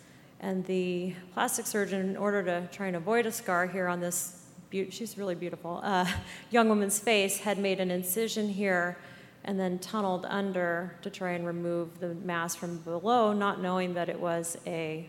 And 0.41 0.65
the 0.67 1.15
plastic 1.33 1.67
surgeon, 1.67 2.09
in 2.09 2.17
order 2.17 2.43
to 2.43 2.69
try 2.73 2.87
and 2.87 2.97
avoid 2.97 3.27
a 3.27 3.33
scar 3.33 3.67
here 3.67 3.89
on 3.89 4.01
this, 4.01 4.47
be- 4.71 4.91
she's 4.91 5.19
really 5.19 5.35
beautiful, 5.35 5.81
uh, 5.83 6.07
young 6.51 6.69
woman's 6.69 6.99
face, 6.99 7.39
had 7.39 7.59
made 7.59 7.81
an 7.81 7.91
incision 7.91 8.49
here 8.49 8.97
and 9.45 9.61
then 9.61 9.79
tunneled 9.79 10.27
under 10.29 10.97
to 11.03 11.11
try 11.11 11.33
and 11.33 11.47
remove 11.47 12.01
the 12.01 12.15
mass 12.15 12.55
from 12.55 12.79
below, 12.79 13.33
not 13.33 13.61
knowing 13.61 13.95
that 13.95 14.09
it 14.09 14.19
was 14.19 14.57
a 14.67 15.09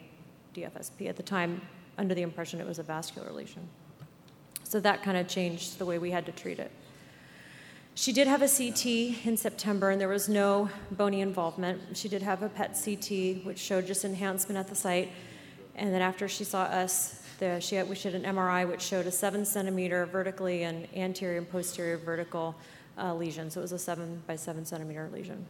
DFSP 0.54 1.08
at 1.08 1.16
the 1.16 1.24
time, 1.24 1.62
under 1.98 2.14
the 2.14 2.22
impression 2.22 2.60
it 2.60 2.68
was 2.68 2.80
a 2.80 2.84
vascular 2.84 3.32
lesion. 3.32 3.68
So 4.64 4.80
that 4.82 5.04
kind 5.04 5.18
of 5.18 5.28
changed 5.28 5.80
the 5.80 5.86
way 5.86 6.00
we 6.00 6.12
had 6.12 6.26
to 6.26 6.32
treat 6.32 6.60
it. 6.60 6.72
She 7.98 8.12
did 8.12 8.28
have 8.28 8.42
a 8.42 8.50
CT 8.50 9.26
in 9.26 9.38
September, 9.38 9.90
and 9.90 10.02
there 10.02 10.10
was 10.10 10.28
no 10.28 10.70
bony 10.92 11.22
involvement. 11.22 11.96
She 11.96 12.10
did 12.10 12.22
have 12.22 12.44
a 12.44 12.50
PET 12.50 12.78
CT, 12.84 13.46
which 13.46 13.58
showed 13.58 13.88
just 13.88 14.04
enhancement 14.04 14.58
at 14.58 14.68
the 14.68 14.76
site. 14.76 15.12
And 15.76 15.94
then 15.94 16.02
after 16.02 16.28
she 16.28 16.44
saw 16.44 16.64
us, 16.64 17.24
the, 17.40 17.62
she 17.62 17.76
had, 17.76 17.88
we 17.88 17.96
did 17.96 18.16
an 18.16 18.24
MRI, 18.24 18.68
which 18.68 18.82
showed 18.82 19.08
a 19.08 19.12
seven 19.12 19.46
centimeter 19.46 20.06
vertically 20.06 20.64
and 20.64 20.90
anterior 20.94 21.38
and 21.38 21.50
posterior 21.50 21.98
vertical 21.98 22.56
uh, 22.98 23.14
lesion. 23.14 23.50
So 23.50 23.60
it 23.60 23.64
was 23.64 23.72
a 23.72 23.80
seven 23.80 24.22
by 24.28 24.36
seven 24.36 24.66
centimeter 24.66 25.10
lesion. 25.12 25.46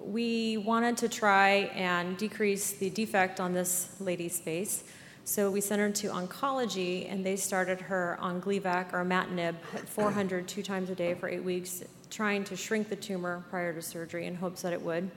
We 0.00 0.58
wanted 0.58 0.96
to 0.98 1.08
try 1.08 1.70
and 1.74 2.16
decrease 2.16 2.72
the 2.72 2.90
defect 2.90 3.40
on 3.40 3.52
this 3.54 3.94
lady's 4.00 4.38
face. 4.38 4.84
So 5.26 5.50
we 5.50 5.62
sent 5.62 5.80
her 5.80 5.90
to 5.90 6.08
oncology, 6.08 7.10
and 7.10 7.24
they 7.24 7.36
started 7.36 7.80
her 7.80 8.18
on 8.20 8.42
Gleevec 8.42 8.92
or 8.92 9.02
imatinib 9.02 9.54
at 9.74 9.88
400 9.88 10.46
two 10.46 10.62
times 10.62 10.90
a 10.90 10.94
day 10.94 11.14
for 11.14 11.30
eight 11.30 11.42
weeks, 11.42 11.82
trying 12.10 12.44
to 12.44 12.56
shrink 12.56 12.90
the 12.90 12.96
tumor 12.96 13.42
prior 13.48 13.72
to 13.72 13.80
surgery 13.80 14.26
in 14.26 14.34
hopes 14.34 14.60
that 14.62 14.74
it 14.74 14.82
would. 14.82 15.10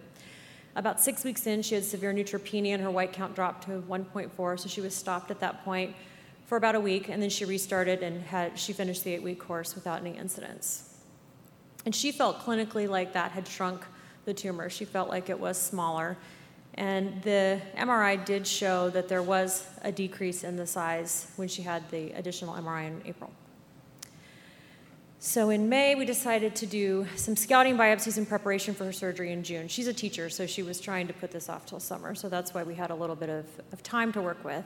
About 0.77 1.01
six 1.01 1.25
weeks 1.25 1.45
in, 1.45 1.61
she 1.61 1.75
had 1.75 1.83
severe 1.83 2.13
neutropenia, 2.13 2.73
and 2.73 2.81
her 2.83 2.91
white 2.91 3.11
count 3.11 3.35
dropped 3.35 3.65
to 3.65 3.81
1.4, 3.89 4.59
so 4.59 4.69
she 4.69 4.79
was 4.79 4.95
stopped 4.95 5.29
at 5.29 5.41
that 5.41 5.65
point 5.65 5.93
for 6.47 6.57
about 6.57 6.73
a 6.73 6.79
week, 6.79 7.09
and 7.09 7.21
then 7.21 7.29
she 7.29 7.45
restarted 7.45 8.01
and 8.01 8.23
had 8.23 8.57
she 8.57 8.73
finished 8.73 9.03
the 9.03 9.13
eight-week 9.13 9.39
course 9.39 9.75
without 9.75 9.99
any 9.99 10.17
incidents. 10.17 10.95
And 11.85 11.93
she 11.93 12.11
felt 12.11 12.39
clinically 12.39 12.89
like 12.89 13.13
that 13.13 13.31
had 13.31 13.47
shrunk 13.47 13.83
the 14.25 14.33
tumor. 14.33 14.69
She 14.69 14.85
felt 14.85 15.09
like 15.09 15.29
it 15.29 15.39
was 15.39 15.57
smaller 15.57 16.17
and 16.77 17.21
the 17.23 17.59
MRI 17.75 18.23
did 18.23 18.45
show 18.45 18.89
that 18.91 19.07
there 19.07 19.23
was 19.23 19.65
a 19.81 19.91
decrease 19.91 20.43
in 20.43 20.55
the 20.55 20.67
size 20.67 21.31
when 21.35 21.47
she 21.47 21.63
had 21.63 21.89
the 21.89 22.11
additional 22.11 22.53
MRI 22.53 22.87
in 22.87 23.01
April. 23.05 23.31
So 25.19 25.49
in 25.49 25.67
May, 25.67 25.95
we 25.95 26.05
decided 26.05 26.55
to 26.57 26.67
do 26.67 27.07
some 27.15 27.35
scouting 27.35 27.75
biopsies 27.75 28.19
in 28.19 28.27
preparation 28.27 28.75
for 28.75 28.85
her 28.85 28.93
surgery 28.93 29.31
in 29.31 29.43
June. 29.43 29.67
She's 29.67 29.87
a 29.87 29.93
teacher, 29.93 30.29
so 30.29 30.45
she 30.45 30.61
was 30.61 30.79
trying 30.79 31.07
to 31.07 31.13
put 31.13 31.31
this 31.31 31.49
off 31.49 31.65
till 31.65 31.79
summer, 31.79 32.13
so 32.13 32.29
that's 32.29 32.53
why 32.53 32.61
we 32.61 32.75
had 32.75 32.91
a 32.91 32.95
little 32.95 33.15
bit 33.15 33.29
of, 33.29 33.45
of 33.73 33.81
time 33.81 34.11
to 34.13 34.21
work 34.21 34.43
with. 34.45 34.63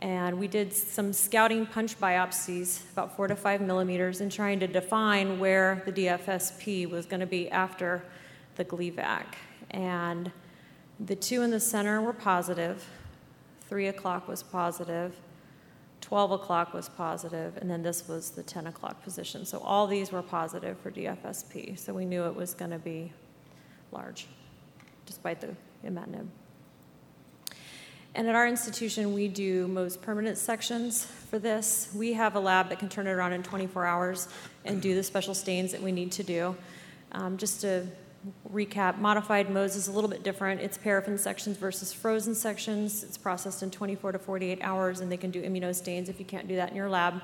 And 0.00 0.38
we 0.38 0.48
did 0.48 0.72
some 0.72 1.12
scouting 1.12 1.66
punch 1.66 1.98
biopsies, 1.98 2.80
about 2.92 3.16
four 3.16 3.28
to 3.28 3.36
five 3.36 3.60
millimeters, 3.60 4.20
and 4.20 4.30
trying 4.30 4.60
to 4.60 4.66
define 4.66 5.38
where 5.38 5.82
the 5.86 5.92
DFSP 5.92 6.90
was 6.90 7.06
going 7.06 7.20
to 7.20 7.26
be 7.26 7.48
after 7.50 8.04
the 8.56 8.64
Gleevec. 8.64 9.24
And 9.70 10.30
the 11.00 11.16
two 11.16 11.42
in 11.42 11.50
the 11.50 11.60
center 11.60 12.00
were 12.00 12.12
positive, 12.12 12.86
3 13.68 13.88
o'clock 13.88 14.28
was 14.28 14.42
positive, 14.42 15.16
12 16.00 16.32
o'clock 16.32 16.74
was 16.74 16.88
positive, 16.88 17.56
and 17.56 17.70
then 17.70 17.82
this 17.82 18.06
was 18.06 18.30
the 18.30 18.42
10 18.42 18.66
o'clock 18.66 19.02
position. 19.02 19.46
So 19.46 19.58
all 19.58 19.86
these 19.86 20.12
were 20.12 20.22
positive 20.22 20.78
for 20.78 20.90
DFSP. 20.90 21.78
So 21.78 21.94
we 21.94 22.04
knew 22.04 22.24
it 22.24 22.34
was 22.34 22.52
going 22.52 22.70
to 22.72 22.78
be 22.78 23.12
large, 23.90 24.26
despite 25.06 25.40
the 25.40 25.56
imatinib. 25.84 26.26
And 28.16 28.28
at 28.28 28.34
our 28.36 28.46
institution, 28.46 29.12
we 29.12 29.26
do 29.26 29.66
Mohs 29.66 30.00
permanent 30.00 30.38
sections 30.38 31.04
for 31.04 31.38
this. 31.38 31.90
We 31.94 32.12
have 32.12 32.36
a 32.36 32.40
lab 32.40 32.68
that 32.68 32.78
can 32.78 32.88
turn 32.88 33.08
it 33.08 33.10
around 33.10 33.32
in 33.32 33.42
24 33.42 33.84
hours 33.84 34.28
and 34.64 34.80
do 34.80 34.94
the 34.94 35.02
special 35.02 35.34
stains 35.34 35.72
that 35.72 35.82
we 35.82 35.90
need 35.90 36.12
to 36.12 36.22
do. 36.22 36.54
Um, 37.10 37.36
just 37.36 37.60
to 37.62 37.86
recap, 38.52 38.98
modified 38.98 39.48
Mohs 39.48 39.76
is 39.76 39.88
a 39.88 39.92
little 39.92 40.08
bit 40.08 40.22
different. 40.22 40.60
It's 40.60 40.78
paraffin 40.78 41.18
sections 41.18 41.56
versus 41.56 41.92
frozen 41.92 42.34
sections. 42.34 43.02
It's 43.02 43.18
processed 43.18 43.62
in 43.62 43.70
24 43.70 44.12
to 44.12 44.18
48 44.18 44.60
hours, 44.62 45.00
and 45.00 45.10
they 45.10 45.16
can 45.16 45.32
do 45.32 45.42
immunostains 45.42 46.08
if 46.08 46.18
you 46.18 46.24
can't 46.24 46.46
do 46.46 46.56
that 46.56 46.70
in 46.70 46.76
your 46.76 46.88
lab. 46.88 47.20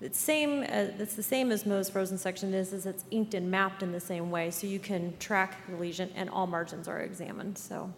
It's 0.00 0.18
same. 0.18 0.62
Uh, 0.62 0.94
it's 0.98 1.14
the 1.14 1.22
same 1.22 1.50
as 1.50 1.64
Mohs 1.64 1.90
frozen 1.90 2.18
section 2.18 2.54
is, 2.54 2.72
is 2.72 2.86
it's 2.86 3.04
inked 3.10 3.34
and 3.34 3.50
mapped 3.50 3.82
in 3.82 3.92
the 3.92 4.00
same 4.00 4.30
way, 4.30 4.50
so 4.50 4.66
you 4.66 4.78
can 4.78 5.16
track 5.18 5.66
the 5.68 5.76
lesion, 5.76 6.10
and 6.14 6.30
all 6.30 6.46
margins 6.46 6.86
are 6.86 7.00
examined. 7.00 7.58
So, 7.58 7.92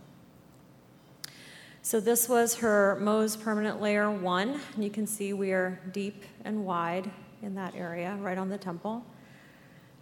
so 1.83 2.01
this 2.01 2.29
was 2.29 2.57
her 2.57 2.99
Mohs 3.01 3.41
permanent 3.41 3.81
layer 3.81 4.11
one. 4.11 4.61
And 4.75 4.85
you 4.85 4.91
can 4.91 5.07
see 5.07 5.33
we 5.33 5.53
are 5.53 5.81
deep 5.93 6.25
and 6.45 6.65
wide 6.65 7.11
in 7.43 7.55
that 7.55 7.75
area, 7.75 8.17
right 8.21 8.37
on 8.37 8.49
the 8.49 8.59
temple. 8.59 9.05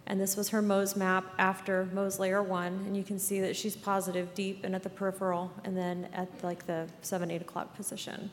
And 0.07 0.19
this 0.19 0.35
was 0.35 0.49
her 0.49 0.61
Mohs 0.61 0.95
map 0.95 1.23
after 1.37 1.87
Mohs 1.93 2.19
layer 2.19 2.41
one. 2.43 2.73
And 2.85 2.97
you 2.97 3.03
can 3.03 3.19
see 3.19 3.39
that 3.41 3.55
she's 3.55 3.75
positive 3.75 4.33
deep 4.33 4.63
and 4.63 4.75
at 4.75 4.83
the 4.83 4.89
peripheral, 4.89 5.51
and 5.63 5.77
then 5.77 6.07
at 6.13 6.27
like 6.43 6.65
the 6.65 6.87
7, 7.01 7.29
8 7.29 7.41
o'clock 7.41 7.75
position. 7.75 8.29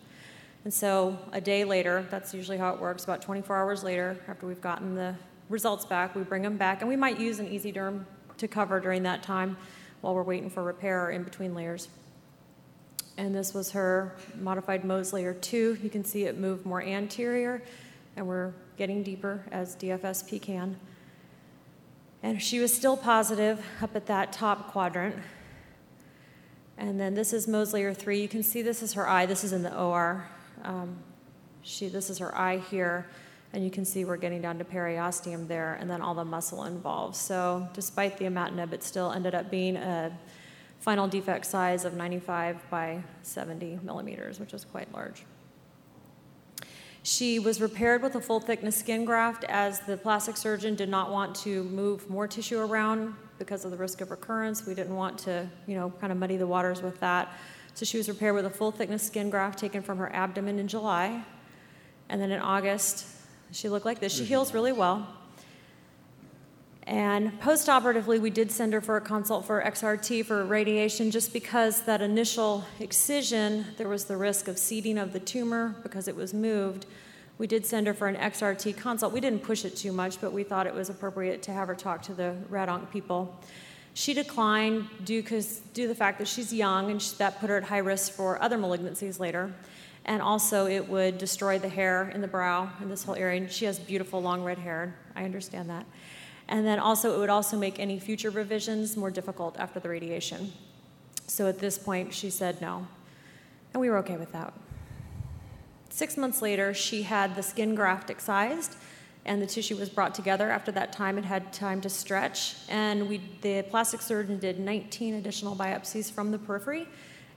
And 0.65 0.75
so 0.75 1.17
a 1.33 1.41
day 1.41 1.65
later, 1.65 2.05
that's 2.11 2.35
usually 2.35 2.57
how 2.57 2.75
it 2.75 2.81
works, 2.81 3.05
about 3.05 3.23
24 3.23 3.57
hours 3.57 3.85
later, 3.85 4.17
after 4.27 4.47
we've 4.47 4.61
gotten 4.61 4.97
the 4.97 5.15
results 5.49 5.85
back, 5.85 6.17
we 6.17 6.23
bring 6.23 6.43
them 6.43 6.57
back. 6.57 6.81
And 6.81 6.89
we 6.89 6.97
might 6.97 7.21
use 7.21 7.39
an 7.39 7.47
EZ 7.47 7.67
Derm 7.67 8.05
to 8.39 8.49
cover 8.49 8.81
during 8.81 9.05
that 9.05 9.23
time 9.23 9.57
while 10.01 10.15
we're 10.15 10.25
waiting 10.25 10.51
for 10.51 10.65
repair 10.65 11.11
in 11.11 11.23
between 11.23 11.55
layers. 11.55 11.89
And 13.19 13.35
this 13.35 13.55
was 13.55 13.71
her 13.71 14.15
modified 14.39 14.83
Mohs 14.83 15.13
layer 15.13 15.33
2. 15.33 15.79
You 15.83 15.91
can 15.91 16.05
see 16.05 16.25
it 16.25 16.39
moved 16.39 16.67
more 16.67 16.83
anterior, 16.83 17.63
and 18.15 18.27
we're 18.27 18.53
getting 18.77 19.03
deeper 19.03 19.45
as 19.51 19.75
DFSP 19.77 20.41
can. 20.41 20.77
And 22.23 22.43
she 22.43 22.59
was 22.59 22.75
still 22.75 22.97
positive 22.97 23.65
up 23.81 23.97
at 23.97 24.07
that 24.07 24.33
top 24.33 24.71
quadrant. 24.71 25.17
And 26.77 27.01
then 27.01 27.15
this 27.15 27.33
is 27.33 27.47
Mohs 27.47 27.73
layer 27.73 27.95
3. 27.95 28.21
You 28.21 28.29
can 28.29 28.43
see 28.43 28.61
this 28.61 28.83
is 28.83 28.93
her 28.95 29.09
eye. 29.09 29.25
This 29.25 29.45
is 29.45 29.53
in 29.53 29.63
the 29.63 29.75
OR. 29.79 30.29
Um, 30.63 30.99
she, 31.63 31.89
this 31.89 32.11
is 32.11 32.19
her 32.19 32.37
eye 32.37 32.59
here. 32.59 33.07
And 33.55 33.65
you 33.65 33.71
can 33.71 33.87
see 33.87 34.05
we're 34.05 34.19
getting 34.19 34.43
down 34.43 34.59
to 34.59 34.65
periosteum 34.65 35.49
there, 35.49 35.79
and 35.81 35.89
then 35.89 36.03
all 36.03 36.15
the 36.15 36.25
muscle 36.25 36.65
involved. 36.65 37.17
So, 37.17 37.67
despite 37.73 38.19
the 38.19 38.27
imatinib, 38.27 38.73
it 38.73 38.83
still 38.83 39.13
ended 39.13 39.35
up 39.35 39.51
being 39.51 39.77
a 39.77 40.13
final 40.81 41.09
defect 41.09 41.47
size 41.47 41.85
of 41.85 41.95
95 41.95 42.71
by 42.71 43.03
70 43.23 43.81
millimeters, 43.83 44.39
which 44.39 44.55
is 44.55 44.65
quite 44.65 44.93
large. 44.93 45.25
She 47.03 47.39
was 47.39 47.61
repaired 47.61 48.03
with 48.03 48.17
a 48.17 48.21
full 48.21 48.41
thickness 48.41 48.77
skin 48.77 49.05
graft 49.05 49.45
as 49.45 49.79
the 49.81 49.97
plastic 49.97 50.37
surgeon 50.37 50.75
did 50.75 50.89
not 50.89 51.13
want 51.13 51.37
to 51.37 51.63
move 51.65 52.11
more 52.11 52.27
tissue 52.27 52.59
around 52.59 53.15
because 53.39 53.65
of 53.65 53.71
the 53.71 53.77
risk 53.77 54.01
of 54.01 54.11
recurrence. 54.11 54.67
We 54.67 54.75
didn't 54.75 54.97
want 54.97 55.19
to, 55.21 55.49
you 55.69 55.77
know, 55.77 55.93
kind 56.01 56.13
of 56.13 56.19
muddy 56.19 56.37
the 56.37 56.49
waters 56.49 56.83
with 56.83 56.99
that. 57.01 57.33
So 57.75 57.85
she 57.85 57.97
was 57.97 58.09
repaired 58.09 58.35
with 58.35 58.47
a 58.47 58.51
full 58.51 58.73
thickness 58.73 59.03
skin 59.03 59.31
graft 59.31 59.59
taken 59.59 59.83
from 59.83 59.99
her 59.99 60.13
abdomen 60.13 60.59
in 60.59 60.67
July. 60.67 61.23
And 62.09 62.21
then 62.21 62.31
in 62.31 62.41
August, 62.41 63.07
she 63.53 63.69
looked 63.69 63.87
like 63.87 64.01
this. 64.01 64.13
She 64.13 64.25
heals 64.25 64.55
really 64.55 64.73
well. 64.73 65.07
And 66.87 67.41
postoperatively, 67.41 68.21
we 68.21 68.31
did 68.31 68.53
send 68.53 68.73
her 68.73 68.81
for 68.81 68.97
a 68.97 69.01
consult 69.01 69.45
for 69.45 69.61
XRT 69.61 70.25
for 70.25 70.45
radiation 70.45 71.11
just 71.11 71.33
because 71.33 71.83
that 71.83 72.01
initial 72.01 72.65
excision, 72.79 73.67
there 73.77 73.89
was 73.89 74.05
the 74.05 74.17
risk 74.17 74.47
of 74.47 74.57
seeding 74.57 74.97
of 74.97 75.13
the 75.13 75.19
tumor 75.19 75.75
because 75.83 76.07
it 76.07 76.15
was 76.15 76.33
moved. 76.33 76.87
We 77.39 77.49
did 77.49 77.67
send 77.67 77.89
her 77.89 77.95
for 77.95 78.07
an 78.07 78.15
XRT 78.15 78.77
consult. 78.77 79.13
We 79.13 79.21
didn't 79.21 79.43
push 79.43 79.65
it 79.65 79.77
too 79.77 79.91
much, 79.91 80.21
but 80.21 80.33
we 80.33 80.45
thought 80.45 80.69
it 80.69 80.75
was 80.75 80.89
appropriate 80.89 81.43
to 81.45 81.53
have 81.53 81.67
her 81.67 81.75
talk 81.75 82.03
to 82.03 82.15
the 82.15 82.37
rad 82.49 82.69
onc 82.69 82.91
people. 82.93 83.37
She 83.95 84.15
declined 84.15 84.87
due, 85.05 85.25
cause, 85.25 85.63
due 85.75 85.83
to 85.83 85.89
the 85.89 85.95
fact 85.95 86.19
that 86.21 86.29
she's 86.29 86.53
young 86.53 86.91
and 86.93 87.03
she, 87.03 87.17
that 87.17 87.41
put 87.41 87.51
her 87.51 87.57
at 87.57 87.65
high 87.65 87.79
risk 87.79 88.13
for 88.13 88.41
other 88.41 88.59
malignancies 88.59 89.19
later. 89.19 89.53
And 90.05 90.23
also, 90.23 90.67
it 90.69 90.89
would 90.89 91.19
destroy 91.19 91.59
the 91.59 91.69
hair 91.69 92.11
in 92.11 92.21
the 92.21 92.29
brow 92.29 92.71
in 92.81 92.89
this 92.89 93.03
whole 93.03 93.17
area. 93.17 93.41
And 93.41 93.51
she 93.51 93.65
has 93.65 93.79
beautiful 93.81 94.23
long 94.23 94.45
red 94.45 94.59
hair. 94.59 94.95
I 95.17 95.25
understand 95.25 95.69
that. 95.71 95.85
And 96.49 96.67
then 96.67 96.79
also, 96.79 97.15
it 97.15 97.19
would 97.19 97.31
also 97.31 97.57
make 97.57 97.79
any 97.79 97.99
future 97.99 98.31
revisions 98.31 98.97
more 98.97 99.11
difficult 99.11 99.57
after 99.59 99.81
the 99.81 99.89
radiation. 99.89 100.53
So 101.27 101.49
at 101.49 101.59
this 101.59 101.77
point, 101.77 102.15
she 102.15 102.31
said 102.31 102.61
no. 102.61 102.87
And 103.75 103.81
we 103.81 103.91
were 103.91 103.99
okay 103.99 104.17
with 104.17 104.33
that. 104.33 104.55
Six 105.91 106.17
months 106.17 106.43
later, 106.43 106.73
she 106.73 107.03
had 107.03 107.35
the 107.35 107.43
skin 107.43 107.75
graft 107.75 108.11
excised 108.11 108.77
and 109.27 109.43
the 109.43 109.47
tissue 109.47 109.77
was 109.77 109.91
brought 109.91 110.15
together. 110.15 110.51
After 110.51 110.73
that 110.73 110.93
time, 110.93 111.19
it 111.19 111.25
had 111.25 111.53
time 111.53 111.81
to 111.83 111.91
stretch, 111.91 112.55
and 112.69 113.09
we, 113.09 113.21
the 113.43 113.63
plastic 113.63 114.01
surgeon 114.01 114.39
did 114.39 114.59
19 114.59 115.15
additional 115.15 115.55
biopsies 115.55 116.11
from 116.11 116.31
the 116.31 116.39
periphery, 116.39 116.89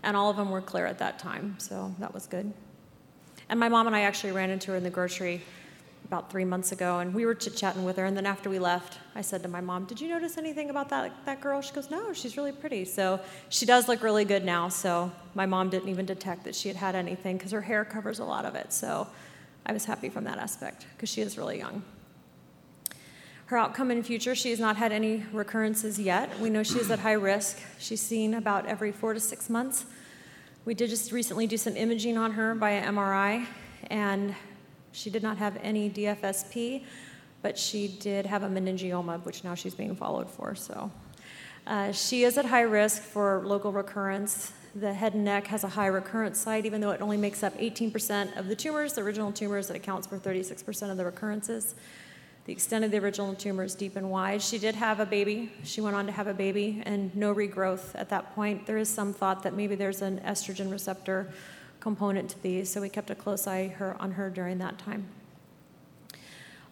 and 0.04 0.16
all 0.16 0.30
of 0.30 0.38
them 0.38 0.52
were 0.52 0.62
clear 0.62 0.86
at 0.86 1.00
that 1.00 1.20
time, 1.20 1.56
so 1.58 1.94
that 2.00 2.14
was 2.14 2.28
good. 2.28 2.54
And 3.50 3.60
my 3.60 3.68
mom 3.68 3.88
and 3.88 3.96
I 3.96 4.02
actually 4.02 4.32
ran 4.32 4.52
into 4.52 4.72
her 4.72 4.78
in 4.78 4.84
the 4.84 4.92
grocery 4.92 5.42
about 6.10 6.32
three 6.32 6.44
months 6.44 6.72
ago, 6.72 6.98
and 6.98 7.14
we 7.14 7.24
were 7.24 7.36
chit 7.36 7.56
chatting 7.56 7.84
with 7.84 7.96
her. 7.98 8.06
And 8.06 8.18
then 8.18 8.26
after 8.26 8.50
we 8.50 8.58
left, 8.58 8.98
I 9.14 9.22
said 9.22 9.44
to 9.44 9.48
my 9.48 9.62
mom, 9.62 9.86
"Did 9.86 10.02
you 10.02 10.10
notice 10.10 10.40
anything 10.40 10.72
about 10.72 10.90
that 10.90 11.12
that 11.26 11.40
girl?" 11.40 11.62
She 11.62 11.72
goes, 11.72 11.92
"No, 11.92 12.14
she's 12.14 12.36
really 12.36 12.52
pretty." 12.52 12.84
So 12.86 13.20
she 13.50 13.68
does 13.68 13.88
look 13.88 14.02
really 14.02 14.26
good 14.26 14.44
now. 14.44 14.70
So 14.70 15.12
my 15.36 15.46
mom 15.46 15.70
didn't 15.70 15.90
even 15.90 16.08
detect 16.08 16.46
that 16.46 16.56
she 16.56 16.68
had 16.68 16.78
had 16.78 16.96
anything 16.96 17.38
because 17.38 17.52
her 17.52 17.62
hair 17.62 17.86
covers 17.86 18.18
a 18.18 18.26
lot 18.26 18.44
of 18.44 18.56
it. 18.56 18.74
So 18.74 19.08
I 19.68 19.72
was 19.72 19.86
happy 19.86 20.10
from 20.10 20.24
that 20.24 20.40
aspect 20.40 20.88
because 20.96 21.10
she 21.10 21.22
is 21.22 21.38
really 21.38 21.60
young. 21.60 21.84
Her 23.46 23.58
outcome 23.58 23.92
in 23.92 24.02
future, 24.02 24.34
she 24.34 24.50
has 24.50 24.60
not 24.60 24.78
had 24.78 24.92
any 24.92 25.26
recurrences 25.32 26.00
yet. 26.00 26.40
We 26.40 26.50
know 26.50 26.64
she 26.64 26.80
is 26.80 26.90
at 26.90 27.00
high 27.00 27.14
risk. 27.14 27.60
She's 27.78 28.02
seen 28.02 28.34
about 28.34 28.66
every 28.66 28.92
four 28.92 29.14
to 29.14 29.20
six 29.20 29.48
months. 29.48 29.86
We 30.66 30.74
did 30.74 30.90
just 30.90 31.12
recently 31.12 31.46
do 31.46 31.58
some 31.58 31.78
imaging 31.78 32.18
on 32.18 32.32
her 32.32 32.56
by 32.56 32.72
an 32.72 32.96
MRI, 32.96 33.48
and 33.92 34.36
she 34.92 35.10
did 35.10 35.24
not 35.24 35.38
have 35.38 35.58
any 35.62 35.90
DFSP, 35.90 36.84
but 37.42 37.58
she 37.58 37.88
did 37.88 38.26
have 38.26 38.44
a 38.44 38.48
meningioma, 38.48 39.24
which 39.26 39.44
now 39.44 39.56
she's 39.56 39.76
being 39.76 39.96
followed 39.96 40.30
for. 40.30 40.56
So 40.56 40.92
uh, 41.68 41.92
she 41.92 42.24
is 42.24 42.38
at 42.38 42.46
high 42.46 42.62
risk 42.62 43.02
for 43.02 43.44
local 43.46 43.72
recurrence. 43.72 44.54
The 44.76 44.94
head 44.94 45.14
and 45.14 45.26
neck 45.26 45.48
has 45.48 45.64
a 45.64 45.70
high 45.70 45.88
recurrence 45.88 46.40
site, 46.40 46.66
even 46.66 46.82
though 46.82 46.92
it 46.92 47.02
only 47.02 47.18
makes 47.18 47.44
up 47.44 47.58
18% 47.58 48.38
of 48.38 48.48
the 48.48 48.56
tumors, 48.56 48.94
the 48.94 49.02
original 49.02 49.32
tumors, 49.32 49.70
it 49.70 49.76
accounts 49.76 50.08
for 50.08 50.18
36% 50.18 50.92
of 50.92 50.98
the 50.98 51.06
recurrences. 51.06 51.76
The 52.46 52.54
extent 52.54 52.84
of 52.84 52.92
the 52.92 52.98
original 52.98 53.36
tumor 53.36 53.64
is 53.64 53.76
deep 53.76 53.96
and 53.96 54.10
wide. 54.10 54.42
She 54.42 54.58
did 54.58 54.74
have 54.76 55.00
a 55.00 55.06
baby. 55.06 55.52
She 55.64 55.82
went 55.82 55.96
on 55.96 56.08
to 56.08 56.12
have 56.12 56.28
a 56.28 56.34
baby 56.34 56.82
and 56.86 57.16
no 57.16 57.34
regrowth 57.34 57.92
at 57.94 58.10
that 58.10 58.34
point. 58.34 58.66
There 58.66 58.78
is 58.78 58.90
some 58.90 59.14
thought 59.14 59.44
that 59.44 59.54
maybe 59.54 59.76
there's 59.76 60.02
an 60.02 60.20
estrogen 60.22 60.72
receptor 60.72 61.32
component 61.80 62.30
to 62.32 62.44
these, 62.44 62.70
so 62.70 62.82
we 62.82 62.90
kept 62.90 63.10
a 63.10 63.16
close 63.16 63.48
eye 63.48 63.74
on 64.00 64.12
her 64.12 64.30
during 64.30 64.58
that 64.60 64.78
time. 64.78 65.08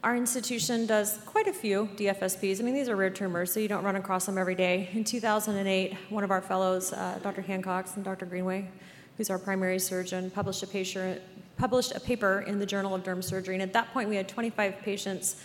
Our 0.04 0.16
institution 0.16 0.86
does 0.86 1.18
quite 1.26 1.48
a 1.48 1.54
few 1.54 1.90
DFSPs. 1.96 2.60
I 2.60 2.64
mean, 2.64 2.76
these 2.76 2.88
are 2.88 2.96
rare 2.96 3.10
tumors, 3.10 3.52
so 3.52 3.60
you 3.60 3.68
don't 3.68 3.84
run 3.84 3.96
across 3.96 4.28
them 4.28 4.38
every 4.38 4.56
day. 4.56 4.90
In 4.94 5.04
2008, 5.04 5.98
one 6.10 6.24
of 6.24 6.30
our 6.30 6.42
fellows, 6.42 6.94
uh, 6.94 7.20
Dr. 7.24 7.42
Hancock 7.42 7.88
and 7.96 8.06
Dr. 8.06 8.26
Greenway, 8.26 8.70
who's 9.18 9.30
our 9.30 9.40
primary 9.40 9.80
surgeon, 9.80 10.30
published 10.30 10.62
a, 10.62 10.68
paper, 10.68 11.18
published 11.58 11.96
a 11.96 12.00
paper 12.00 12.42
in 12.46 12.60
the 12.60 12.66
Journal 12.66 12.94
of 12.94 13.04
Derm 13.04 13.24
Surgery. 13.24 13.56
And 13.56 13.62
at 13.64 13.74
that 13.74 13.92
point, 13.92 14.08
we 14.08 14.16
had 14.16 14.28
25 14.30 14.78
patients 14.80 15.38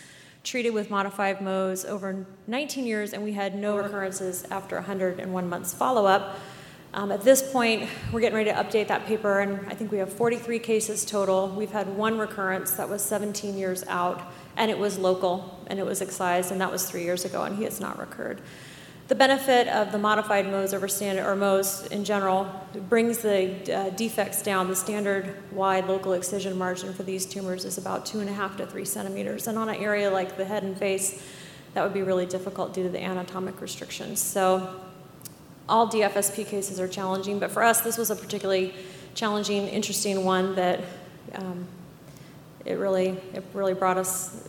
treated 0.45 0.75
with 0.75 0.91
modified 0.91 1.39
Mohs 1.39 1.87
over 1.87 2.27
19 2.47 2.85
years, 2.85 3.15
and 3.15 3.25
we 3.25 3.33
had 3.33 3.55
no 3.55 3.77
recurrences 3.77 4.45
after 4.51 4.77
101 4.77 5.49
months 5.49 5.73
follow 5.73 6.05
up. 6.05 6.39
Um, 6.95 7.11
at 7.11 7.23
this 7.23 7.43
point, 7.51 7.89
we're 8.13 8.21
getting 8.21 8.37
ready 8.37 8.51
to 8.51 8.57
update 8.57 8.89
that 8.89 9.07
paper, 9.07 9.41
and 9.41 9.67
I 9.67 9.75
think 9.75 9.91
we 9.91 9.97
have 9.99 10.13
43 10.13 10.59
cases 10.59 11.07
total. 11.07 11.49
We've 11.49 11.71
had 11.71 11.89
one 11.97 12.19
recurrence 12.19 12.73
that 12.73 12.87
was 12.87 13.01
17 13.01 13.57
years 13.57 13.83
out, 13.89 14.31
and 14.59 14.71
it 14.71 14.79
was 14.79 14.99
local, 14.99 15.59
and 15.69 15.79
it 15.79 15.87
was 15.87 16.03
excised, 16.03 16.53
and 16.53 16.61
that 16.61 16.71
was 16.71 16.85
three 16.85 17.03
years 17.03 17.25
ago, 17.25 17.45
and 17.45 17.57
he 17.57 17.65
has 17.65 17.81
not 17.81 17.99
recurred. 17.99 18.43
The 19.09 19.15
benefit 19.15 19.69
of 19.69 19.91
the 19.91 19.97
modified 19.97 20.45
Mohs 20.45 20.75
over 20.75 20.87
standard, 20.87 21.25
or 21.25 21.35
Mohs 21.35 21.91
in 21.91 22.05
general, 22.05 22.47
brings 22.91 23.19
the 23.19 23.75
uh, 23.75 23.91
defects 23.91 24.43
down. 24.43 24.69
The 24.69 24.77
standard 24.77 25.35
wide 25.51 25.87
local 25.87 26.13
excision 26.13 26.59
margin 26.59 26.93
for 26.93 27.05
these 27.05 27.25
tumors 27.25 27.65
is 27.65 27.79
about 27.79 28.05
two 28.05 28.21
and 28.21 28.29
a 28.29 28.35
half 28.35 28.59
to 28.59 28.67
three 28.67 28.85
centimeters, 28.85 29.47
and 29.47 29.59
on 29.59 29.71
an 29.71 29.77
area 29.77 30.11
like 30.11 30.37
the 30.37 30.45
head 30.45 30.63
and 30.63 30.77
face, 30.77 31.23
that 31.73 31.83
would 31.83 31.95
be 31.95 32.03
really 32.03 32.27
difficult 32.27 32.75
due 32.75 32.83
to 32.83 32.91
the 32.91 33.03
anatomic 33.03 33.63
restrictions. 33.63 34.21
So 34.21 34.79
all 35.69 35.89
DFSP 35.89 36.47
cases 36.47 36.81
are 36.81 36.89
challenging, 36.89 37.39
but 37.39 37.51
for 37.51 37.63
us, 37.63 37.81
this 37.81 37.97
was 37.97 38.11
a 38.11 38.17
particularly 38.17 38.75
challenging, 39.15 39.69
interesting 39.69 40.25
one 40.25 40.55
that 40.55 40.81
um, 41.35 41.67
it 42.65 42.75
really 42.75 43.21
it 43.33 43.45
really 43.55 43.75
brought 43.75 43.97
us, 43.97 44.49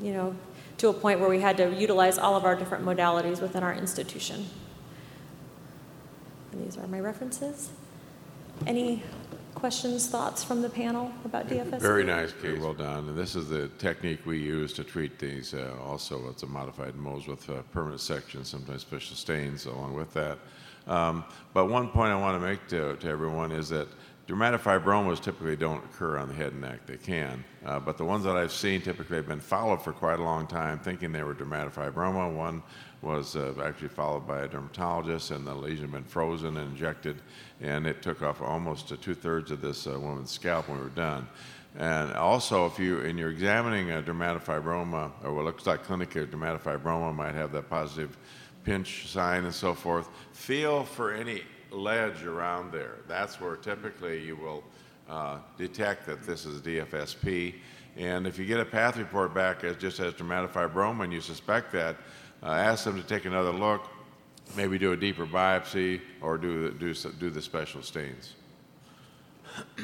you 0.00 0.12
know, 0.12 0.34
to 0.78 0.88
a 0.88 0.92
point 0.92 1.20
where 1.20 1.28
we 1.28 1.40
had 1.40 1.56
to 1.56 1.74
utilize 1.74 2.18
all 2.18 2.36
of 2.36 2.44
our 2.44 2.54
different 2.54 2.84
modalities 2.84 3.40
within 3.40 3.62
our 3.62 3.74
institution. 3.74 4.46
And 6.52 6.64
these 6.64 6.76
are 6.76 6.86
my 6.86 7.00
references. 7.00 7.70
Any 8.66 9.02
questions, 9.58 10.08
thoughts 10.08 10.44
from 10.44 10.62
the 10.62 10.68
panel 10.68 11.12
about 11.24 11.48
DFS? 11.48 11.80
Very 11.80 12.04
nice 12.04 12.32
case, 12.32 12.58
well 12.58 12.74
done. 12.74 13.08
And 13.08 13.18
this 13.18 13.34
is 13.34 13.48
the 13.48 13.68
technique 13.78 14.24
we 14.24 14.38
use 14.38 14.72
to 14.74 14.84
treat 14.84 15.18
these. 15.18 15.54
Uh, 15.54 15.74
also, 15.84 16.28
it's 16.28 16.44
a 16.44 16.46
modified 16.46 16.94
Mohs 16.94 17.26
with 17.26 17.48
uh, 17.50 17.62
permanent 17.72 18.00
sections, 18.00 18.48
sometimes 18.48 18.82
special 18.82 19.16
stains 19.16 19.66
along 19.66 19.94
with 19.94 20.12
that. 20.14 20.38
Um, 20.86 21.24
but 21.52 21.66
one 21.66 21.88
point 21.88 22.12
I 22.12 22.16
want 22.16 22.40
to 22.40 22.46
make 22.46 22.66
to, 22.68 22.96
to 22.96 23.08
everyone 23.08 23.52
is 23.52 23.68
that 23.70 23.88
dermatofibromas 24.28 25.20
typically 25.20 25.56
don't 25.56 25.84
occur 25.84 26.18
on 26.18 26.28
the 26.28 26.34
head 26.34 26.52
and 26.52 26.60
neck. 26.60 26.86
They 26.86 26.96
can, 26.96 27.44
uh, 27.66 27.80
but 27.80 27.96
the 27.96 28.04
ones 28.04 28.24
that 28.24 28.36
I've 28.36 28.52
seen 28.52 28.80
typically 28.80 29.16
have 29.16 29.26
been 29.26 29.40
followed 29.40 29.82
for 29.82 29.92
quite 29.92 30.20
a 30.20 30.22
long 30.22 30.46
time, 30.46 30.78
thinking 30.78 31.12
they 31.12 31.22
were 31.22 31.34
dermatofibroma. 31.34 32.34
One 32.34 32.62
was 33.02 33.36
uh, 33.36 33.54
actually 33.64 33.88
followed 33.88 34.26
by 34.26 34.40
a 34.40 34.48
dermatologist, 34.48 35.30
and 35.30 35.46
the 35.46 35.54
lesion 35.54 35.84
had 35.84 35.92
been 35.92 36.04
frozen 36.04 36.56
and 36.56 36.72
injected, 36.72 37.20
and 37.60 37.86
it 37.86 38.02
took 38.02 38.22
off 38.22 38.42
almost 38.42 38.92
two 39.00 39.14
thirds 39.14 39.50
of 39.50 39.60
this 39.60 39.86
uh, 39.86 39.98
woman's 39.98 40.30
scalp 40.30 40.68
when 40.68 40.78
we 40.78 40.84
were 40.84 40.90
done. 40.90 41.26
And 41.76 42.12
also, 42.14 42.66
if 42.66 42.78
you, 42.78 43.00
and 43.00 43.18
you're 43.18 43.30
examining 43.30 43.92
a 43.92 44.02
dermatofibroma, 44.02 45.12
or 45.22 45.32
what 45.32 45.44
looks 45.44 45.66
like 45.66 45.86
clinically 45.86 46.22
a 46.22 46.26
dermatofibroma 46.26 47.14
might 47.14 47.34
have 47.34 47.52
that 47.52 47.70
positive 47.70 48.16
pinch 48.64 49.06
sign 49.08 49.44
and 49.44 49.54
so 49.54 49.74
forth, 49.74 50.08
feel 50.32 50.84
for 50.84 51.12
any 51.12 51.42
ledge 51.70 52.24
around 52.24 52.72
there. 52.72 52.96
That's 53.06 53.40
where 53.40 53.56
typically 53.56 54.24
you 54.24 54.34
will 54.34 54.64
uh, 55.08 55.38
detect 55.56 56.06
that 56.06 56.24
this 56.24 56.46
is 56.46 56.60
DFSP. 56.60 57.54
And 57.96 58.26
if 58.26 58.38
you 58.38 58.44
get 58.44 58.60
a 58.60 58.64
path 58.64 58.96
report 58.96 59.34
back 59.34 59.64
as 59.64 59.76
just 59.76 60.00
as 60.00 60.14
dermatofibroma 60.14 61.04
and 61.04 61.12
you 61.12 61.20
suspect 61.20 61.72
that, 61.72 61.96
ask 62.46 62.84
them 62.84 62.96
to 62.96 63.06
take 63.06 63.24
another 63.24 63.52
look, 63.52 63.88
maybe 64.56 64.78
do 64.78 64.92
a 64.92 64.96
deeper 64.96 65.26
biopsy 65.26 66.00
or 66.20 66.38
do, 66.38 66.70
do, 66.72 66.94
do 66.94 67.30
the 67.30 67.42
special 67.42 67.82
stains. 67.82 68.34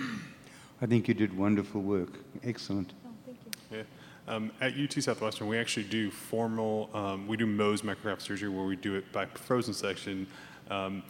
I 0.83 0.87
think 0.87 1.09
you 1.09 1.15
did 1.15 1.37
wonderful 1.37 1.81
work. 1.81 2.19
Excellent. 2.43 2.93
Oh, 3.07 3.11
thank 3.25 3.39
you. 3.71 3.79
Yeah. 3.79 3.83
Um, 4.27 4.53
at 4.61 4.75
UT 4.79 4.93
Southwestern, 5.03 5.49
we 5.49 5.59
actually 5.59 5.85
do 5.85 6.11
formal, 6.11 6.91
um, 6.95 7.27
we 7.27 7.37
do 7.37 7.47
Mohs 7.47 7.83
micrograph 7.83 8.21
surgery 8.21 8.49
where 8.49 8.65
we 8.65 8.77
do 8.77 8.95
it 8.95 9.11
by 9.13 9.27
frozen 9.27 9.75
section. 9.75 10.27
Um, 10.71 11.03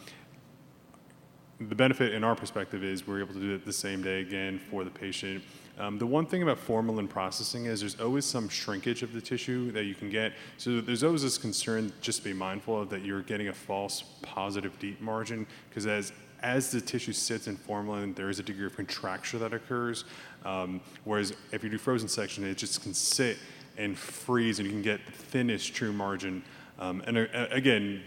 the 1.59 1.75
benefit 1.75 2.13
in 2.13 2.23
our 2.23 2.35
perspective 2.35 2.83
is 2.83 3.07
we're 3.07 3.21
able 3.21 3.33
to 3.33 3.39
do 3.39 3.55
it 3.55 3.65
the 3.65 3.73
same 3.73 4.03
day 4.03 4.19
again 4.19 4.59
for 4.59 4.83
the 4.83 4.89
patient. 4.89 5.43
Um, 5.77 5.97
the 5.97 6.05
one 6.05 6.25
thing 6.25 6.41
about 6.41 6.57
formalin 6.57 7.07
processing 7.07 7.65
is 7.65 7.81
there's 7.81 7.99
always 7.99 8.25
some 8.25 8.47
shrinkage 8.47 9.03
of 9.03 9.11
the 9.11 9.21
tissue 9.21 9.71
that 9.71 9.83
you 9.83 9.93
can 9.93 10.09
get. 10.09 10.33
So 10.57 10.79
there's 10.79 11.03
always 11.03 11.21
this 11.21 11.37
concern, 11.37 11.91
just 12.01 12.23
be 12.23 12.33
mindful 12.33 12.81
of 12.81 12.89
that 12.89 13.03
you're 13.03 13.21
getting 13.21 13.49
a 13.49 13.53
false 13.53 14.03
positive 14.21 14.77
deep 14.79 15.01
margin 15.01 15.45
because 15.69 15.85
as 15.85 16.13
as 16.41 16.69
the 16.69 16.79
tissue 16.79 17.13
sits 17.13 17.47
in 17.47 17.57
formalin, 17.57 18.13
there 18.13 18.29
is 18.29 18.37
a 18.37 18.43
degree 18.43 18.67
of 18.67 18.75
contraction 18.75 19.39
that 19.39 19.53
occurs. 19.53 20.05
Um, 20.43 20.79
whereas 21.03 21.33
if 21.51 21.63
you 21.63 21.69
do 21.69 21.77
frozen 21.79 22.07
section, 22.07 22.45
it 22.45 22.55
just 22.57 22.83
can 22.83 22.93
sit 22.93 23.37
and 23.77 23.97
freeze, 23.97 24.59
and 24.59 24.67
you 24.67 24.71
can 24.71 24.83
get 24.83 25.03
the 25.05 25.11
thinnest 25.11 25.73
true 25.73 25.91
margin. 25.91 26.43
Um, 26.77 27.01
and 27.07 27.17
uh, 27.17 27.47
again, 27.49 28.03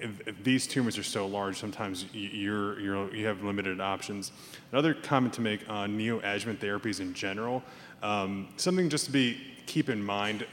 if, 0.00 0.42
these 0.44 0.66
tumors 0.66 0.98
are 0.98 1.02
so 1.02 1.26
large, 1.26 1.58
sometimes 1.58 2.06
you're, 2.12 2.78
you're, 2.80 3.14
you 3.14 3.26
have 3.26 3.42
limited 3.42 3.80
options. 3.80 4.32
Another 4.72 4.94
comment 4.94 5.34
to 5.34 5.40
make 5.40 5.68
on 5.68 5.98
neoadjuvant 5.98 6.58
therapies 6.58 7.00
in 7.00 7.14
general, 7.14 7.62
um, 8.02 8.48
something 8.56 8.88
just 8.88 9.06
to 9.06 9.12
be 9.12 9.38
keep 9.66 9.88
in 9.88 10.02
mind 10.02 10.46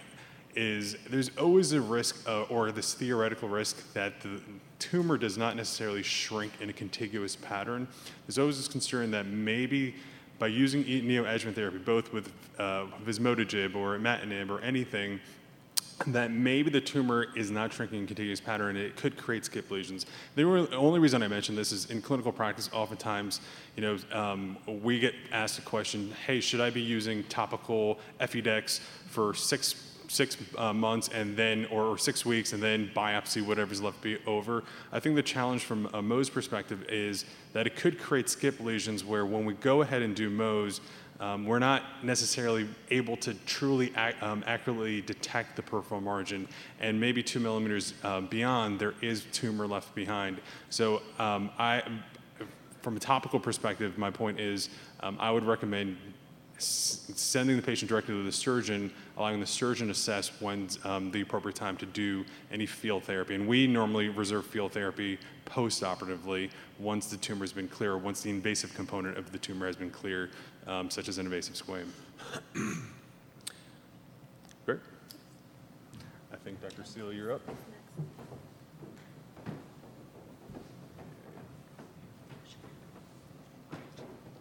is 0.55 0.95
there's 1.09 1.29
always 1.37 1.73
a 1.73 1.81
risk 1.81 2.27
uh, 2.27 2.43
or 2.43 2.71
this 2.71 2.93
theoretical 2.93 3.49
risk 3.49 3.93
that 3.93 4.21
the 4.21 4.41
tumor 4.79 5.17
does 5.17 5.37
not 5.37 5.55
necessarily 5.55 6.03
shrink 6.03 6.51
in 6.61 6.69
a 6.69 6.73
contiguous 6.73 7.35
pattern. 7.35 7.87
There's 8.25 8.39
always 8.39 8.57
this 8.57 8.67
concern 8.67 9.11
that 9.11 9.25
maybe 9.25 9.95
by 10.39 10.47
using 10.47 10.83
neoadjuvant 10.83 11.55
therapy, 11.55 11.77
both 11.77 12.11
with 12.11 12.31
uh, 12.57 12.85
vismodegib 13.05 13.75
or 13.75 13.97
imatinib 13.97 14.49
or 14.49 14.61
anything, 14.61 15.19
that 16.07 16.31
maybe 16.31 16.69
the 16.69 16.81
tumor 16.81 17.27
is 17.35 17.51
not 17.51 17.71
shrinking 17.71 17.99
in 17.99 18.07
contiguous 18.07 18.41
pattern 18.41 18.75
and 18.75 18.85
it 18.85 18.95
could 18.95 19.15
create 19.17 19.45
skip 19.45 19.71
lesions. 19.71 20.05
The 20.35 20.43
only 20.75 20.99
reason 20.99 21.23
I 21.23 21.27
mention 21.27 21.55
this 21.55 21.71
is 21.71 21.89
in 21.89 22.01
clinical 22.01 22.31
practice, 22.31 22.69
oftentimes, 22.73 23.39
you 23.75 23.81
know, 23.81 23.97
um, 24.11 24.57
we 24.67 24.99
get 24.99 25.13
asked 25.31 25.57
a 25.59 25.61
question, 25.61 26.11
hey, 26.25 26.41
should 26.41 26.61
I 26.61 26.69
be 26.69 26.81
using 26.81 27.23
topical 27.23 27.99
Efudex 28.19 28.79
for 29.07 29.33
six 29.33 29.91
six 30.07 30.37
uh, 30.57 30.71
months 30.71 31.09
and 31.13 31.35
then 31.35 31.65
or, 31.71 31.83
or, 31.85 31.97
six 31.97 32.23
weeks 32.25 32.53
and 32.53 32.61
then 32.61 32.91
biopsy 32.95 33.43
whatever's 33.43 33.81
left 33.81 33.99
be 34.01 34.19
over 34.27 34.63
i 34.91 34.99
think 34.99 35.15
the 35.15 35.23
challenge 35.23 35.63
from 35.63 35.87
a 35.87 36.01
mohs 36.01 36.31
perspective 36.31 36.83
is 36.89 37.25
that 37.53 37.65
it 37.65 37.75
could 37.75 37.97
create 37.99 38.29
skip 38.29 38.59
lesions 38.59 39.03
where 39.03 39.25
when 39.25 39.45
we 39.45 39.55
go 39.55 39.81
ahead 39.81 40.03
and 40.03 40.15
do 40.15 40.29
mohs 40.29 40.79
um, 41.25 41.43
we're 41.43 41.57
not 41.57 41.81
necessarily 42.03 42.67
able 42.91 43.17
to 43.17 43.33
truly 43.45 43.87
ac- 43.97 44.17
um, 44.21 44.43
accurately 44.45 45.01
detect 45.01 45.55
the 45.55 45.61
peripheral 45.63 45.99
margin, 45.99 46.47
and 46.79 47.01
maybe 47.01 47.23
two 47.23 47.39
millimeters 47.39 47.95
um, 48.03 48.27
beyond, 48.27 48.79
there 48.79 48.93
is 49.01 49.25
tumor 49.31 49.65
left 49.65 49.95
behind. 49.95 50.39
So, 50.69 51.01
um, 51.17 51.49
I, 51.57 51.81
from 52.83 52.95
a 52.95 52.99
topical 52.99 53.39
perspective, 53.39 53.97
my 53.97 54.11
point 54.11 54.39
is 54.39 54.69
um, 54.99 55.17
I 55.19 55.31
would 55.31 55.43
recommend 55.43 55.97
sending 56.57 57.57
the 57.57 57.61
patient 57.61 57.89
directly 57.89 58.13
to 58.13 58.23
the 58.23 58.31
surgeon, 58.31 58.91
allowing 59.17 59.39
the 59.39 59.47
surgeon 59.47 59.89
assess 59.89 60.29
when's 60.39 60.79
um, 60.85 61.11
the 61.11 61.21
appropriate 61.21 61.55
time 61.55 61.75
to 61.77 61.85
do 61.87 62.23
any 62.51 62.65
field 62.65 63.03
therapy. 63.03 63.35
And 63.35 63.47
we 63.47 63.67
normally 63.67 64.09
reserve 64.09 64.45
field 64.45 64.71
therapy 64.71 65.17
post-operatively 65.45 66.49
once 66.79 67.07
the 67.07 67.17
tumor 67.17 67.41
has 67.41 67.51
been 67.51 67.67
clear, 67.67 67.97
once 67.97 68.21
the 68.21 68.29
invasive 68.29 68.73
component 68.73 69.17
of 69.17 69.31
the 69.31 69.37
tumor 69.37 69.65
has 69.65 69.75
been 69.75 69.91
clear, 69.91 70.29
um, 70.67 70.89
such 70.89 71.07
as 71.07 71.17
an 71.17 71.25
invasive 71.25 71.55
squam. 71.55 71.91
Great. 74.65 74.79
I 76.31 76.35
think 76.43 76.61
Dr. 76.61 76.83
Steele, 76.83 77.13
you're 77.13 77.33
up. 77.33 77.41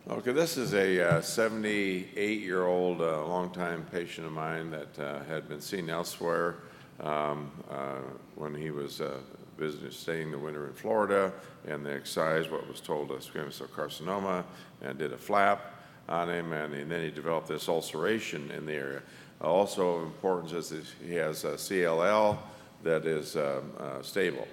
Okay, 0.06 0.32
this 0.32 0.58
is 0.58 0.74
a 0.74 0.98
78-year-old 1.22 3.00
uh, 3.00 3.22
uh, 3.22 3.26
longtime 3.26 3.86
patient 3.90 4.26
of 4.26 4.32
mine 4.32 4.70
that 4.70 4.98
uh, 4.98 5.24
had 5.24 5.48
been 5.48 5.60
seen 5.60 5.88
elsewhere 5.88 6.56
um, 7.00 7.50
uh, 7.70 8.00
when 8.34 8.54
he 8.54 8.70
was 8.70 9.00
uh, 9.00 9.18
visiting, 9.58 9.90
staying 9.90 10.30
the 10.30 10.38
winter 10.38 10.66
in 10.66 10.74
Florida, 10.74 11.32
and 11.66 11.84
they 11.84 11.94
excised 11.94 12.50
what 12.50 12.68
was 12.68 12.80
told 12.80 13.10
a 13.12 13.16
squamous 13.16 13.54
cell 13.54 13.66
carcinoma 13.66 14.44
and 14.82 14.98
did 14.98 15.12
a 15.12 15.18
flap 15.18 15.74
on 16.08 16.28
him, 16.28 16.52
and, 16.52 16.74
and 16.74 16.90
then 16.90 17.02
he 17.02 17.10
developed 17.10 17.48
this 17.48 17.68
ulceration 17.68 18.50
in 18.50 18.66
the 18.66 18.72
area. 18.72 19.02
Uh, 19.40 19.46
also 19.46 19.96
of 19.96 20.02
importance 20.04 20.52
is 20.52 20.68
that 20.70 20.84
he 21.06 21.14
has 21.14 21.44
a 21.44 21.52
CLL 21.52 22.38
that 22.82 23.06
is 23.06 23.36
um, 23.36 23.72
uh, 23.78 24.02
stable. 24.02 24.46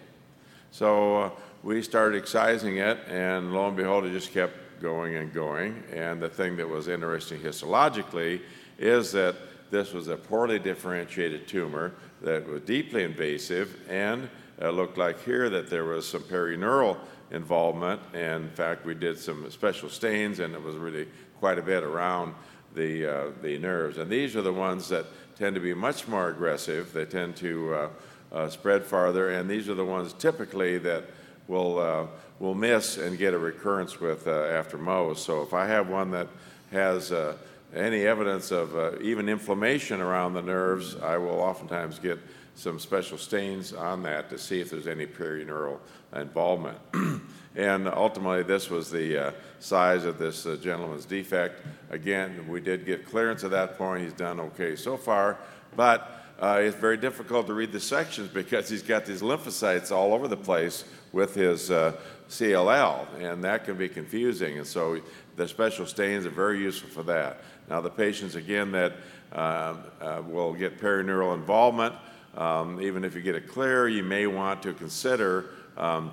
So 0.71 1.17
uh, 1.17 1.29
we 1.63 1.81
started 1.81 2.17
excising 2.17 2.77
it, 2.77 2.97
and 3.07 3.53
lo 3.53 3.67
and 3.67 3.77
behold, 3.77 4.05
it 4.05 4.11
just 4.11 4.31
kept 4.31 4.81
going 4.81 5.15
and 5.15 5.33
going. 5.33 5.83
And 5.93 6.21
the 6.21 6.29
thing 6.29 6.57
that 6.57 6.67
was 6.67 6.87
interesting 6.87 7.39
histologically 7.39 8.41
is 8.79 9.11
that 9.11 9.35
this 9.71 9.93
was 9.93 10.07
a 10.07 10.17
poorly 10.17 10.59
differentiated 10.59 11.47
tumor 11.47 11.93
that 12.21 12.47
was 12.47 12.61
deeply 12.61 13.03
invasive 13.03 13.79
and 13.89 14.29
it 14.59 14.73
looked 14.75 14.97
like 14.97 15.23
here 15.23 15.49
that 15.49 15.69
there 15.71 15.85
was 15.85 16.07
some 16.07 16.21
perineural 16.21 16.97
involvement. 17.31 17.99
And 18.13 18.43
in 18.43 18.49
fact, 18.51 18.85
we 18.85 18.93
did 18.93 19.17
some 19.17 19.49
special 19.49 19.89
stains 19.89 20.39
and 20.39 20.53
it 20.53 20.61
was 20.61 20.75
really 20.75 21.07
quite 21.39 21.57
a 21.57 21.63
bit 21.63 21.83
around 21.83 22.35
the, 22.75 23.05
uh, 23.05 23.31
the 23.41 23.57
nerves. 23.57 23.97
And 23.97 24.11
these 24.11 24.35
are 24.35 24.43
the 24.43 24.53
ones 24.53 24.87
that 24.89 25.07
tend 25.35 25.55
to 25.55 25.61
be 25.61 25.73
much 25.73 26.07
more 26.07 26.29
aggressive. 26.29 26.93
They 26.93 27.05
tend 27.05 27.35
to 27.37 27.73
uh, 27.73 27.89
uh, 28.31 28.49
spread 28.49 28.85
farther. 28.85 29.31
And 29.31 29.49
these 29.49 29.67
are 29.67 29.73
the 29.73 29.85
ones 29.85 30.13
typically 30.13 30.77
that 30.79 31.05
will 31.47 31.79
uh, 31.79 32.05
will 32.39 32.55
miss 32.55 32.97
and 32.97 33.17
get 33.17 33.33
a 33.33 33.37
recurrence 33.37 33.99
with 33.99 34.27
uh, 34.27 34.31
after 34.31 34.77
Mohs. 34.77 35.17
So 35.17 35.41
if 35.41 35.53
I 35.53 35.67
have 35.67 35.89
one 35.89 36.11
that 36.11 36.27
has 36.71 37.11
uh, 37.11 37.35
any 37.73 38.05
evidence 38.05 38.51
of 38.51 38.75
uh, 38.75 38.99
even 39.01 39.29
inflammation 39.29 40.01
around 40.01 40.33
the 40.33 40.41
nerves, 40.41 40.95
I 40.97 41.17
will 41.17 41.39
oftentimes 41.39 41.99
get 41.99 42.19
some 42.55 42.79
special 42.79 43.17
stains 43.17 43.73
on 43.73 44.03
that 44.03 44.29
to 44.29 44.37
see 44.37 44.59
if 44.59 44.69
there's 44.69 44.87
any 44.87 45.05
perineural 45.05 45.79
involvement. 46.15 46.77
and 47.55 47.87
ultimately, 47.87 48.43
this 48.43 48.69
was 48.69 48.91
the 48.91 49.27
uh, 49.27 49.31
size 49.59 50.05
of 50.05 50.17
this 50.17 50.45
uh, 50.45 50.57
gentleman's 50.61 51.05
defect. 51.05 51.65
Again, 51.89 52.45
we 52.47 52.59
did 52.59 52.85
get 52.85 53.05
clearance 53.05 53.43
at 53.43 53.51
that 53.51 53.77
point. 53.77 54.03
He's 54.03 54.13
done 54.13 54.39
okay 54.39 54.75
so 54.75 54.97
far, 54.97 55.37
but 55.75 56.21
uh, 56.39 56.59
it's 56.59 56.75
very 56.75 56.97
difficult 56.97 57.47
to 57.47 57.53
read 57.53 57.71
the 57.71 57.79
sections 57.79 58.27
because 58.33 58.67
he's 58.67 58.83
got 58.83 59.05
these 59.05 59.21
lymphocytes 59.21 59.91
all 59.91 60.13
over 60.13 60.27
the 60.27 60.37
place 60.37 60.83
with 61.13 61.35
his 61.35 61.71
uh, 61.71 61.93
CLL, 62.29 63.05
and 63.21 63.43
that 63.43 63.65
can 63.65 63.77
be 63.77 63.89
confusing. 63.89 64.57
And 64.57 64.67
so 64.67 64.99
the 65.35 65.47
special 65.47 65.85
stains 65.85 66.25
are 66.25 66.31
very 66.31 66.59
useful 66.59 66.89
for 66.89 67.03
that. 67.03 67.41
Now, 67.69 67.81
the 67.81 67.89
patients, 67.89 68.35
again, 68.35 68.71
that 68.71 68.93
uh, 69.31 69.75
uh, 70.01 70.21
will 70.27 70.53
get 70.53 70.79
perineural 70.79 71.33
involvement, 71.35 71.95
um, 72.35 72.81
even 72.81 73.03
if 73.03 73.15
you 73.15 73.21
get 73.21 73.35
it 73.35 73.47
clear, 73.47 73.87
you 73.87 74.03
may 74.03 74.27
want 74.27 74.61
to 74.63 74.73
consider 74.73 75.51
um, 75.77 76.11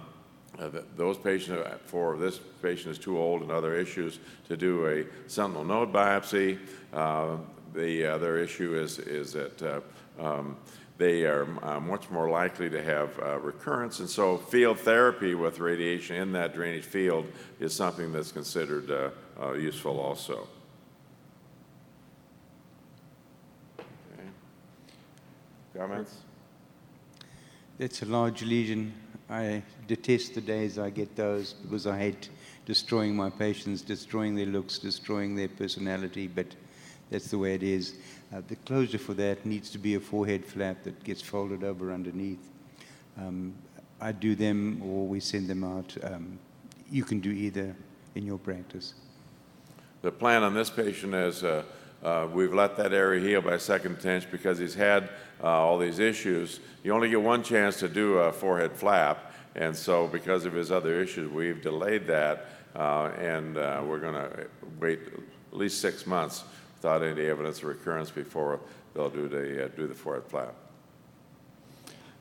uh, 0.59 0.71
those 0.97 1.17
patients, 1.17 1.61
uh, 1.61 1.79
for 1.87 2.17
this 2.17 2.41
patient 2.63 2.91
is 2.91 2.99
too 2.99 3.19
old 3.19 3.43
and 3.43 3.51
other 3.51 3.77
issues, 3.77 4.19
to 4.49 4.57
do 4.57 4.87
a 4.89 5.05
sentinel 5.31 5.65
node 5.65 5.93
biopsy. 5.93 6.59
Uh, 6.93 7.37
the 7.75 8.05
other 8.05 8.39
issue 8.39 8.75
is, 8.75 8.99
is 8.99 9.33
that 9.33 9.63
uh, 9.63 9.81
um, 10.19 10.57
they 10.97 11.25
are 11.25 11.47
uh, 11.63 11.79
much 11.79 12.11
more 12.11 12.29
likely 12.29 12.69
to 12.69 12.83
have 12.83 13.17
recurrence. 13.41 14.01
And 14.01 14.09
so, 14.09 14.37
field 14.37 14.81
therapy 14.81 15.37
with 15.37 15.61
radiation 15.61 16.17
in 16.17 16.33
that 16.33 16.55
drainage 16.55 16.85
field 16.85 17.27
is 17.61 17.73
something 17.73 18.11
that's 18.11 18.33
considered 18.33 19.13
useful 19.57 20.01
also. 20.01 20.49
Comments? 25.79 26.13
It's 27.79 28.03
a 28.03 28.07
large 28.07 28.43
lesion. 28.43 28.93
I 29.31 29.63
detest 29.87 30.35
the 30.35 30.41
days 30.41 30.77
I 30.77 30.91
get 30.91 31.15
those 31.15 31.53
because 31.53 31.87
I 31.87 31.97
hate 31.97 32.31
destroying 32.67 33.15
my 33.15 33.31
patients, 33.31 33.83
destroying 33.83 34.35
their 34.35 34.47
looks, 34.47 34.81
destroying 34.81 35.37
their 35.37 35.47
personality, 35.47 36.27
but 36.27 36.47
that's 37.13 37.31
the 37.31 37.39
way 37.39 37.55
it 37.55 37.63
is. 37.63 37.95
Uh, 38.35 38.43
the 38.49 38.57
closure 38.57 38.99
for 38.99 39.15
that 39.15 39.47
needs 39.47 39.71
to 39.71 39.79
be 39.79 39.95
a 39.95 40.01
forehead 40.01 40.45
flap 40.45 40.83
that 40.83 41.05
gets 41.05 41.23
folded 41.23 41.63
over 41.63 41.93
underneath. 41.93 42.51
Um, 43.17 43.55
I 44.01 44.11
do 44.11 44.35
them 44.35 44.83
or 44.83 45.07
we 45.07 45.21
send 45.21 45.47
them 45.47 45.63
out. 45.63 45.97
Um, 46.03 46.41
you 46.91 47.05
can 47.05 47.21
do 47.21 47.31
either 47.31 47.77
in 48.17 48.27
your 48.27 48.39
practice. 48.39 48.95
The 50.03 50.11
plan 50.11 50.43
on 50.43 50.55
this 50.55 50.71
patient 50.71 51.15
is 51.15 51.45
uh, 51.45 51.63
uh, 52.03 52.29
we've 52.33 52.55
let 52.55 52.77
that 52.77 52.93
area 52.93 53.21
heal 53.21 53.43
by 53.43 53.59
second 53.59 53.93
intention 53.93 54.29
because 54.31 54.59
he's 54.59 54.75
had 54.75 55.11
uh, 55.43 55.47
all 55.47 55.79
these 55.79 55.99
issues. 55.99 56.61
You 56.83 56.93
only 56.93 57.11
get 57.11 57.21
one 57.21 57.43
chance 57.43 57.79
to 57.81 57.89
do 57.89 58.19
a 58.19 58.33
forehead 58.33 58.73
flap, 58.73 59.33
and 59.55 59.75
so 59.77 60.07
because 60.07 60.45
of 60.45 60.53
his 60.53 60.71
other 60.71 61.01
issues, 61.01 61.31
we've 61.31 61.63
delayed 61.63 62.07
that, 62.07 62.47
uh, 62.75 63.11
and 63.19 63.57
uh, 63.57 63.83
we're 63.85 64.01
going 64.01 64.15
to 64.15 64.47
wait 64.81 65.01
at 65.53 65.59
least 65.59 65.81
six 65.81 66.07
months 66.07 66.45
without 66.77 67.03
any 67.03 67.27
evidence 67.27 67.59
of 67.59 67.65
recurrence 67.65 68.11
before 68.11 68.61
they'll 68.95 69.11
do 69.11 69.29
the, 69.29 69.65
uh, 69.65 69.69
do 69.77 69.87
the 69.87 69.95
forehead 69.95 70.25
flap. 70.27 70.55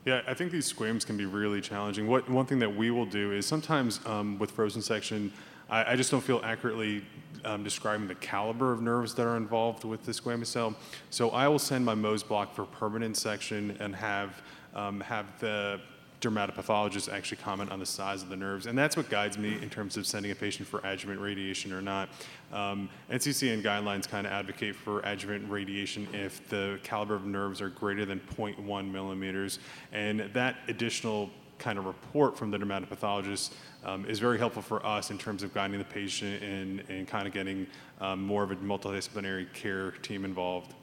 Yeah, 0.04 0.22
I 0.26 0.32
think 0.32 0.52
these 0.52 0.64
squams 0.64 1.04
can 1.04 1.16
be 1.16 1.26
really 1.26 1.60
challenging. 1.60 2.06
What, 2.06 2.28
one 2.30 2.46
thing 2.46 2.58
that 2.60 2.74
we 2.74 2.90
will 2.90 3.04
do 3.04 3.32
is 3.32 3.44
sometimes 3.44 4.00
um, 4.06 4.38
with 4.38 4.50
frozen 4.50 4.80
section, 4.80 5.32
I, 5.68 5.92
I, 5.92 5.96
just 5.96 6.10
don't 6.10 6.22
feel 6.22 6.40
accurately 6.44 7.04
um, 7.44 7.62
describing 7.62 8.08
the 8.08 8.14
caliber 8.14 8.72
of 8.72 8.80
nerves 8.80 9.14
that 9.14 9.26
are 9.26 9.36
involved 9.36 9.84
with 9.84 10.04
the 10.04 10.12
squamous 10.12 10.46
cell. 10.46 10.74
So 11.10 11.30
I 11.30 11.48
will 11.48 11.58
send 11.58 11.84
my 11.84 11.94
Mohs 11.94 12.26
block 12.26 12.54
for 12.54 12.64
permanent 12.64 13.16
section 13.16 13.76
and 13.80 13.94
have, 13.94 14.42
um, 14.74 15.00
have 15.00 15.26
the 15.40 15.80
dermatopathologists 16.20 17.12
actually 17.12 17.36
comment 17.36 17.70
on 17.70 17.78
the 17.78 17.86
size 17.86 18.22
of 18.22 18.28
the 18.28 18.36
nerves, 18.36 18.66
and 18.66 18.76
that's 18.76 18.96
what 18.96 19.08
guides 19.08 19.38
me 19.38 19.54
in 19.62 19.70
terms 19.70 19.96
of 19.96 20.06
sending 20.06 20.32
a 20.32 20.34
patient 20.34 20.68
for 20.68 20.80
adjuvant 20.80 21.20
radiation 21.20 21.72
or 21.72 21.80
not. 21.80 22.08
Um, 22.52 22.88
NCCN 23.10 23.62
guidelines 23.62 24.08
kind 24.08 24.26
of 24.26 24.32
advocate 24.32 24.74
for 24.74 25.00
adjuvant 25.00 25.48
radiation 25.48 26.08
if 26.12 26.48
the 26.48 26.80
caliber 26.82 27.14
of 27.14 27.24
nerves 27.24 27.60
are 27.60 27.68
greater 27.68 28.04
than 28.04 28.20
0.1 28.36 28.90
millimeters, 28.90 29.58
and 29.92 30.20
that 30.32 30.56
additional 30.66 31.30
kind 31.58 31.78
of 31.78 31.86
report 31.86 32.36
from 32.36 32.50
the 32.50 32.58
dermatopathologist 32.58 33.52
um, 33.84 34.04
is 34.06 34.18
very 34.18 34.38
helpful 34.38 34.62
for 34.62 34.84
us 34.84 35.10
in 35.10 35.18
terms 35.18 35.42
of 35.42 35.52
guiding 35.52 35.78
the 35.78 35.84
patient 35.84 36.42
and, 36.42 36.82
and 36.88 37.08
kind 37.08 37.26
of 37.26 37.32
getting 37.32 37.66
um, 38.00 38.22
more 38.22 38.42
of 38.42 38.50
a 38.50 38.56
multidisciplinary 38.56 39.52
care 39.52 39.92
team 40.02 40.24
involved. 40.24 40.74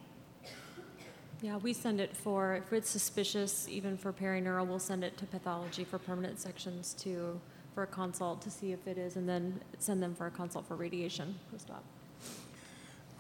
Yeah, 1.41 1.57
we 1.57 1.73
send 1.73 1.99
it 1.99 2.15
for, 2.15 2.55
if 2.55 2.73
it's 2.73 2.89
suspicious, 2.89 3.67
even 3.69 3.97
for 3.97 4.11
perineural, 4.13 4.65
we'll 4.65 4.80
send 4.80 5.03
it 5.03 5.17
to 5.17 5.26
pathology 5.26 5.84
for 5.84 5.99
permanent 5.99 6.39
sections 6.39 6.93
to, 6.99 7.39
for 7.73 7.84
a 7.84 7.88
consult 7.88 8.41
to 8.41 8.49
see 8.49 8.71
if 8.71 8.88
it 8.88 8.97
is, 8.97 9.15
and 9.15 9.28
then 9.28 9.59
send 9.78 10.01
them 10.01 10.15
for 10.15 10.28
a 10.28 10.32
consult 10.32 10.65
for 10.67 10.76
radiation 10.76 11.36
post-op. 11.51 11.84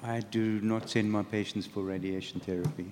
I 0.01 0.21
do 0.21 0.61
not 0.61 0.89
send 0.89 1.11
my 1.11 1.23
patients 1.23 1.67
for 1.67 1.83
radiation 1.83 2.39
therapy. 2.39 2.91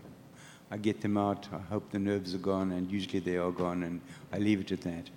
I 0.72 0.78
get 0.78 1.02
them 1.02 1.18
out, 1.18 1.48
I 1.54 1.60
hope 1.60 1.92
the 1.92 2.00
nerves 2.00 2.34
are 2.34 2.40
gone, 2.40 2.72
and 2.72 2.90
usually 2.92 3.20
they 3.20 3.38
are 3.38 3.52
gone, 3.52 3.84
and 3.84 4.02
I 4.32 4.40
leave 4.40 4.62
it 4.62 4.72
at 4.72 4.82
that. 4.82 5.10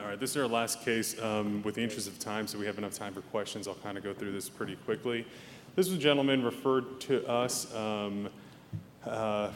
All 0.00 0.06
right, 0.06 0.18
this 0.18 0.30
is 0.30 0.36
our 0.38 0.48
last 0.48 0.82
case. 0.82 1.20
Um, 1.20 1.62
with 1.62 1.74
the 1.74 1.82
interest 1.82 2.08
of 2.08 2.18
time, 2.18 2.46
so 2.46 2.58
we 2.58 2.64
have 2.64 2.78
enough 2.78 2.94
time 2.94 3.12
for 3.12 3.20
questions, 3.22 3.68
I'll 3.68 3.74
kind 3.74 3.98
of 3.98 4.04
go 4.04 4.14
through 4.14 4.32
this 4.32 4.48
pretty 4.48 4.76
quickly. 4.76 5.26
This 5.76 5.88
was 5.88 5.98
a 5.98 6.00
gentleman 6.00 6.42
referred 6.42 7.00
to 7.02 7.26
us. 7.28 7.74
Um, 7.74 8.28
uh, 9.04 9.50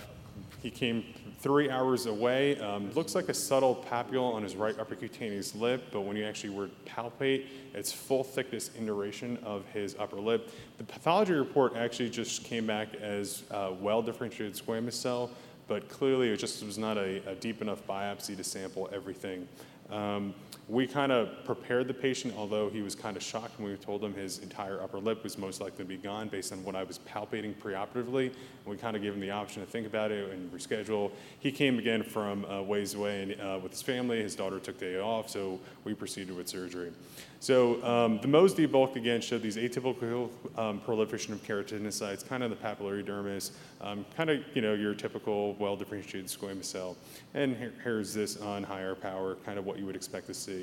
he 0.62 0.70
came 0.70 1.04
three 1.38 1.70
hours 1.70 2.06
away. 2.06 2.58
Um, 2.60 2.90
looks 2.92 3.14
like 3.14 3.28
a 3.28 3.34
subtle 3.34 3.84
papule 3.88 4.34
on 4.34 4.42
his 4.42 4.56
right 4.56 4.78
upper 4.78 4.96
cutaneous 4.96 5.54
lip, 5.54 5.84
but 5.92 6.00
when 6.00 6.16
you 6.16 6.24
actually 6.24 6.50
were 6.50 6.68
palpate, 6.86 7.46
it's 7.74 7.92
full 7.92 8.24
thickness 8.24 8.70
induration 8.76 9.38
of 9.44 9.64
his 9.66 9.94
upper 9.98 10.16
lip. 10.16 10.50
The 10.78 10.84
pathology 10.84 11.34
report 11.34 11.76
actually 11.76 12.10
just 12.10 12.44
came 12.44 12.66
back 12.66 12.94
as 12.96 13.44
uh, 13.50 13.72
well 13.80 14.02
differentiated 14.02 14.54
squamous 14.54 14.94
cell, 14.94 15.30
but 15.68 15.88
clearly 15.88 16.30
it 16.30 16.38
just 16.38 16.64
was 16.64 16.76
not 16.78 16.98
a, 16.98 17.22
a 17.30 17.34
deep 17.36 17.62
enough 17.62 17.86
biopsy 17.86 18.36
to 18.36 18.42
sample 18.42 18.88
everything. 18.92 19.46
Um, 19.90 20.34
we 20.68 20.86
kind 20.86 21.10
of 21.10 21.44
prepared 21.44 21.88
the 21.88 21.94
patient, 21.94 22.34
although 22.36 22.68
he 22.68 22.82
was 22.82 22.94
kind 22.94 23.16
of 23.16 23.22
shocked 23.22 23.58
when 23.58 23.70
we 23.70 23.76
told 23.78 24.04
him 24.04 24.12
his 24.12 24.40
entire 24.40 24.82
upper 24.82 24.98
lip 24.98 25.24
was 25.24 25.38
most 25.38 25.62
likely 25.62 25.78
to 25.78 25.84
be 25.84 25.96
gone 25.96 26.28
based 26.28 26.52
on 26.52 26.62
what 26.62 26.76
I 26.76 26.84
was 26.84 26.98
palpating 26.98 27.54
preoperatively. 27.54 28.32
We 28.66 28.76
kind 28.76 28.94
of 28.94 29.00
gave 29.00 29.14
him 29.14 29.20
the 29.20 29.30
option 29.30 29.64
to 29.64 29.70
think 29.70 29.86
about 29.86 30.10
it 30.10 30.30
and 30.30 30.52
reschedule. 30.52 31.10
He 31.40 31.50
came 31.50 31.78
again 31.78 32.02
from 32.02 32.44
uh, 32.44 32.60
ways 32.60 32.92
away 32.92 33.22
and, 33.22 33.40
uh, 33.40 33.58
with 33.62 33.72
his 33.72 33.80
family. 33.80 34.22
His 34.22 34.36
daughter 34.36 34.60
took 34.60 34.78
day 34.78 34.98
off, 35.00 35.30
so 35.30 35.58
we 35.84 35.94
proceeded 35.94 36.36
with 36.36 36.48
surgery. 36.48 36.92
So 37.40 37.82
um, 37.84 38.18
the 38.20 38.26
Mohs 38.26 38.54
debulk 38.54 38.96
again 38.96 39.20
showed 39.20 39.42
these 39.42 39.56
atypical 39.56 40.28
um, 40.58 40.80
proliferation 40.80 41.32
of 41.32 41.42
keratinocytes, 41.44 42.28
kind 42.28 42.42
of 42.42 42.50
the 42.50 42.56
papillary 42.56 43.04
dermis, 43.04 43.52
um, 43.80 44.04
kind 44.16 44.28
of 44.28 44.40
you 44.54 44.60
know 44.60 44.74
your 44.74 44.92
typical 44.92 45.54
well-differentiated 45.54 46.26
squamous 46.28 46.64
cell. 46.64 46.96
And 47.34 47.56
here, 47.56 47.72
here's 47.84 48.12
this 48.12 48.38
on 48.38 48.64
higher 48.64 48.96
power, 48.96 49.36
kind 49.46 49.56
of 49.58 49.64
what 49.64 49.78
you 49.78 49.86
would 49.86 49.96
expect 49.96 50.26
to 50.26 50.34
see. 50.34 50.57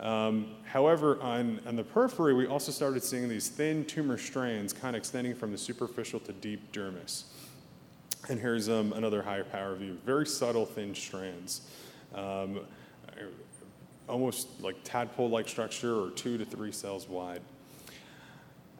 Um, 0.00 0.54
however, 0.64 1.20
on, 1.20 1.60
on 1.66 1.76
the 1.76 1.84
periphery, 1.84 2.32
we 2.32 2.46
also 2.46 2.72
started 2.72 3.04
seeing 3.04 3.28
these 3.28 3.48
thin 3.48 3.84
tumor 3.84 4.16
strands 4.16 4.72
kind 4.72 4.96
of 4.96 5.00
extending 5.00 5.34
from 5.34 5.52
the 5.52 5.58
superficial 5.58 6.20
to 6.20 6.32
deep 6.32 6.72
dermis. 6.72 7.24
And 8.28 8.40
here's 8.40 8.68
um, 8.68 8.92
another 8.94 9.22
higher 9.22 9.44
power 9.44 9.74
view, 9.74 9.98
very 10.06 10.26
subtle 10.26 10.64
thin 10.64 10.94
strands. 10.94 11.62
Um, 12.14 12.60
almost 14.08 14.48
like 14.60 14.76
tadpole-like 14.84 15.48
structure 15.48 15.94
or 15.94 16.10
two 16.10 16.36
to 16.36 16.44
three 16.44 16.72
cells 16.72 17.08
wide. 17.08 17.42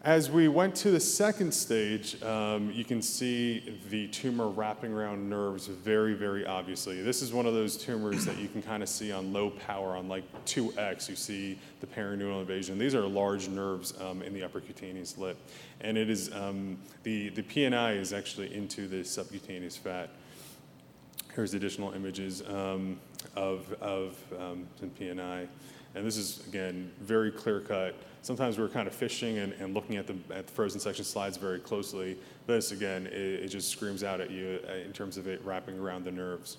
As 0.02 0.30
we 0.30 0.48
went 0.48 0.74
to 0.76 0.90
the 0.90 0.98
second 0.98 1.52
stage, 1.52 2.22
um, 2.22 2.70
you 2.72 2.86
can 2.86 3.02
see 3.02 3.78
the 3.90 4.08
tumor 4.08 4.48
wrapping 4.48 4.94
around 4.94 5.28
nerves 5.28 5.66
very, 5.66 6.14
very 6.14 6.46
obviously. 6.46 7.02
This 7.02 7.20
is 7.20 7.34
one 7.34 7.44
of 7.44 7.52
those 7.52 7.76
tumors 7.76 8.24
that 8.24 8.38
you 8.38 8.48
can 8.48 8.62
kind 8.62 8.82
of 8.82 8.88
see 8.88 9.12
on 9.12 9.30
low 9.34 9.50
power, 9.50 9.94
on 9.94 10.08
like 10.08 10.24
2x, 10.46 11.10
you 11.10 11.16
see 11.16 11.58
the 11.80 11.86
perineural 11.86 12.40
invasion. 12.40 12.78
These 12.78 12.94
are 12.94 13.02
large 13.02 13.48
nerves 13.48 13.92
um, 14.00 14.22
in 14.22 14.32
the 14.32 14.42
upper 14.42 14.60
cutaneous 14.60 15.18
lip. 15.18 15.36
And 15.82 15.98
it 15.98 16.08
is, 16.08 16.32
um, 16.32 16.78
the, 17.02 17.28
the 17.28 17.42
PNI 17.42 17.98
is 17.98 18.14
actually 18.14 18.54
into 18.54 18.88
the 18.88 19.04
subcutaneous 19.04 19.76
fat. 19.76 20.08
Here's 21.34 21.52
additional 21.52 21.92
images 21.92 22.42
um, 22.48 22.98
of, 23.36 23.70
of 23.82 24.16
um, 24.38 24.66
some 24.78 24.90
PNI. 24.98 25.46
And 25.94 26.06
this 26.06 26.16
is, 26.16 26.46
again, 26.46 26.90
very 27.00 27.30
clear 27.30 27.60
cut. 27.60 27.94
Sometimes 28.22 28.58
we're 28.58 28.68
kind 28.68 28.86
of 28.86 28.94
fishing 28.94 29.38
and, 29.38 29.52
and 29.54 29.74
looking 29.74 29.96
at 29.96 30.06
the, 30.06 30.14
at 30.34 30.46
the 30.46 30.52
frozen 30.52 30.78
section 30.78 31.04
slides 31.04 31.36
very 31.36 31.58
closely. 31.58 32.16
This, 32.46 32.70
again, 32.70 33.06
it, 33.06 33.12
it 33.12 33.48
just 33.48 33.70
screams 33.70 34.04
out 34.04 34.20
at 34.20 34.30
you 34.30 34.60
uh, 34.68 34.74
in 34.74 34.92
terms 34.92 35.16
of 35.16 35.26
it 35.26 35.44
wrapping 35.44 35.78
around 35.78 36.04
the 36.04 36.12
nerves. 36.12 36.58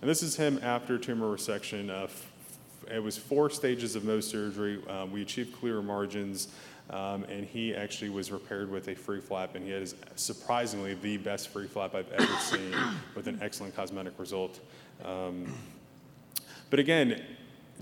And 0.00 0.10
this 0.10 0.22
is 0.22 0.36
him 0.36 0.60
after 0.62 0.98
tumor 0.98 1.26
resection. 1.26 1.90
Uh, 1.90 2.08
it 2.92 3.02
was 3.02 3.16
four 3.16 3.48
stages 3.50 3.96
of 3.96 4.02
Mohs 4.02 4.24
surgery. 4.24 4.82
Um, 4.88 5.12
we 5.12 5.22
achieved 5.22 5.54
clear 5.58 5.80
margins. 5.82 6.48
Um, 6.90 7.24
and 7.24 7.44
he 7.44 7.74
actually 7.74 8.08
was 8.08 8.32
repaired 8.32 8.70
with 8.70 8.88
a 8.88 8.94
free 8.94 9.20
flap, 9.20 9.56
and 9.56 9.64
he 9.64 9.70
had 9.70 9.92
surprisingly 10.16 10.94
the 10.94 11.18
best 11.18 11.48
free 11.48 11.66
flap 11.66 11.94
I've 11.94 12.10
ever 12.12 12.36
seen 12.38 12.72
with 13.14 13.26
an 13.26 13.38
excellent 13.42 13.76
cosmetic 13.76 14.18
result. 14.18 14.60
Um, 15.04 15.52
but 16.70 16.78
again, 16.78 17.22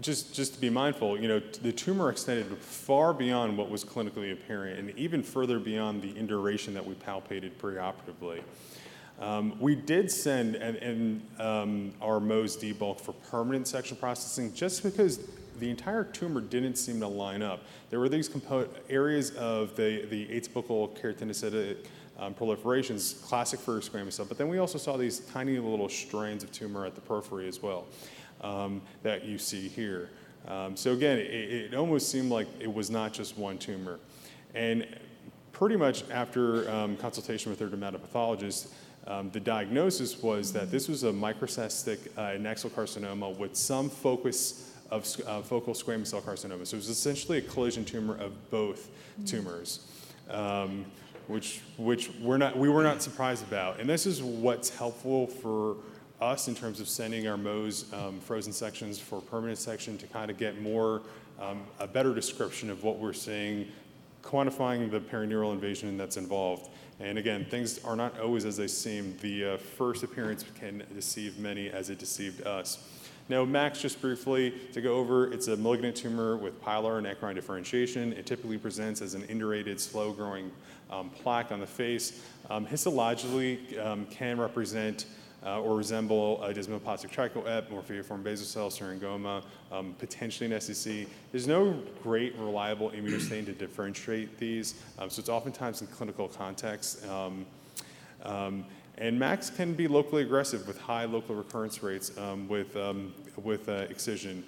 just, 0.00 0.34
just 0.34 0.54
to 0.54 0.60
be 0.60 0.70
mindful, 0.70 1.18
you 1.18 1.28
know, 1.28 1.40
the 1.62 1.72
tumor 1.72 2.10
extended 2.10 2.46
far 2.58 3.14
beyond 3.14 3.56
what 3.56 3.70
was 3.70 3.84
clinically 3.84 4.32
apparent 4.32 4.78
and 4.78 4.98
even 4.98 5.22
further 5.22 5.58
beyond 5.58 6.02
the 6.02 6.14
induration 6.16 6.74
that 6.74 6.84
we 6.84 6.94
palpated 6.94 7.52
preoperatively. 7.52 8.42
Um, 9.18 9.58
we 9.58 9.74
did 9.74 10.10
send 10.10 10.56
and, 10.56 11.22
um, 11.38 11.92
our 12.02 12.20
Mohs 12.20 12.58
debulk 12.58 13.00
for 13.00 13.12
permanent 13.12 13.66
section 13.66 13.96
processing 13.96 14.52
just 14.52 14.82
because 14.82 15.20
the 15.58 15.70
entire 15.70 16.04
tumor 16.04 16.42
didn't 16.42 16.76
seem 16.76 17.00
to 17.00 17.08
line 17.08 17.42
up. 17.42 17.62
There 17.88 17.98
were 17.98 18.10
these 18.10 18.30
areas 18.90 19.30
of 19.30 19.74
the, 19.74 20.04
the 20.10 20.26
atypical 20.26 20.94
keratinocytic 21.00 21.86
um, 22.18 22.34
proliferations, 22.34 23.22
classic 23.22 23.58
for 23.60 23.80
squamous 23.80 24.14
cell, 24.14 24.26
but 24.26 24.36
then 24.36 24.48
we 24.48 24.58
also 24.58 24.76
saw 24.76 24.98
these 24.98 25.20
tiny 25.20 25.58
little 25.58 25.88
strands 25.88 26.44
of 26.44 26.52
tumor 26.52 26.84
at 26.84 26.94
the 26.94 27.00
periphery 27.00 27.48
as 27.48 27.62
well 27.62 27.86
um, 28.40 28.82
that 29.02 29.24
you 29.24 29.38
see 29.38 29.68
here. 29.68 30.10
Um, 30.48 30.76
so 30.76 30.92
again, 30.92 31.18
it, 31.18 31.24
it, 31.24 31.74
almost 31.74 32.08
seemed 32.08 32.30
like 32.30 32.46
it 32.60 32.72
was 32.72 32.88
not 32.88 33.12
just 33.12 33.36
one 33.36 33.58
tumor. 33.58 33.98
And 34.54 34.86
pretty 35.52 35.76
much 35.76 36.08
after 36.10 36.70
um, 36.70 36.96
consultation 36.96 37.50
with 37.50 37.58
their 37.58 37.68
dermatopathologist, 37.68 38.68
um, 39.08 39.30
the 39.30 39.40
diagnosis 39.40 40.22
was 40.22 40.52
that 40.52 40.70
this 40.70 40.88
was 40.88 41.04
a 41.04 41.12
microcystic 41.12 41.98
uh, 42.16 42.36
adnexal 42.36 42.70
carcinoma 42.70 43.36
with 43.36 43.56
some 43.56 43.88
focus 43.88 44.72
of 44.90 45.04
uh, 45.26 45.42
focal 45.42 45.74
squamous 45.74 46.08
cell 46.08 46.20
carcinoma. 46.20 46.66
So 46.66 46.76
it 46.76 46.78
was 46.78 46.88
essentially 46.88 47.38
a 47.38 47.42
collision 47.42 47.84
tumor 47.84 48.16
of 48.18 48.50
both 48.50 48.90
tumors, 49.24 49.86
um, 50.30 50.84
which, 51.26 51.60
which 51.76 52.10
we're 52.20 52.36
not, 52.36 52.56
we 52.56 52.68
were 52.68 52.82
not 52.82 53.02
surprised 53.02 53.46
about. 53.46 53.80
And 53.80 53.88
this 53.88 54.06
is 54.06 54.22
what's 54.22 54.70
helpful 54.70 55.26
for 55.26 55.76
us 56.20 56.48
in 56.48 56.54
terms 56.54 56.80
of 56.80 56.88
sending 56.88 57.28
our 57.28 57.36
Mohs 57.36 57.92
um, 57.92 58.20
frozen 58.20 58.52
sections 58.52 58.98
for 58.98 59.20
permanent 59.20 59.58
section 59.58 59.98
to 59.98 60.06
kind 60.06 60.30
of 60.30 60.38
get 60.38 60.60
more, 60.60 61.02
um, 61.40 61.62
a 61.78 61.86
better 61.86 62.14
description 62.14 62.70
of 62.70 62.84
what 62.84 62.98
we're 62.98 63.12
seeing, 63.12 63.68
quantifying 64.22 64.90
the 64.90 65.00
perineural 65.00 65.52
invasion 65.52 65.96
that's 65.96 66.16
involved. 66.16 66.70
And 66.98 67.18
again, 67.18 67.44
things 67.44 67.84
are 67.84 67.96
not 67.96 68.18
always 68.18 68.44
as 68.44 68.56
they 68.56 68.68
seem. 68.68 69.16
The 69.20 69.44
uh, 69.44 69.56
first 69.58 70.02
appearance 70.02 70.44
can 70.58 70.82
deceive 70.94 71.38
many 71.38 71.68
as 71.68 71.90
it 71.90 71.98
deceived 71.98 72.46
us. 72.46 72.78
Now, 73.28 73.44
MACs, 73.44 73.80
just 73.80 74.00
briefly 74.00 74.52
to 74.72 74.80
go 74.80 74.94
over, 74.94 75.32
it's 75.32 75.48
a 75.48 75.56
malignant 75.56 75.96
tumor 75.96 76.36
with 76.36 76.60
pilar 76.60 76.98
and 76.98 77.06
eccrine 77.06 77.34
differentiation. 77.34 78.12
It 78.12 78.24
typically 78.24 78.56
presents 78.56 79.02
as 79.02 79.14
an 79.14 79.22
indurated, 79.24 79.80
slow-growing 79.80 80.50
um, 80.90 81.10
plaque 81.10 81.50
on 81.50 81.58
the 81.58 81.66
face. 81.66 82.22
Um, 82.48 82.64
histologically, 82.64 83.84
um, 83.84 84.06
can 84.06 84.38
represent 84.38 85.06
uh, 85.46 85.60
or 85.60 85.76
resemble 85.76 86.42
a 86.42 86.52
desmoplastic 86.52 87.10
trichoep, 87.10 87.70
morpheaform 87.70 88.22
basal 88.22 88.44
cell, 88.44 88.68
syringoma, 88.68 89.44
um, 89.70 89.94
potentially 89.98 90.52
an 90.52 90.58
SCC. 90.58 91.06
There's 91.30 91.46
no 91.46 91.80
great 92.02 92.36
reliable 92.36 92.90
immunostain 92.90 93.46
to 93.46 93.52
differentiate 93.52 94.38
these, 94.38 94.82
um, 94.98 95.08
so 95.08 95.20
it's 95.20 95.28
oftentimes 95.28 95.80
in 95.80 95.86
clinical 95.86 96.28
context. 96.28 97.06
Um, 97.06 97.46
um 98.22 98.64
and 98.98 99.20
MACs 99.20 99.54
can 99.54 99.74
be 99.74 99.88
locally 99.88 100.22
aggressive 100.22 100.66
with 100.66 100.80
high 100.80 101.04
local 101.04 101.34
recurrence 101.34 101.82
rates 101.82 102.16
um, 102.16 102.48
with, 102.48 102.74
with 103.36 103.68
uh, 103.68 103.84
excision. 103.90 104.42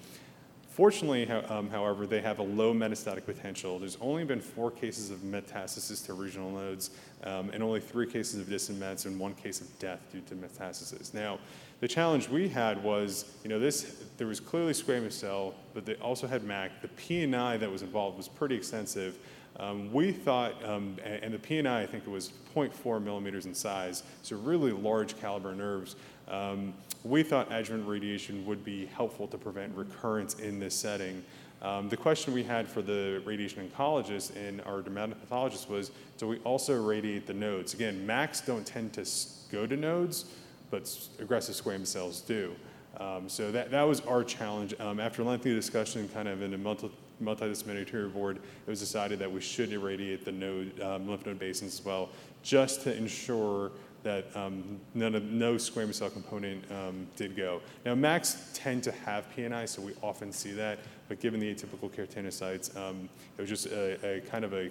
Fortunately, 0.79 1.29
um, 1.29 1.69
however, 1.71 2.07
they 2.07 2.21
have 2.21 2.39
a 2.39 2.45
low 2.45 2.73
metastatic 2.73 3.25
potential. 3.25 3.81
There's 3.81 3.99
only 4.01 4.23
been 4.23 4.41
four 4.41 4.71
cases 4.71 5.11
of 5.11 5.19
metastasis 5.23 6.07
to 6.07 6.13
regional 6.13 6.53
nodes 6.53 6.91
um, 7.25 7.51
and 7.51 7.65
only 7.65 7.81
three 7.81 8.07
cases 8.07 8.39
of 8.41 8.49
distant 8.49 8.79
mets 8.79 9.05
and 9.05 9.19
one 9.19 9.35
case 9.35 9.61
of 9.61 9.77
death 9.81 9.99
due 10.13 10.21
to 10.21 10.37
metastasis. 10.37 11.13
Now, 11.13 11.41
the 11.81 11.89
challenge 11.89 12.29
we 12.29 12.49
had 12.49 12.81
was, 12.85 13.25
you 13.43 13.49
know, 13.49 13.59
this, 13.59 14.05
there 14.19 14.29
was 14.29 14.39
clearly 14.39 14.73
squamous 14.73 15.15
cell, 15.15 15.53
but 15.75 15.85
they 15.85 15.97
also 15.97 16.29
had 16.29 16.45
MAC. 16.45 16.81
The 16.81 16.87
PNI 16.87 17.59
that 17.59 17.69
was 17.69 17.83
involved 17.83 18.17
was 18.17 18.29
pretty 18.29 18.55
extensive. 18.55 19.19
Um, 19.57 19.93
we 19.93 20.13
thought, 20.13 20.65
um, 20.65 20.97
and 21.05 21.35
the 21.35 21.39
PNI, 21.39 21.79
I 21.83 21.87
think 21.87 22.05
it 22.07 22.11
was 22.11 22.33
0.4 22.55 23.03
millimeters 23.03 23.47
in 23.47 23.55
size, 23.55 24.05
so 24.23 24.37
really 24.37 24.71
large 24.71 25.19
caliber 25.19 25.57
nerves. 25.57 25.97
Um, 26.29 26.75
we 27.05 27.23
thought 27.23 27.53
adjuvant 27.53 27.89
radiation 27.89 28.45
would 28.47 28.65
be 28.65 28.87
helpful 28.87 29.27
to 29.29 29.39
prevent 29.39 29.75
recurrence 29.77 30.35
in 30.35 30.59
this 30.59 30.75
setting. 30.75 31.25
Um, 31.61 31.89
the 31.89 31.97
question 31.97 32.33
we 32.33 32.45
had 32.45 32.69
for 32.69 32.83
the 32.83 33.21
radiation 33.25 33.69
oncologist 33.69 34.37
and 34.37 34.61
our 34.63 34.81
dermatopathologist 34.81 35.69
was, 35.69 35.91
do 36.17 36.29
we 36.29 36.39
also 36.39 36.81
radiate 36.81 37.27
the 37.27 37.35
nodes? 37.35 37.75
Again, 37.75 38.07
MACs 38.07 38.45
don't 38.45 38.67
tend 38.67 38.93
to 38.93 39.05
go 39.51 39.67
to 39.67 39.77
nodes, 39.77 40.27
but 40.71 41.09
aggressive 41.19 41.55
squamous 41.55 41.89
cells 41.89 42.21
do. 42.21 42.55
Um, 42.99 43.29
so 43.29 43.53
that, 43.53 43.71
that 43.71 43.83
was 43.83 44.01
our 44.03 44.25
challenge. 44.25 44.75
Um, 44.81 45.01
after 45.01 45.23
lengthy 45.23 45.55
discussion, 45.55 46.09
kind 46.09 46.29
of 46.29 46.43
in 46.43 46.55
a 46.55 46.59
multi, 46.59 46.91
multidisciplinary 47.23 48.13
board, 48.13 48.37
it 48.37 48.71
was 48.71 48.81
decided 48.81 49.19
that 49.19 49.31
we 49.31 49.41
should 49.41 49.73
irradiate 49.73 50.25
the 50.25 50.33
node, 50.33 50.81
um, 50.81 51.09
lymph 51.09 51.27
node 51.27 51.39
basins 51.39 51.75
as 51.75 51.85
well, 51.85 52.09
just 52.43 52.83
to 52.83 52.97
ensure 52.97 53.73
that 54.09 54.35
um, 54.35 54.81
none 54.95 55.15
of, 55.15 55.23
no 55.25 55.57
squamous 55.57 55.97
cell 55.97 56.09
component 56.09 56.65
um, 56.73 57.07
did 57.17 57.37
go. 57.37 57.61
Now, 57.85 57.95
MACs 57.95 58.39
tend 58.55 58.83
to 58.85 58.93
have 58.93 59.27
PNI, 59.37 59.69
so 59.69 59.83
we 59.83 59.93
often 60.03 60.33
see 60.33 60.53
that, 60.53 60.79
but 61.09 61.21
given 61.21 61.39
the 61.39 61.55
atypical 61.55 61.91
keratinocytes, 61.91 62.75
um, 62.75 63.11
it 63.37 63.41
was 63.43 63.51
just 63.51 63.67
a, 63.67 64.17
a 64.17 64.21
kind 64.23 64.47
of 64.47 64.55
a 64.55 64.71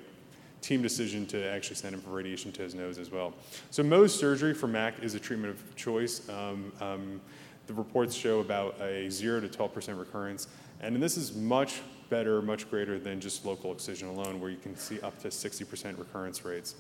team 0.62 0.82
decision 0.82 1.28
to 1.28 1.48
actually 1.52 1.76
send 1.76 1.94
him 1.94 2.02
for 2.02 2.10
radiation 2.10 2.52
to 2.52 2.64
his 2.64 2.74
nose 2.74 2.98
as 2.98 3.12
well. 3.12 3.32
So 3.70 3.84
Mohs 3.84 4.10
surgery 4.10 4.56
for 4.56 4.66
MAC 4.66 5.04
is 5.04 5.14
a 5.14 5.20
treatment 5.20 5.54
of 5.54 5.76
choice. 5.76 6.28
Um, 6.30 6.72
um, 6.82 7.22
the 7.68 7.76
reports 7.76 8.16
show 8.16 8.40
about 8.40 8.82
a 8.82 9.08
0 9.12 9.42
to 9.42 9.48
12% 9.48 10.00
recurrence, 10.00 10.48
and 10.82 10.96
this 10.96 11.16
is 11.16 11.36
much 11.36 11.82
better, 12.10 12.42
much 12.42 12.68
greater 12.72 12.98
than 12.98 13.22
just 13.22 13.46
local 13.46 13.72
excision 13.72 14.08
alone, 14.08 14.42
where 14.42 14.50
you 14.50 14.58
can 14.58 14.76
see 14.76 15.00
up 15.02 15.20
to 15.20 15.28
60% 15.28 16.00
recurrence 16.00 16.44
rates. 16.44 16.74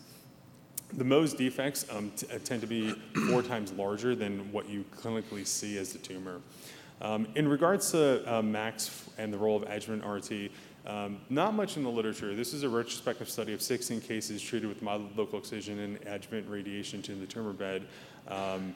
The 0.94 1.04
Mohs 1.04 1.36
defects 1.36 1.86
um, 1.92 2.12
t- 2.16 2.28
uh, 2.34 2.40
tend 2.44 2.62
to 2.62 2.68
be 2.68 2.92
four 3.30 3.42
times 3.42 3.72
larger 3.74 4.16
than 4.16 4.52
what 4.52 4.70
you 4.70 4.86
clinically 4.96 5.46
see 5.46 5.78
as 5.78 5.92
the 5.92 6.00
tumor. 6.00 6.42
Um, 7.02 7.28
in 7.36 7.48
regards 7.48 7.92
to 7.92 8.26
uh, 8.26 8.42
MACs 8.42 9.08
and 9.18 9.32
the 9.32 9.38
role 9.38 9.58
of 9.58 9.64
adjuvant 9.64 10.04
RT, 10.06 10.52
um, 10.88 11.20
not 11.30 11.54
much 11.54 11.76
in 11.76 11.84
the 11.84 11.90
literature. 11.90 12.34
This 12.34 12.54
is 12.54 12.64
a 12.64 12.70
retrospective 12.70 13.30
study 13.30 13.54
of 13.54 13.62
16 13.62 14.00
cases 14.02 14.42
treated 14.42 14.68
with 14.68 14.82
mild 14.82 15.16
local 15.18 15.38
excision 15.38 15.80
and 15.80 15.98
adjuvant 16.08 16.50
radiation 16.50 17.02
to 17.04 17.16
the 17.16 17.26
tumor 17.26 17.54
bed. 17.54 17.86
Um, 18.30 18.74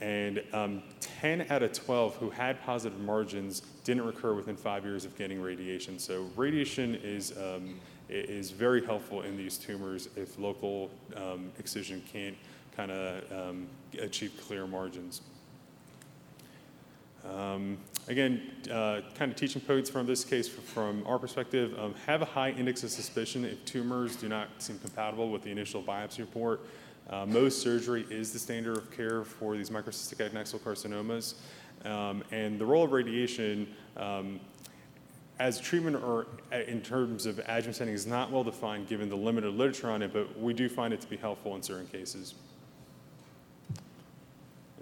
and 0.00 0.42
um, 0.52 0.82
10 1.00 1.46
out 1.50 1.62
of 1.62 1.72
12 1.72 2.16
who 2.16 2.30
had 2.30 2.60
positive 2.64 2.98
margins 3.00 3.60
didn't 3.84 4.04
recur 4.04 4.34
within 4.34 4.56
five 4.56 4.84
years 4.84 5.04
of 5.04 5.16
getting 5.16 5.40
radiation. 5.40 5.98
So 6.00 6.28
radiation 6.36 6.96
is, 6.96 7.32
um, 7.38 7.78
is 8.08 8.50
very 8.50 8.84
helpful 8.84 9.22
in 9.22 9.36
these 9.36 9.56
tumors 9.56 10.08
if 10.16 10.38
local 10.38 10.90
um, 11.16 11.50
excision 11.58 12.02
can't 12.12 12.36
kind 12.76 12.90
of 12.90 13.32
um, 13.32 13.66
achieve 14.00 14.32
clear 14.46 14.66
margins. 14.66 15.22
Um, 17.24 17.78
again, 18.08 18.42
uh, 18.70 19.00
kind 19.14 19.30
of 19.30 19.36
teaching 19.36 19.62
points 19.62 19.88
from 19.88 20.06
this 20.06 20.24
case 20.24 20.46
from 20.48 21.06
our 21.06 21.18
perspective, 21.18 21.78
um, 21.78 21.94
have 22.06 22.20
a 22.20 22.26
high 22.26 22.50
index 22.50 22.82
of 22.82 22.90
suspicion 22.90 23.44
if 23.44 23.64
tumors 23.64 24.16
do 24.16 24.28
not 24.28 24.48
seem 24.58 24.78
compatible 24.78 25.30
with 25.30 25.42
the 25.42 25.50
initial 25.50 25.82
biopsy 25.82 26.18
report. 26.18 26.60
Uh, 27.08 27.50
surgery 27.50 28.06
is 28.10 28.32
the 28.32 28.38
standard 28.38 28.76
of 28.76 28.90
care 28.90 29.24
for 29.24 29.56
these 29.56 29.70
microcystic 29.70 30.28
adnexal 30.28 30.58
carcinomas. 30.58 31.34
Um, 31.84 32.24
and 32.30 32.58
the 32.58 32.64
role 32.64 32.84
of 32.84 32.92
radiation 32.92 33.68
um, 33.96 34.40
as 35.38 35.60
treatment 35.60 35.96
or 35.96 36.26
uh, 36.52 36.58
in 36.66 36.80
terms 36.80 37.26
of 37.26 37.40
adjuvant 37.46 37.76
setting 37.76 37.94
is 37.94 38.06
not 38.06 38.30
well 38.30 38.44
defined 38.44 38.88
given 38.88 39.08
the 39.08 39.16
limited 39.16 39.52
literature 39.54 39.90
on 39.90 40.02
it, 40.02 40.12
but 40.12 40.38
we 40.38 40.54
do 40.54 40.68
find 40.68 40.94
it 40.94 41.00
to 41.00 41.08
be 41.08 41.16
helpful 41.16 41.56
in 41.56 41.62
certain 41.62 41.86
cases. 41.86 42.34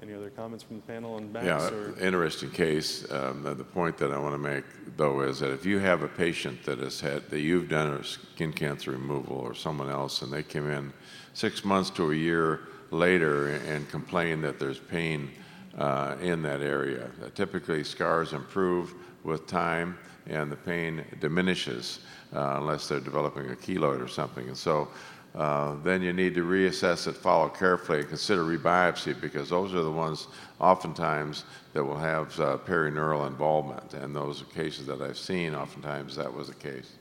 Any 0.03 0.14
other 0.14 0.30
comments 0.30 0.64
from 0.64 0.76
the 0.76 0.82
panel 0.82 1.14
on 1.14 1.32
MACs? 1.32 1.44
Yeah, 1.44 1.68
or? 1.70 1.98
interesting 2.00 2.50
case. 2.50 3.11
Um, 3.12 3.44
the, 3.44 3.55
point 3.55 3.96
that 3.98 4.12
I 4.12 4.18
want 4.18 4.34
to 4.34 4.38
make, 4.38 4.64
though, 4.96 5.20
is 5.20 5.38
that 5.38 5.53
if 5.53 5.64
you 5.64 5.78
have 5.78 6.03
a 6.03 6.09
patient 6.09 6.64
that 6.64 6.80
has 6.80 7.00
had 7.00 7.30
that 7.30 7.38
you've 7.38 7.68
done 7.68 7.92
a 7.92 8.05
skin 8.05 8.53
cancer 8.53 8.90
removal 8.90 9.36
or 9.36 9.55
someone 9.55 9.88
else, 9.88 10.22
and 10.22 10.32
they 10.32 10.42
come 10.42 10.68
in 10.68 10.92
six 11.34 11.64
months 11.64 11.88
to 11.90 12.11
a 12.11 12.14
year 12.16 12.62
later 12.90 13.50
and 13.50 13.88
complain 13.90 14.40
that 14.40 14.59
there's 14.59 14.80
pain 14.80 15.30
uh, 15.79 16.16
in 16.20 16.43
that 16.43 16.61
area, 16.61 17.11
uh, 17.25 17.29
typically 17.35 17.83
scars 17.85 18.33
improve 18.33 18.95
with 19.25 19.47
time 19.47 19.99
and 20.27 20.51
the 20.51 20.57
pain 20.57 21.05
diminishes 21.20 22.01
uh, 22.35 22.57
unless 22.59 22.89
they're 22.89 23.01
developing 23.01 23.51
a 23.51 23.57
keloid 23.57 24.03
or 24.03 24.09
something, 24.09 24.49
and 24.49 24.57
so. 24.57 24.89
Uh, 25.35 25.77
then 25.83 26.03
you 26.03 26.12
need 26.12 26.35
to 26.35 26.47
reassess 26.47 27.07
it, 27.07 27.16
follow 27.16 27.49
carefully, 27.49 28.01
and 28.01 28.09
consider 28.09 28.45
rebiopsy 28.45 29.18
because 29.18 29.49
those 29.49 29.73
are 29.73 29.83
the 29.83 29.91
ones 29.91 30.27
oftentimes 30.61 31.45
that 31.73 31.83
will 31.83 31.97
have 31.97 32.39
uh, 32.39 32.59
perineural 32.66 33.27
involvement. 33.27 33.95
And 33.95 34.14
those 34.14 34.45
cases 34.55 34.87
that 34.89 35.01
I've 35.01 35.16
seen, 35.16 35.55
oftentimes 35.55 36.16
that 36.16 36.31
was 36.31 36.49
the 36.49 36.55
case. 36.55 36.93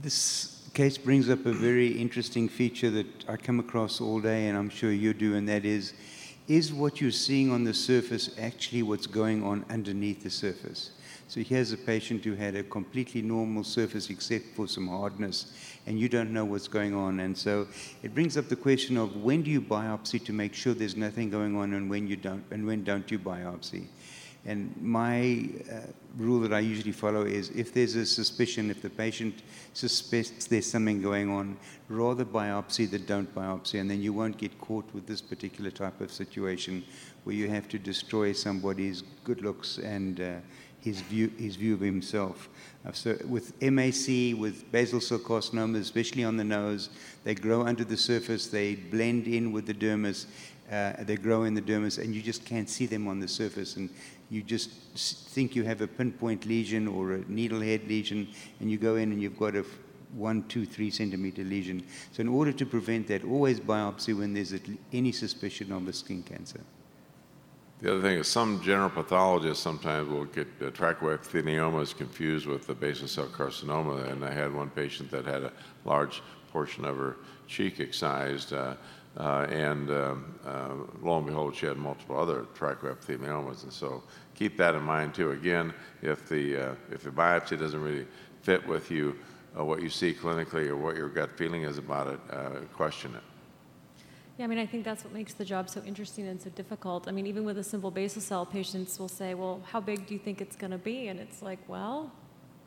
This 0.00 0.68
case 0.74 0.98
brings 0.98 1.28
up 1.28 1.46
a 1.46 1.52
very 1.52 1.88
interesting 1.88 2.48
feature 2.48 2.90
that 2.90 3.06
I 3.28 3.36
come 3.36 3.60
across 3.60 4.00
all 4.00 4.20
day, 4.20 4.48
and 4.48 4.58
I'm 4.58 4.70
sure 4.70 4.90
you 4.90 5.14
do, 5.14 5.36
and 5.36 5.48
that 5.48 5.64
is 5.64 5.92
is 6.48 6.72
what 6.72 7.00
you're 7.00 7.10
seeing 7.10 7.50
on 7.50 7.64
the 7.64 7.74
surface 7.74 8.36
actually 8.38 8.82
what's 8.82 9.06
going 9.06 9.44
on 9.44 9.64
underneath 9.70 10.22
the 10.22 10.30
surface? 10.30 10.90
So 11.28 11.40
here's 11.40 11.72
a 11.72 11.78
patient 11.78 12.24
who 12.24 12.34
had 12.34 12.56
a 12.56 12.62
completely 12.62 13.22
normal 13.22 13.64
surface 13.64 14.10
except 14.10 14.54
for 14.54 14.68
some 14.68 14.88
hardness, 14.88 15.52
and 15.86 15.98
you 15.98 16.08
don't 16.08 16.30
know 16.30 16.44
what's 16.44 16.68
going 16.68 16.94
on. 16.94 17.20
And 17.20 17.36
so 17.36 17.66
it 18.02 18.12
brings 18.12 18.36
up 18.36 18.48
the 18.48 18.56
question 18.56 18.98
of 18.98 19.16
when 19.16 19.40
do 19.40 19.50
you 19.50 19.62
biopsy 19.62 20.22
to 20.26 20.32
make 20.34 20.52
sure 20.52 20.74
there's 20.74 20.96
nothing 20.96 21.30
going 21.30 21.56
on, 21.56 21.72
and 21.72 21.88
when 21.88 22.06
you 22.06 22.16
don't, 22.16 22.44
and 22.50 22.66
when 22.66 22.84
don't 22.84 23.10
you 23.10 23.18
biopsy? 23.18 23.86
And 24.44 24.74
my 24.80 25.48
uh, 25.70 25.80
rule 26.16 26.40
that 26.40 26.52
I 26.52 26.58
usually 26.60 26.92
follow 26.92 27.22
is 27.22 27.50
if 27.50 27.72
there's 27.72 27.94
a 27.94 28.04
suspicion, 28.04 28.70
if 28.70 28.82
the 28.82 28.90
patient 28.90 29.42
suspects 29.72 30.46
there's 30.46 30.66
something 30.66 31.00
going 31.00 31.30
on, 31.30 31.56
rather 31.88 32.24
biopsy 32.24 32.90
than 32.90 33.06
don't 33.06 33.32
biopsy, 33.34 33.80
and 33.80 33.88
then 33.88 34.02
you 34.02 34.12
won't 34.12 34.36
get 34.36 34.58
caught 34.60 34.92
with 34.92 35.06
this 35.06 35.20
particular 35.20 35.70
type 35.70 36.00
of 36.00 36.10
situation 36.12 36.82
where 37.24 37.36
you 37.36 37.48
have 37.48 37.68
to 37.68 37.78
destroy 37.78 38.32
somebody's 38.32 39.02
good 39.22 39.42
looks 39.42 39.78
and 39.78 40.20
uh, 40.20 40.34
his 40.80 41.00
view, 41.02 41.30
his 41.38 41.54
view 41.54 41.74
of 41.74 41.80
himself. 41.80 42.48
Uh, 42.84 42.90
so 42.92 43.16
with 43.28 43.60
MAC, 43.62 44.36
with 44.36 44.70
basal 44.72 45.00
cell 45.00 45.18
carcinoma, 45.18 45.78
especially 45.78 46.24
on 46.24 46.36
the 46.36 46.44
nose, 46.44 46.90
they 47.22 47.34
grow 47.34 47.62
under 47.62 47.84
the 47.84 47.96
surface, 47.96 48.48
they 48.48 48.74
blend 48.74 49.28
in 49.28 49.52
with 49.52 49.66
the 49.66 49.74
dermis, 49.74 50.26
uh, 50.70 50.94
they 51.04 51.16
grow 51.16 51.44
in 51.44 51.54
the 51.54 51.62
dermis, 51.62 52.02
and 52.02 52.14
you 52.14 52.20
just 52.22 52.44
can't 52.44 52.68
see 52.68 52.86
them 52.86 53.06
on 53.06 53.20
the 53.20 53.28
surface. 53.28 53.76
And 53.76 53.90
you 54.32 54.42
just 54.42 54.70
think 55.34 55.54
you 55.54 55.62
have 55.62 55.82
a 55.82 55.86
pinpoint 55.86 56.46
lesion 56.46 56.88
or 56.88 57.12
a 57.12 57.18
needlehead 57.18 57.86
lesion, 57.86 58.26
and 58.60 58.70
you 58.70 58.78
go 58.78 58.96
in 58.96 59.12
and 59.12 59.20
you've 59.20 59.38
got 59.38 59.54
a 59.54 59.64
one, 60.14 60.42
two, 60.48 60.64
three 60.64 60.90
centimeter 60.90 61.44
lesion. 61.44 61.84
So 62.12 62.22
in 62.22 62.28
order 62.28 62.50
to 62.52 62.64
prevent 62.64 63.08
that, 63.08 63.24
always 63.24 63.60
biopsy 63.60 64.16
when 64.18 64.32
there's 64.32 64.54
any 64.90 65.12
suspicion 65.12 65.70
of 65.70 65.86
a 65.86 65.92
skin 65.92 66.22
cancer. 66.22 66.60
The 67.82 67.92
other 67.92 68.00
thing 68.00 68.18
is 68.18 68.26
some 68.26 68.62
general 68.62 68.88
pathologists 68.88 69.62
sometimes 69.62 70.08
will 70.08 70.24
get 70.24 70.46
uh, 70.62 70.70
trichoepitheliomas 70.70 71.94
confused 71.94 72.46
with 72.46 72.66
the 72.66 72.74
basal 72.74 73.08
cell 73.08 73.26
carcinoma, 73.26 74.10
and 74.10 74.24
I 74.24 74.32
had 74.32 74.54
one 74.54 74.70
patient 74.70 75.10
that 75.10 75.26
had 75.26 75.42
a 75.42 75.52
large 75.84 76.22
portion 76.52 76.86
of 76.86 76.96
her 76.96 77.16
cheek 77.48 77.80
excised. 77.80 78.54
Uh, 78.54 78.76
uh, 79.16 79.46
and 79.50 79.90
um, 79.90 80.34
uh, 80.46 80.74
lo 81.02 81.18
and 81.18 81.26
behold, 81.26 81.54
she 81.54 81.66
had 81.66 81.76
multiple 81.76 82.18
other 82.18 82.46
trichoepitheliomas. 82.58 83.62
And 83.64 83.72
so 83.72 84.02
keep 84.34 84.56
that 84.56 84.74
in 84.74 84.82
mind 84.82 85.14
too. 85.14 85.32
Again, 85.32 85.74
if 86.00 86.28
the, 86.28 86.56
uh, 86.56 86.74
if 86.90 87.02
the 87.02 87.10
biopsy 87.10 87.58
doesn't 87.58 87.80
really 87.80 88.06
fit 88.42 88.66
with 88.66 88.90
you, 88.90 89.16
uh, 89.58 89.64
what 89.64 89.82
you 89.82 89.90
see 89.90 90.14
clinically 90.14 90.68
or 90.68 90.76
what 90.76 90.96
your 90.96 91.08
gut 91.08 91.30
feeling 91.36 91.64
is 91.64 91.76
about 91.76 92.06
it, 92.06 92.20
uh, 92.30 92.60
question 92.74 93.14
it. 93.14 93.22
Yeah, 94.38 94.46
I 94.46 94.48
mean, 94.48 94.58
I 94.58 94.64
think 94.64 94.84
that's 94.84 95.04
what 95.04 95.12
makes 95.12 95.34
the 95.34 95.44
job 95.44 95.68
so 95.68 95.82
interesting 95.84 96.26
and 96.26 96.40
so 96.40 96.48
difficult. 96.50 97.06
I 97.06 97.10
mean, 97.10 97.26
even 97.26 97.44
with 97.44 97.58
a 97.58 97.64
simple 97.64 97.90
basal 97.90 98.22
cell, 98.22 98.46
patients 98.46 98.98
will 98.98 99.08
say, 99.08 99.34
well, 99.34 99.60
how 99.70 99.78
big 99.78 100.06
do 100.06 100.14
you 100.14 100.20
think 100.20 100.40
it's 100.40 100.56
going 100.56 100.70
to 100.70 100.78
be? 100.78 101.08
And 101.08 101.20
it's 101.20 101.42
like, 101.42 101.58
well, 101.68 102.10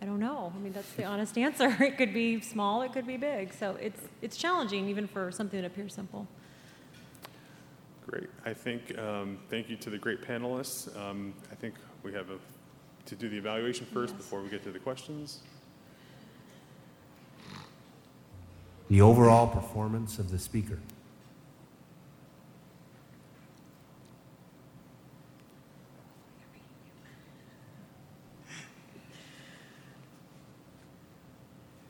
I 0.05 0.07
don't 0.07 0.19
know. 0.19 0.53
I 0.55 0.59
mean, 0.59 0.71
that's 0.71 0.91
the 0.91 1.03
honest 1.03 1.35
answer. 1.35 1.75
It 1.81 1.97
could 1.97 2.13
be 2.13 2.39
small, 2.39 2.83
it 2.83 2.93
could 2.93 3.07
be 3.07 3.17
big. 3.17 3.51
So 3.51 3.75
it's, 3.81 3.99
it's 4.21 4.37
challenging 4.37 4.87
even 4.87 5.07
for 5.07 5.31
something 5.31 5.59
that 5.59 5.65
appears 5.65 5.95
simple. 5.95 6.27
Great. 8.05 8.29
I 8.45 8.53
think, 8.53 8.95
um, 8.99 9.39
thank 9.49 9.67
you 9.67 9.75
to 9.77 9.89
the 9.89 9.97
great 9.97 10.21
panelists. 10.21 10.95
Um, 10.95 11.33
I 11.51 11.55
think 11.55 11.73
we 12.03 12.13
have 12.13 12.29
a, 12.29 12.37
to 13.07 13.15
do 13.15 13.29
the 13.29 13.37
evaluation 13.37 13.87
first 13.87 14.13
yes. 14.13 14.21
before 14.21 14.43
we 14.43 14.49
get 14.49 14.61
to 14.65 14.71
the 14.71 14.77
questions. 14.77 15.39
The 18.91 19.01
overall 19.01 19.47
performance 19.47 20.19
of 20.19 20.29
the 20.29 20.37
speaker. 20.37 20.77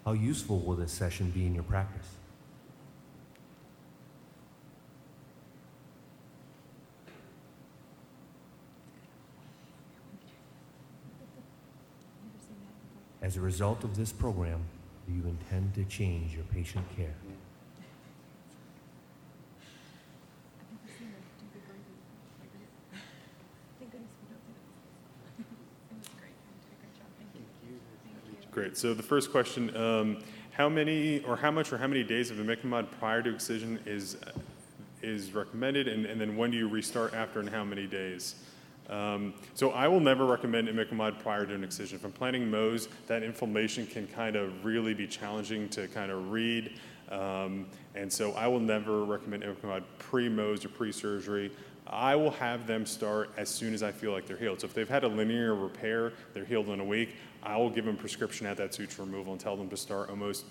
How 0.05 0.13
useful 0.13 0.59
will 0.59 0.75
this 0.75 0.91
session 0.91 1.31
be 1.31 1.47
in 1.47 1.55
your 1.55 1.63
practice? 1.63 2.05
As 13.23 13.35
a 13.35 13.41
result 13.41 13.83
of 13.83 13.97
this 13.97 14.11
program, 14.11 14.61
do 15.07 15.13
you 15.15 15.23
intend 15.23 15.73
to 15.73 15.83
change 15.85 16.35
your 16.35 16.43
patient 16.53 16.85
care? 16.95 17.15
Great. 28.55 28.77
So 28.77 28.93
the 28.93 29.03
first 29.03 29.33
question, 29.33 29.75
um, 29.75 30.19
how 30.51 30.69
many 30.69 31.19
or 31.25 31.35
how 31.35 31.51
much 31.51 31.73
or 31.73 31.77
how 31.77 31.87
many 31.87 32.05
days 32.05 32.31
of 32.31 32.37
imiquimod 32.37 32.89
prior 32.99 33.21
to 33.21 33.33
excision 33.33 33.77
is 33.85 34.15
is 35.01 35.33
recommended, 35.33 35.89
and, 35.89 36.05
and 36.05 36.21
then 36.21 36.37
when 36.37 36.51
do 36.51 36.57
you 36.57 36.69
restart 36.69 37.13
after 37.13 37.41
and 37.41 37.49
how 37.49 37.65
many 37.65 37.85
days? 37.85 38.35
Um, 38.89 39.33
so 39.55 39.71
I 39.71 39.89
will 39.89 39.99
never 39.99 40.25
recommend 40.25 40.69
imiquimod 40.69 41.19
prior 41.19 41.45
to 41.45 41.53
an 41.53 41.65
excision. 41.65 41.97
If 41.97 42.05
I'm 42.05 42.13
planning 42.13 42.49
Mohs, 42.49 42.87
that 43.07 43.23
inflammation 43.23 43.87
can 43.87 44.07
kind 44.07 44.37
of 44.37 44.63
really 44.63 44.93
be 44.93 45.05
challenging 45.05 45.67
to 45.69 45.89
kind 45.89 46.09
of 46.09 46.31
read. 46.31 46.79
Um, 47.11 47.65
and 47.93 48.11
so 48.11 48.31
I 48.35 48.47
will 48.47 48.61
never 48.61 49.03
recommend 49.03 49.43
imiquimod 49.43 49.83
pre-Mohs 49.99 50.63
or 50.63 50.69
pre-surgery. 50.69 51.51
I 51.87 52.15
will 52.15 52.31
have 52.31 52.65
them 52.65 52.85
start 52.85 53.31
as 53.37 53.49
soon 53.49 53.73
as 53.73 53.83
I 53.83 53.91
feel 53.91 54.11
like 54.11 54.25
they're 54.25 54.37
healed. 54.37 54.61
So 54.61 54.65
if 54.65 54.73
they've 54.73 54.89
had 54.89 55.03
a 55.03 55.07
linear 55.07 55.53
repair, 55.53 56.13
they're 56.33 56.45
healed 56.45 56.69
in 56.69 56.79
a 56.79 56.85
week, 56.85 57.09
I 57.43 57.57
will 57.57 57.69
give 57.69 57.85
them 57.85 57.95
prescription 57.95 58.47
at 58.47 58.57
that 58.57 58.73
suture 58.73 59.03
removal 59.03 59.33
and 59.33 59.39
tell 59.39 59.55
them 59.55 59.69
to 59.69 59.77
start 59.77 60.09
almost 60.09 60.45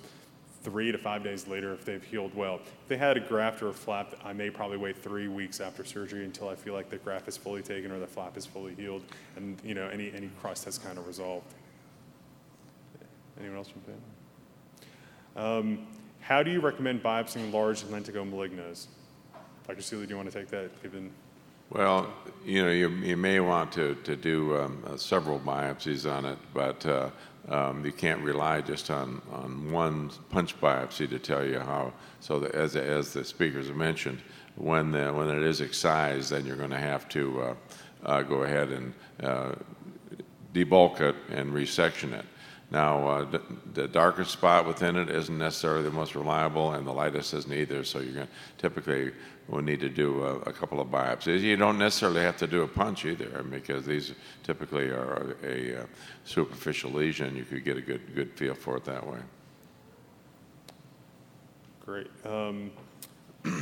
three 0.62 0.92
to 0.92 0.96
five 0.96 1.22
days 1.22 1.46
later 1.46 1.74
if 1.74 1.84
they've 1.84 2.02
healed 2.02 2.34
well. 2.34 2.60
If 2.82 2.88
they 2.88 2.96
had 2.96 3.16
a 3.16 3.20
graft 3.20 3.62
or 3.62 3.68
a 3.68 3.72
flap, 3.72 4.14
I 4.24 4.32
may 4.32 4.48
probably 4.48 4.78
wait 4.78 4.96
three 4.96 5.28
weeks 5.28 5.60
after 5.60 5.84
surgery 5.84 6.24
until 6.24 6.48
I 6.48 6.54
feel 6.54 6.72
like 6.72 6.88
the 6.88 6.96
graft 6.96 7.28
is 7.28 7.36
fully 7.36 7.62
taken 7.62 7.90
or 7.90 7.98
the 7.98 8.06
flap 8.06 8.36
is 8.36 8.46
fully 8.46 8.74
healed 8.74 9.02
and 9.36 9.60
you 9.64 9.74
know 9.74 9.88
any, 9.88 10.12
any 10.12 10.30
crust 10.40 10.64
has 10.64 10.78
kind 10.78 10.98
of 10.98 11.06
resolved. 11.06 11.52
Anyone 13.38 13.58
else 13.58 13.68
from 13.68 13.82
panel? 13.82 15.58
Um, 15.58 15.86
how 16.20 16.42
do 16.42 16.50
you 16.50 16.60
recommend 16.60 17.02
biopsying 17.02 17.52
large 17.52 17.82
lentigo 17.82 18.28
malignas? 18.28 18.86
Dr. 19.66 19.82
Seeley, 19.82 20.06
do 20.06 20.10
you 20.10 20.16
want 20.16 20.30
to 20.30 20.38
take 20.38 20.48
that 20.48 20.82
given? 20.82 21.10
Well, 21.70 22.12
you 22.44 22.62
know, 22.62 22.70
you, 22.70 22.88
you 22.90 23.16
may 23.16 23.40
want 23.40 23.72
to, 23.72 23.94
to 24.04 24.16
do 24.16 24.56
um, 24.56 24.82
uh, 24.86 24.96
several 24.96 25.40
biopsies 25.40 26.10
on 26.10 26.26
it, 26.26 26.38
but 26.52 26.84
uh, 26.84 27.10
um, 27.48 27.84
you 27.84 27.92
can't 27.92 28.20
rely 28.20 28.60
just 28.60 28.90
on, 28.90 29.20
on 29.32 29.72
one 29.72 30.10
punch 30.30 30.58
biopsy 30.60 31.08
to 31.08 31.18
tell 31.18 31.44
you 31.44 31.58
how. 31.58 31.92
So, 32.20 32.38
that 32.40 32.54
as, 32.54 32.76
as 32.76 33.12
the 33.12 33.24
speakers 33.24 33.68
have 33.68 33.76
mentioned, 33.76 34.20
when, 34.56 34.92
the, 34.92 35.12
when 35.12 35.28
it 35.28 35.42
is 35.42 35.60
excised, 35.60 36.30
then 36.30 36.46
you're 36.46 36.56
going 36.56 36.70
to 36.70 36.78
have 36.78 37.08
to 37.10 37.42
uh, 37.42 37.54
uh, 38.04 38.22
go 38.22 38.42
ahead 38.42 38.68
and 38.70 38.94
uh, 39.22 39.52
debulk 40.52 41.00
it 41.00 41.16
and 41.30 41.52
resection 41.52 42.12
it. 42.12 42.24
Now, 42.74 43.06
uh, 43.06 43.24
the, 43.24 43.40
the 43.72 43.86
darkest 43.86 44.32
spot 44.32 44.66
within 44.66 44.96
it 44.96 45.08
isn't 45.08 45.38
necessarily 45.38 45.84
the 45.84 45.92
most 45.92 46.16
reliable, 46.16 46.72
and 46.72 46.84
the 46.84 46.90
lightest 46.90 47.32
isn't 47.32 47.52
either. 47.52 47.84
So 47.84 48.00
you're 48.00 48.14
going 48.14 48.26
to 48.26 48.32
typically 48.58 49.12
will 49.46 49.62
need 49.62 49.78
to 49.78 49.88
do 49.88 50.24
a, 50.24 50.38
a, 50.40 50.52
couple 50.52 50.80
of 50.80 50.88
biopsies. 50.88 51.40
You 51.40 51.56
don't 51.56 51.78
necessarily 51.78 52.22
have 52.22 52.36
to 52.38 52.48
do 52.48 52.62
a 52.62 52.66
punch 52.66 53.04
either, 53.04 53.44
because 53.44 53.86
these 53.86 54.14
typically 54.42 54.88
are 54.88 55.36
a, 55.44 55.46
a, 55.46 55.82
a 55.82 55.86
superficial 56.24 56.90
lesion. 56.90 57.36
You 57.36 57.44
could 57.44 57.64
get 57.64 57.76
a 57.76 57.80
good 57.80 58.12
good 58.12 58.32
feel 58.32 58.56
for 58.56 58.76
it 58.76 58.84
that 58.86 59.06
way. 59.06 59.20
Great. 61.84 62.10
Um, 62.24 62.72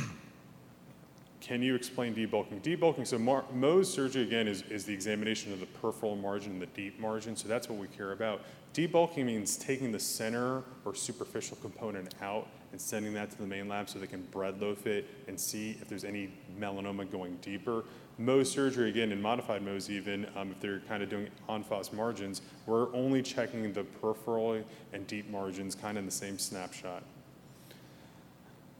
can 1.39 1.61
you 1.61 1.75
explain 1.75 2.15
debulking? 2.15 2.63
Debulking, 2.63 3.05
so 3.05 3.19
Mar- 3.19 3.45
Mohs 3.55 3.85
surgery 3.85 4.23
again 4.23 4.47
is, 4.47 4.63
is 4.71 4.85
the 4.85 4.93
examination 4.93 5.53
of 5.53 5.59
the 5.59 5.67
peripheral 5.67 6.15
margin 6.15 6.53
and 6.53 6.61
the 6.63 6.65
deep 6.67 6.99
margin, 6.99 7.35
so 7.35 7.47
that's 7.47 7.69
what 7.69 7.77
we 7.77 7.87
care 7.89 8.13
about. 8.13 8.41
Debulking 8.73 9.25
means 9.25 9.55
taking 9.55 9.91
the 9.91 9.99
center 9.99 10.63
or 10.83 10.95
superficial 10.95 11.57
component 11.57 12.15
out 12.21 12.47
and 12.71 12.81
sending 12.81 13.13
that 13.13 13.29
to 13.29 13.37
the 13.37 13.45
main 13.45 13.69
lab 13.69 13.87
so 13.87 13.99
they 13.99 14.07
can 14.07 14.23
bread 14.31 14.59
loaf 14.59 14.87
it 14.87 15.07
and 15.27 15.39
see 15.39 15.77
if 15.79 15.87
there's 15.87 16.03
any 16.03 16.31
melanoma 16.59 17.09
going 17.09 17.37
deeper. 17.41 17.83
Mohs 18.19 18.47
surgery, 18.47 18.89
again, 18.89 19.11
in 19.11 19.21
modified 19.21 19.63
Mohs 19.63 19.91
even, 19.91 20.27
um, 20.35 20.51
if 20.51 20.59
they're 20.59 20.81
kind 20.87 21.03
of 21.03 21.09
doing 21.09 21.27
face 21.69 21.93
margins, 21.93 22.41
we're 22.65 22.93
only 22.95 23.21
checking 23.21 23.71
the 23.73 23.83
peripheral 23.83 24.63
and 24.91 25.05
deep 25.05 25.29
margins 25.29 25.75
kind 25.75 25.97
of 25.97 26.01
in 26.01 26.05
the 26.05 26.11
same 26.11 26.39
snapshot. 26.39 27.03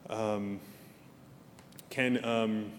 Um, 0.10 0.60
can 1.91 2.24
um, 2.26 2.72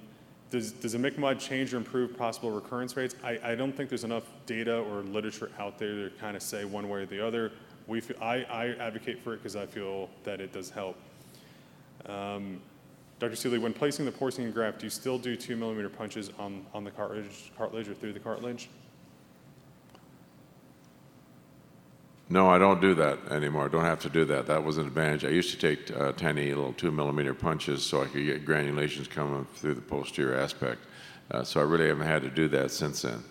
does, 0.51 0.73
does 0.73 0.95
imiquimod 0.95 1.41
change 1.41 1.75
or 1.75 1.79
improve 1.79 2.17
possible 2.17 2.51
recurrence 2.51 2.97
rates? 2.97 3.17
I, 3.25 3.39
I 3.43 3.55
don't 3.55 3.73
think 3.73 3.89
there's 3.89 4.05
enough 4.05 4.25
data 4.47 4.79
or 4.79 5.03
literature 5.03 5.51
out 5.59 5.79
there 5.79 6.09
to 6.09 6.13
kind 6.21 6.37
of 6.37 6.43
say 6.43 6.65
one 6.65 6.89
way 6.89 7.03
or 7.03 7.07
the 7.07 7.25
other. 7.27 7.53
We 7.87 8.01
feel, 8.01 8.17
I, 8.23 8.45
I 8.45 8.69
advocate 8.79 9.23
for 9.23 9.35
it 9.35 9.39
because 9.39 9.57
I 9.57 9.67
feel 9.67 10.09
that 10.25 10.41
it 10.41 10.53
does 10.53 10.71
help. 10.71 10.97
Um, 12.07 12.61
Dr. 13.19 13.37
Seeley, 13.37 13.59
when 13.59 13.73
placing 13.73 14.05
the 14.05 14.13
porcine 14.13 14.53
graft, 14.53 14.81
do 14.81 14.87
you 14.87 14.91
still 14.91 15.19
do 15.19 15.37
two 15.37 15.57
millimeter 15.57 15.89
punches 15.89 16.31
on, 16.39 16.65
on 16.75 16.85
the 16.85 16.91
cartilage, 16.91 17.53
cartilage 17.57 17.89
or 17.89 17.95
through 17.95 18.13
the 18.13 18.21
cartilage? 18.21 18.69
No, 22.31 22.49
I 22.49 22.59
don't 22.59 22.81
do 22.81 22.95
that 22.95 23.19
anymore. 23.31 23.67
I 23.67 23.69
don't 23.69 23.85
have 23.85 24.01
to 24.01 24.09
do 24.09 24.25
that. 24.27 24.47
That 24.47 24.65
was 24.65 24.79
an 24.79 24.87
advantage. 24.87 25.25
I 25.25 25.29
used 25.29 25.51
to 25.51 25.59
take 25.59 25.95
uh, 25.97 26.13
tiny 26.13 26.55
little 26.55 26.73
two 26.73 26.91
millimeter 26.91 27.35
punches 27.35 27.85
so 27.85 28.03
I 28.03 28.07
could 28.07 28.25
get 28.25 28.47
granulations 28.47 29.09
coming 29.09 29.47
through 29.55 29.75
the 29.75 29.83
posterior 29.83 30.37
aspect. 30.37 30.81
Uh, 31.31 31.45
so 31.45 31.61
I 31.61 31.65
really 31.65 31.89
haven't 31.89 32.07
had 32.07 32.23
to 32.23 32.31
do 32.31 32.49
that 32.49 32.71
since 32.71 33.03
then. 33.03 33.23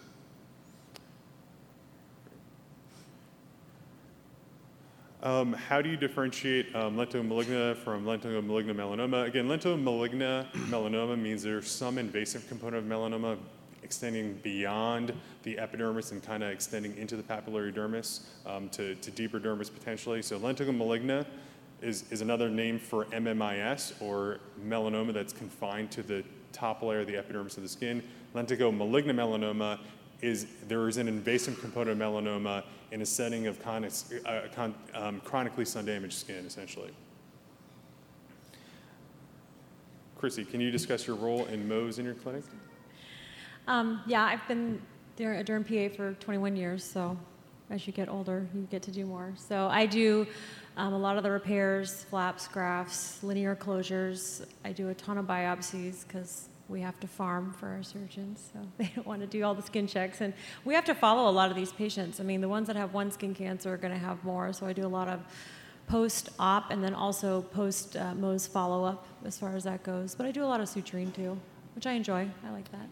Um, 5.23 5.53
how 5.53 5.81
do 5.81 5.89
you 5.89 5.95
differentiate 5.95 6.75
um, 6.75 6.97
maligna 6.97 7.77
from 7.77 8.05
lentigo 8.05 8.45
maligna 8.45 8.75
melanoma? 8.75 9.25
Again, 9.25 9.47
lentigo 9.47 9.81
maligna 9.81 10.51
melanoma 10.67 11.19
means 11.19 11.41
there's 11.41 11.71
some 11.71 11.97
invasive 11.97 12.47
component 12.49 12.83
of 12.83 12.89
melanoma 12.89 13.37
extending 13.83 14.35
beyond 14.43 15.13
the 15.43 15.57
epidermis 15.59 16.11
and 16.11 16.23
kind 16.23 16.43
of 16.43 16.51
extending 16.51 16.95
into 16.97 17.15
the 17.15 17.23
papillary 17.23 17.73
dermis 17.73 18.21
um, 18.45 18.69
to, 18.69 18.95
to 18.95 19.11
deeper 19.11 19.39
dermis 19.39 19.71
potentially. 19.73 20.21
So 20.21 20.39
lentigo 20.39 20.75
maligna 20.75 21.25
is, 21.81 22.05
is 22.11 22.21
another 22.21 22.49
name 22.49 22.79
for 22.79 23.05
MMIS 23.05 24.01
or 24.01 24.39
melanoma 24.65 25.13
that's 25.13 25.33
confined 25.33 25.91
to 25.91 26.03
the 26.03 26.23
top 26.51 26.81
layer 26.81 27.01
of 27.01 27.07
the 27.07 27.17
epidermis 27.17 27.57
of 27.57 27.63
the 27.63 27.69
skin. 27.69 28.01
Lentigo 28.33 28.75
maligna 28.75 29.11
melanoma 29.11 29.79
is 30.21 30.47
there 30.67 30.87
is 30.87 30.97
an 30.97 31.07
invasive 31.07 31.59
component 31.59 32.01
of 32.01 32.07
melanoma 32.07 32.63
in 32.91 33.01
a 33.01 33.05
setting 33.05 33.47
of 33.47 33.59
uh, 33.67 33.81
con, 34.55 34.73
um, 34.93 35.19
chronically 35.21 35.65
sun-damaged 35.65 36.13
skin, 36.13 36.45
essentially. 36.45 36.91
Chrissy, 40.15 40.45
can 40.45 40.61
you 40.61 40.71
discuss 40.71 41.05
your 41.05 41.17
role 41.17 41.45
in 41.47 41.67
Mohs 41.67 41.99
in 41.99 42.05
your 42.05 42.13
clinic? 42.13 42.43
Um, 43.67 44.01
yeah, 44.05 44.23
I've 44.23 44.45
been 44.47 44.81
there 45.15 45.33
a 45.35 45.43
derm 45.43 45.63
PA 45.63 45.95
for 45.95 46.13
21 46.15 46.55
years, 46.55 46.83
so 46.83 47.17
as 47.69 47.87
you 47.87 47.93
get 47.93 48.09
older, 48.09 48.47
you 48.53 48.67
get 48.69 48.81
to 48.83 48.91
do 48.91 49.05
more. 49.05 49.33
So 49.35 49.67
I 49.67 49.85
do 49.85 50.27
um, 50.75 50.93
a 50.93 50.97
lot 50.97 51.17
of 51.17 51.23
the 51.23 51.31
repairs, 51.31 52.03
flaps, 52.03 52.47
grafts, 52.47 53.23
linear 53.23 53.55
closures. 53.55 54.45
I 54.65 54.71
do 54.71 54.89
a 54.89 54.93
ton 54.93 55.17
of 55.17 55.25
biopsies 55.25 56.05
because 56.05 56.49
we 56.67 56.81
have 56.81 56.99
to 57.01 57.07
farm 57.07 57.53
for 57.53 57.67
our 57.67 57.83
surgeons, 57.83 58.51
so 58.53 58.59
they 58.77 58.91
don't 58.95 59.07
want 59.07 59.21
to 59.21 59.27
do 59.27 59.43
all 59.43 59.55
the 59.55 59.61
skin 59.61 59.87
checks. 59.87 60.21
And 60.21 60.33
we 60.65 60.73
have 60.73 60.85
to 60.85 60.95
follow 60.95 61.29
a 61.29 61.31
lot 61.31 61.49
of 61.49 61.55
these 61.55 61.71
patients. 61.71 62.19
I 62.19 62.23
mean, 62.23 62.41
the 62.41 62.49
ones 62.49 62.67
that 62.67 62.75
have 62.75 62.93
one 62.93 63.11
skin 63.11 63.33
cancer 63.33 63.73
are 63.73 63.77
going 63.77 63.93
to 63.93 63.99
have 63.99 64.23
more, 64.23 64.51
so 64.53 64.65
I 64.65 64.73
do 64.73 64.85
a 64.85 64.87
lot 64.87 65.07
of 65.07 65.21
post 65.87 66.29
op 66.39 66.71
and 66.71 66.83
then 66.83 66.93
also 66.93 67.41
post 67.41 67.97
uh, 67.97 68.13
Mohs 68.13 68.47
follow 68.47 68.85
up 68.85 69.05
as 69.25 69.37
far 69.37 69.55
as 69.55 69.63
that 69.65 69.83
goes. 69.83 70.15
But 70.15 70.25
I 70.25 70.31
do 70.31 70.43
a 70.43 70.47
lot 70.47 70.61
of 70.61 70.67
suturing 70.67 71.13
too, 71.13 71.37
which 71.75 71.85
I 71.85 71.93
enjoy. 71.93 72.29
I 72.45 72.51
like 72.51 72.71
that. 72.71 72.87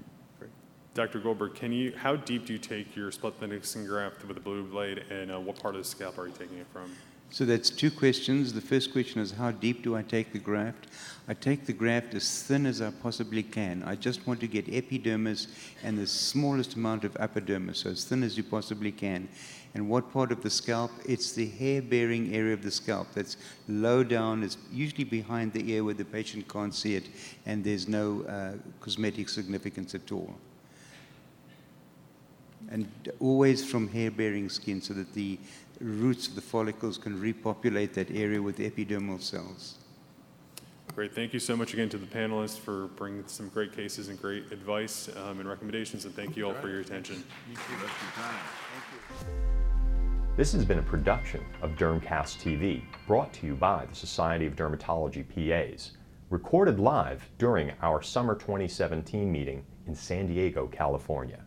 Dr. 0.94 1.20
Goldberg, 1.20 1.56
can 1.56 1.72
you, 1.72 1.94
how 1.96 2.18
deep 2.18 2.46
do 2.46 2.52
you 2.52 2.60
take 2.60 2.98
your 2.98 3.12
split 3.12 3.36
skin 3.64 3.86
graft 3.86 4.26
with 4.26 4.36
a 4.36 4.42
blue 4.42 4.64
blade, 4.64 5.06
and 5.10 5.32
uh, 5.32 5.40
what 5.40 5.58
part 5.58 5.74
of 5.76 5.82
the 5.82 5.88
scalp 5.88 6.18
are 6.18 6.28
you 6.28 6.34
taking 6.38 6.58
it 6.58 6.68
from? 6.74 6.92
So 7.30 7.46
that's 7.46 7.70
two 7.70 7.90
questions. 7.90 8.52
The 8.52 8.60
first 8.60 8.92
question 8.92 9.22
is 9.22 9.32
how 9.32 9.52
deep 9.52 9.84
do 9.84 9.96
I 9.96 10.02
take 10.02 10.34
the 10.34 10.40
graft? 10.40 10.88
I 11.30 11.34
take 11.34 11.66
the 11.66 11.72
graft 11.72 12.14
as 12.14 12.44
thin 12.44 12.66
as 12.66 12.82
I 12.82 12.92
possibly 12.92 13.42
can. 13.42 13.84
I 13.84 13.96
just 13.96 14.28
want 14.28 14.42
to 14.42 14.48
get 14.48 14.68
epidermis 14.68 15.48
and 15.82 15.98
the 15.98 16.06
smallest 16.06 16.76
amount 16.76 17.06
of 17.06 17.16
epidermis, 17.22 17.80
so 17.80 17.92
as 17.92 18.04
thin 18.04 18.22
as 18.22 18.36
you 18.36 18.44
possibly 18.44 18.92
can. 18.92 19.30
And 19.76 19.88
what 19.88 20.12
part 20.12 20.34
of 20.34 20.44
the 20.44 20.50
scalp? 20.50 20.92
It's 21.08 21.32
the 21.32 21.48
hair 21.48 21.82
bearing 21.82 22.36
area 22.36 22.54
of 22.54 22.64
the 22.64 22.72
scalp 22.72 23.08
that's 23.14 23.38
low 23.70 24.04
down, 24.04 24.44
it's 24.44 24.58
usually 24.70 25.06
behind 25.06 25.54
the 25.54 25.72
ear 25.72 25.86
where 25.86 25.94
the 25.94 26.04
patient 26.04 26.50
can't 26.50 26.76
see 26.76 26.96
it, 26.96 27.08
and 27.46 27.64
there's 27.64 27.88
no 27.88 28.24
uh, 28.24 28.58
cosmetic 28.82 29.30
significance 29.30 29.96
at 29.96 30.12
all. 30.12 30.36
And 32.72 32.90
always 33.20 33.70
from 33.70 33.88
hair 33.90 34.10
bearing 34.10 34.50
skin 34.50 34.82
so 34.82 34.94
that 34.94 35.14
the 35.14 35.38
roots 35.82 36.28
of 36.28 36.36
the 36.36 36.42
follicles 36.42 36.98
can 36.98 37.20
repopulate 37.20 37.94
that 37.96 38.10
area 38.10 38.42
with 38.42 38.58
epidermal 38.58 39.22
cells. 39.22 39.78
Great. 40.96 41.16
Thank 41.16 41.34
you 41.34 41.40
so 41.40 41.56
much 41.56 41.74
again 41.74 41.88
to 41.90 41.98
the 41.98 42.06
panelists 42.06 42.60
for 42.60 42.88
bringing 42.98 43.26
some 43.26 43.48
great 43.50 43.74
cases 43.74 44.10
and 44.10 44.22
great 44.22 44.52
advice 44.52 45.10
um, 45.24 45.40
and 45.40 45.48
recommendations, 45.48 46.04
and 46.04 46.14
thank 46.14 46.36
you 46.36 46.46
all 46.46 46.54
for 46.54 46.68
your 46.68 46.82
attention. 46.82 47.24
This 50.36 50.52
has 50.52 50.66
been 50.66 50.80
a 50.80 50.84
production 50.84 51.46
of 51.62 51.72
Dermcast 51.72 52.40
TV, 52.42 52.84
brought 53.08 53.32
to 53.34 53.48
you 53.48 53.56
by 53.56 53.86
the 53.86 53.96
Society 53.96 54.46
of 54.46 54.56
Dermatology 54.56 55.24
PAs, 55.28 55.92
recorded 56.30 56.80
live 56.80 57.30
during 57.38 57.72
our 57.82 58.02
summer 58.02 58.36
2017 58.36 59.32
meeting 59.32 59.64
in 59.88 59.96
San 59.96 60.28
Diego, 60.28 60.68
California. 60.68 61.40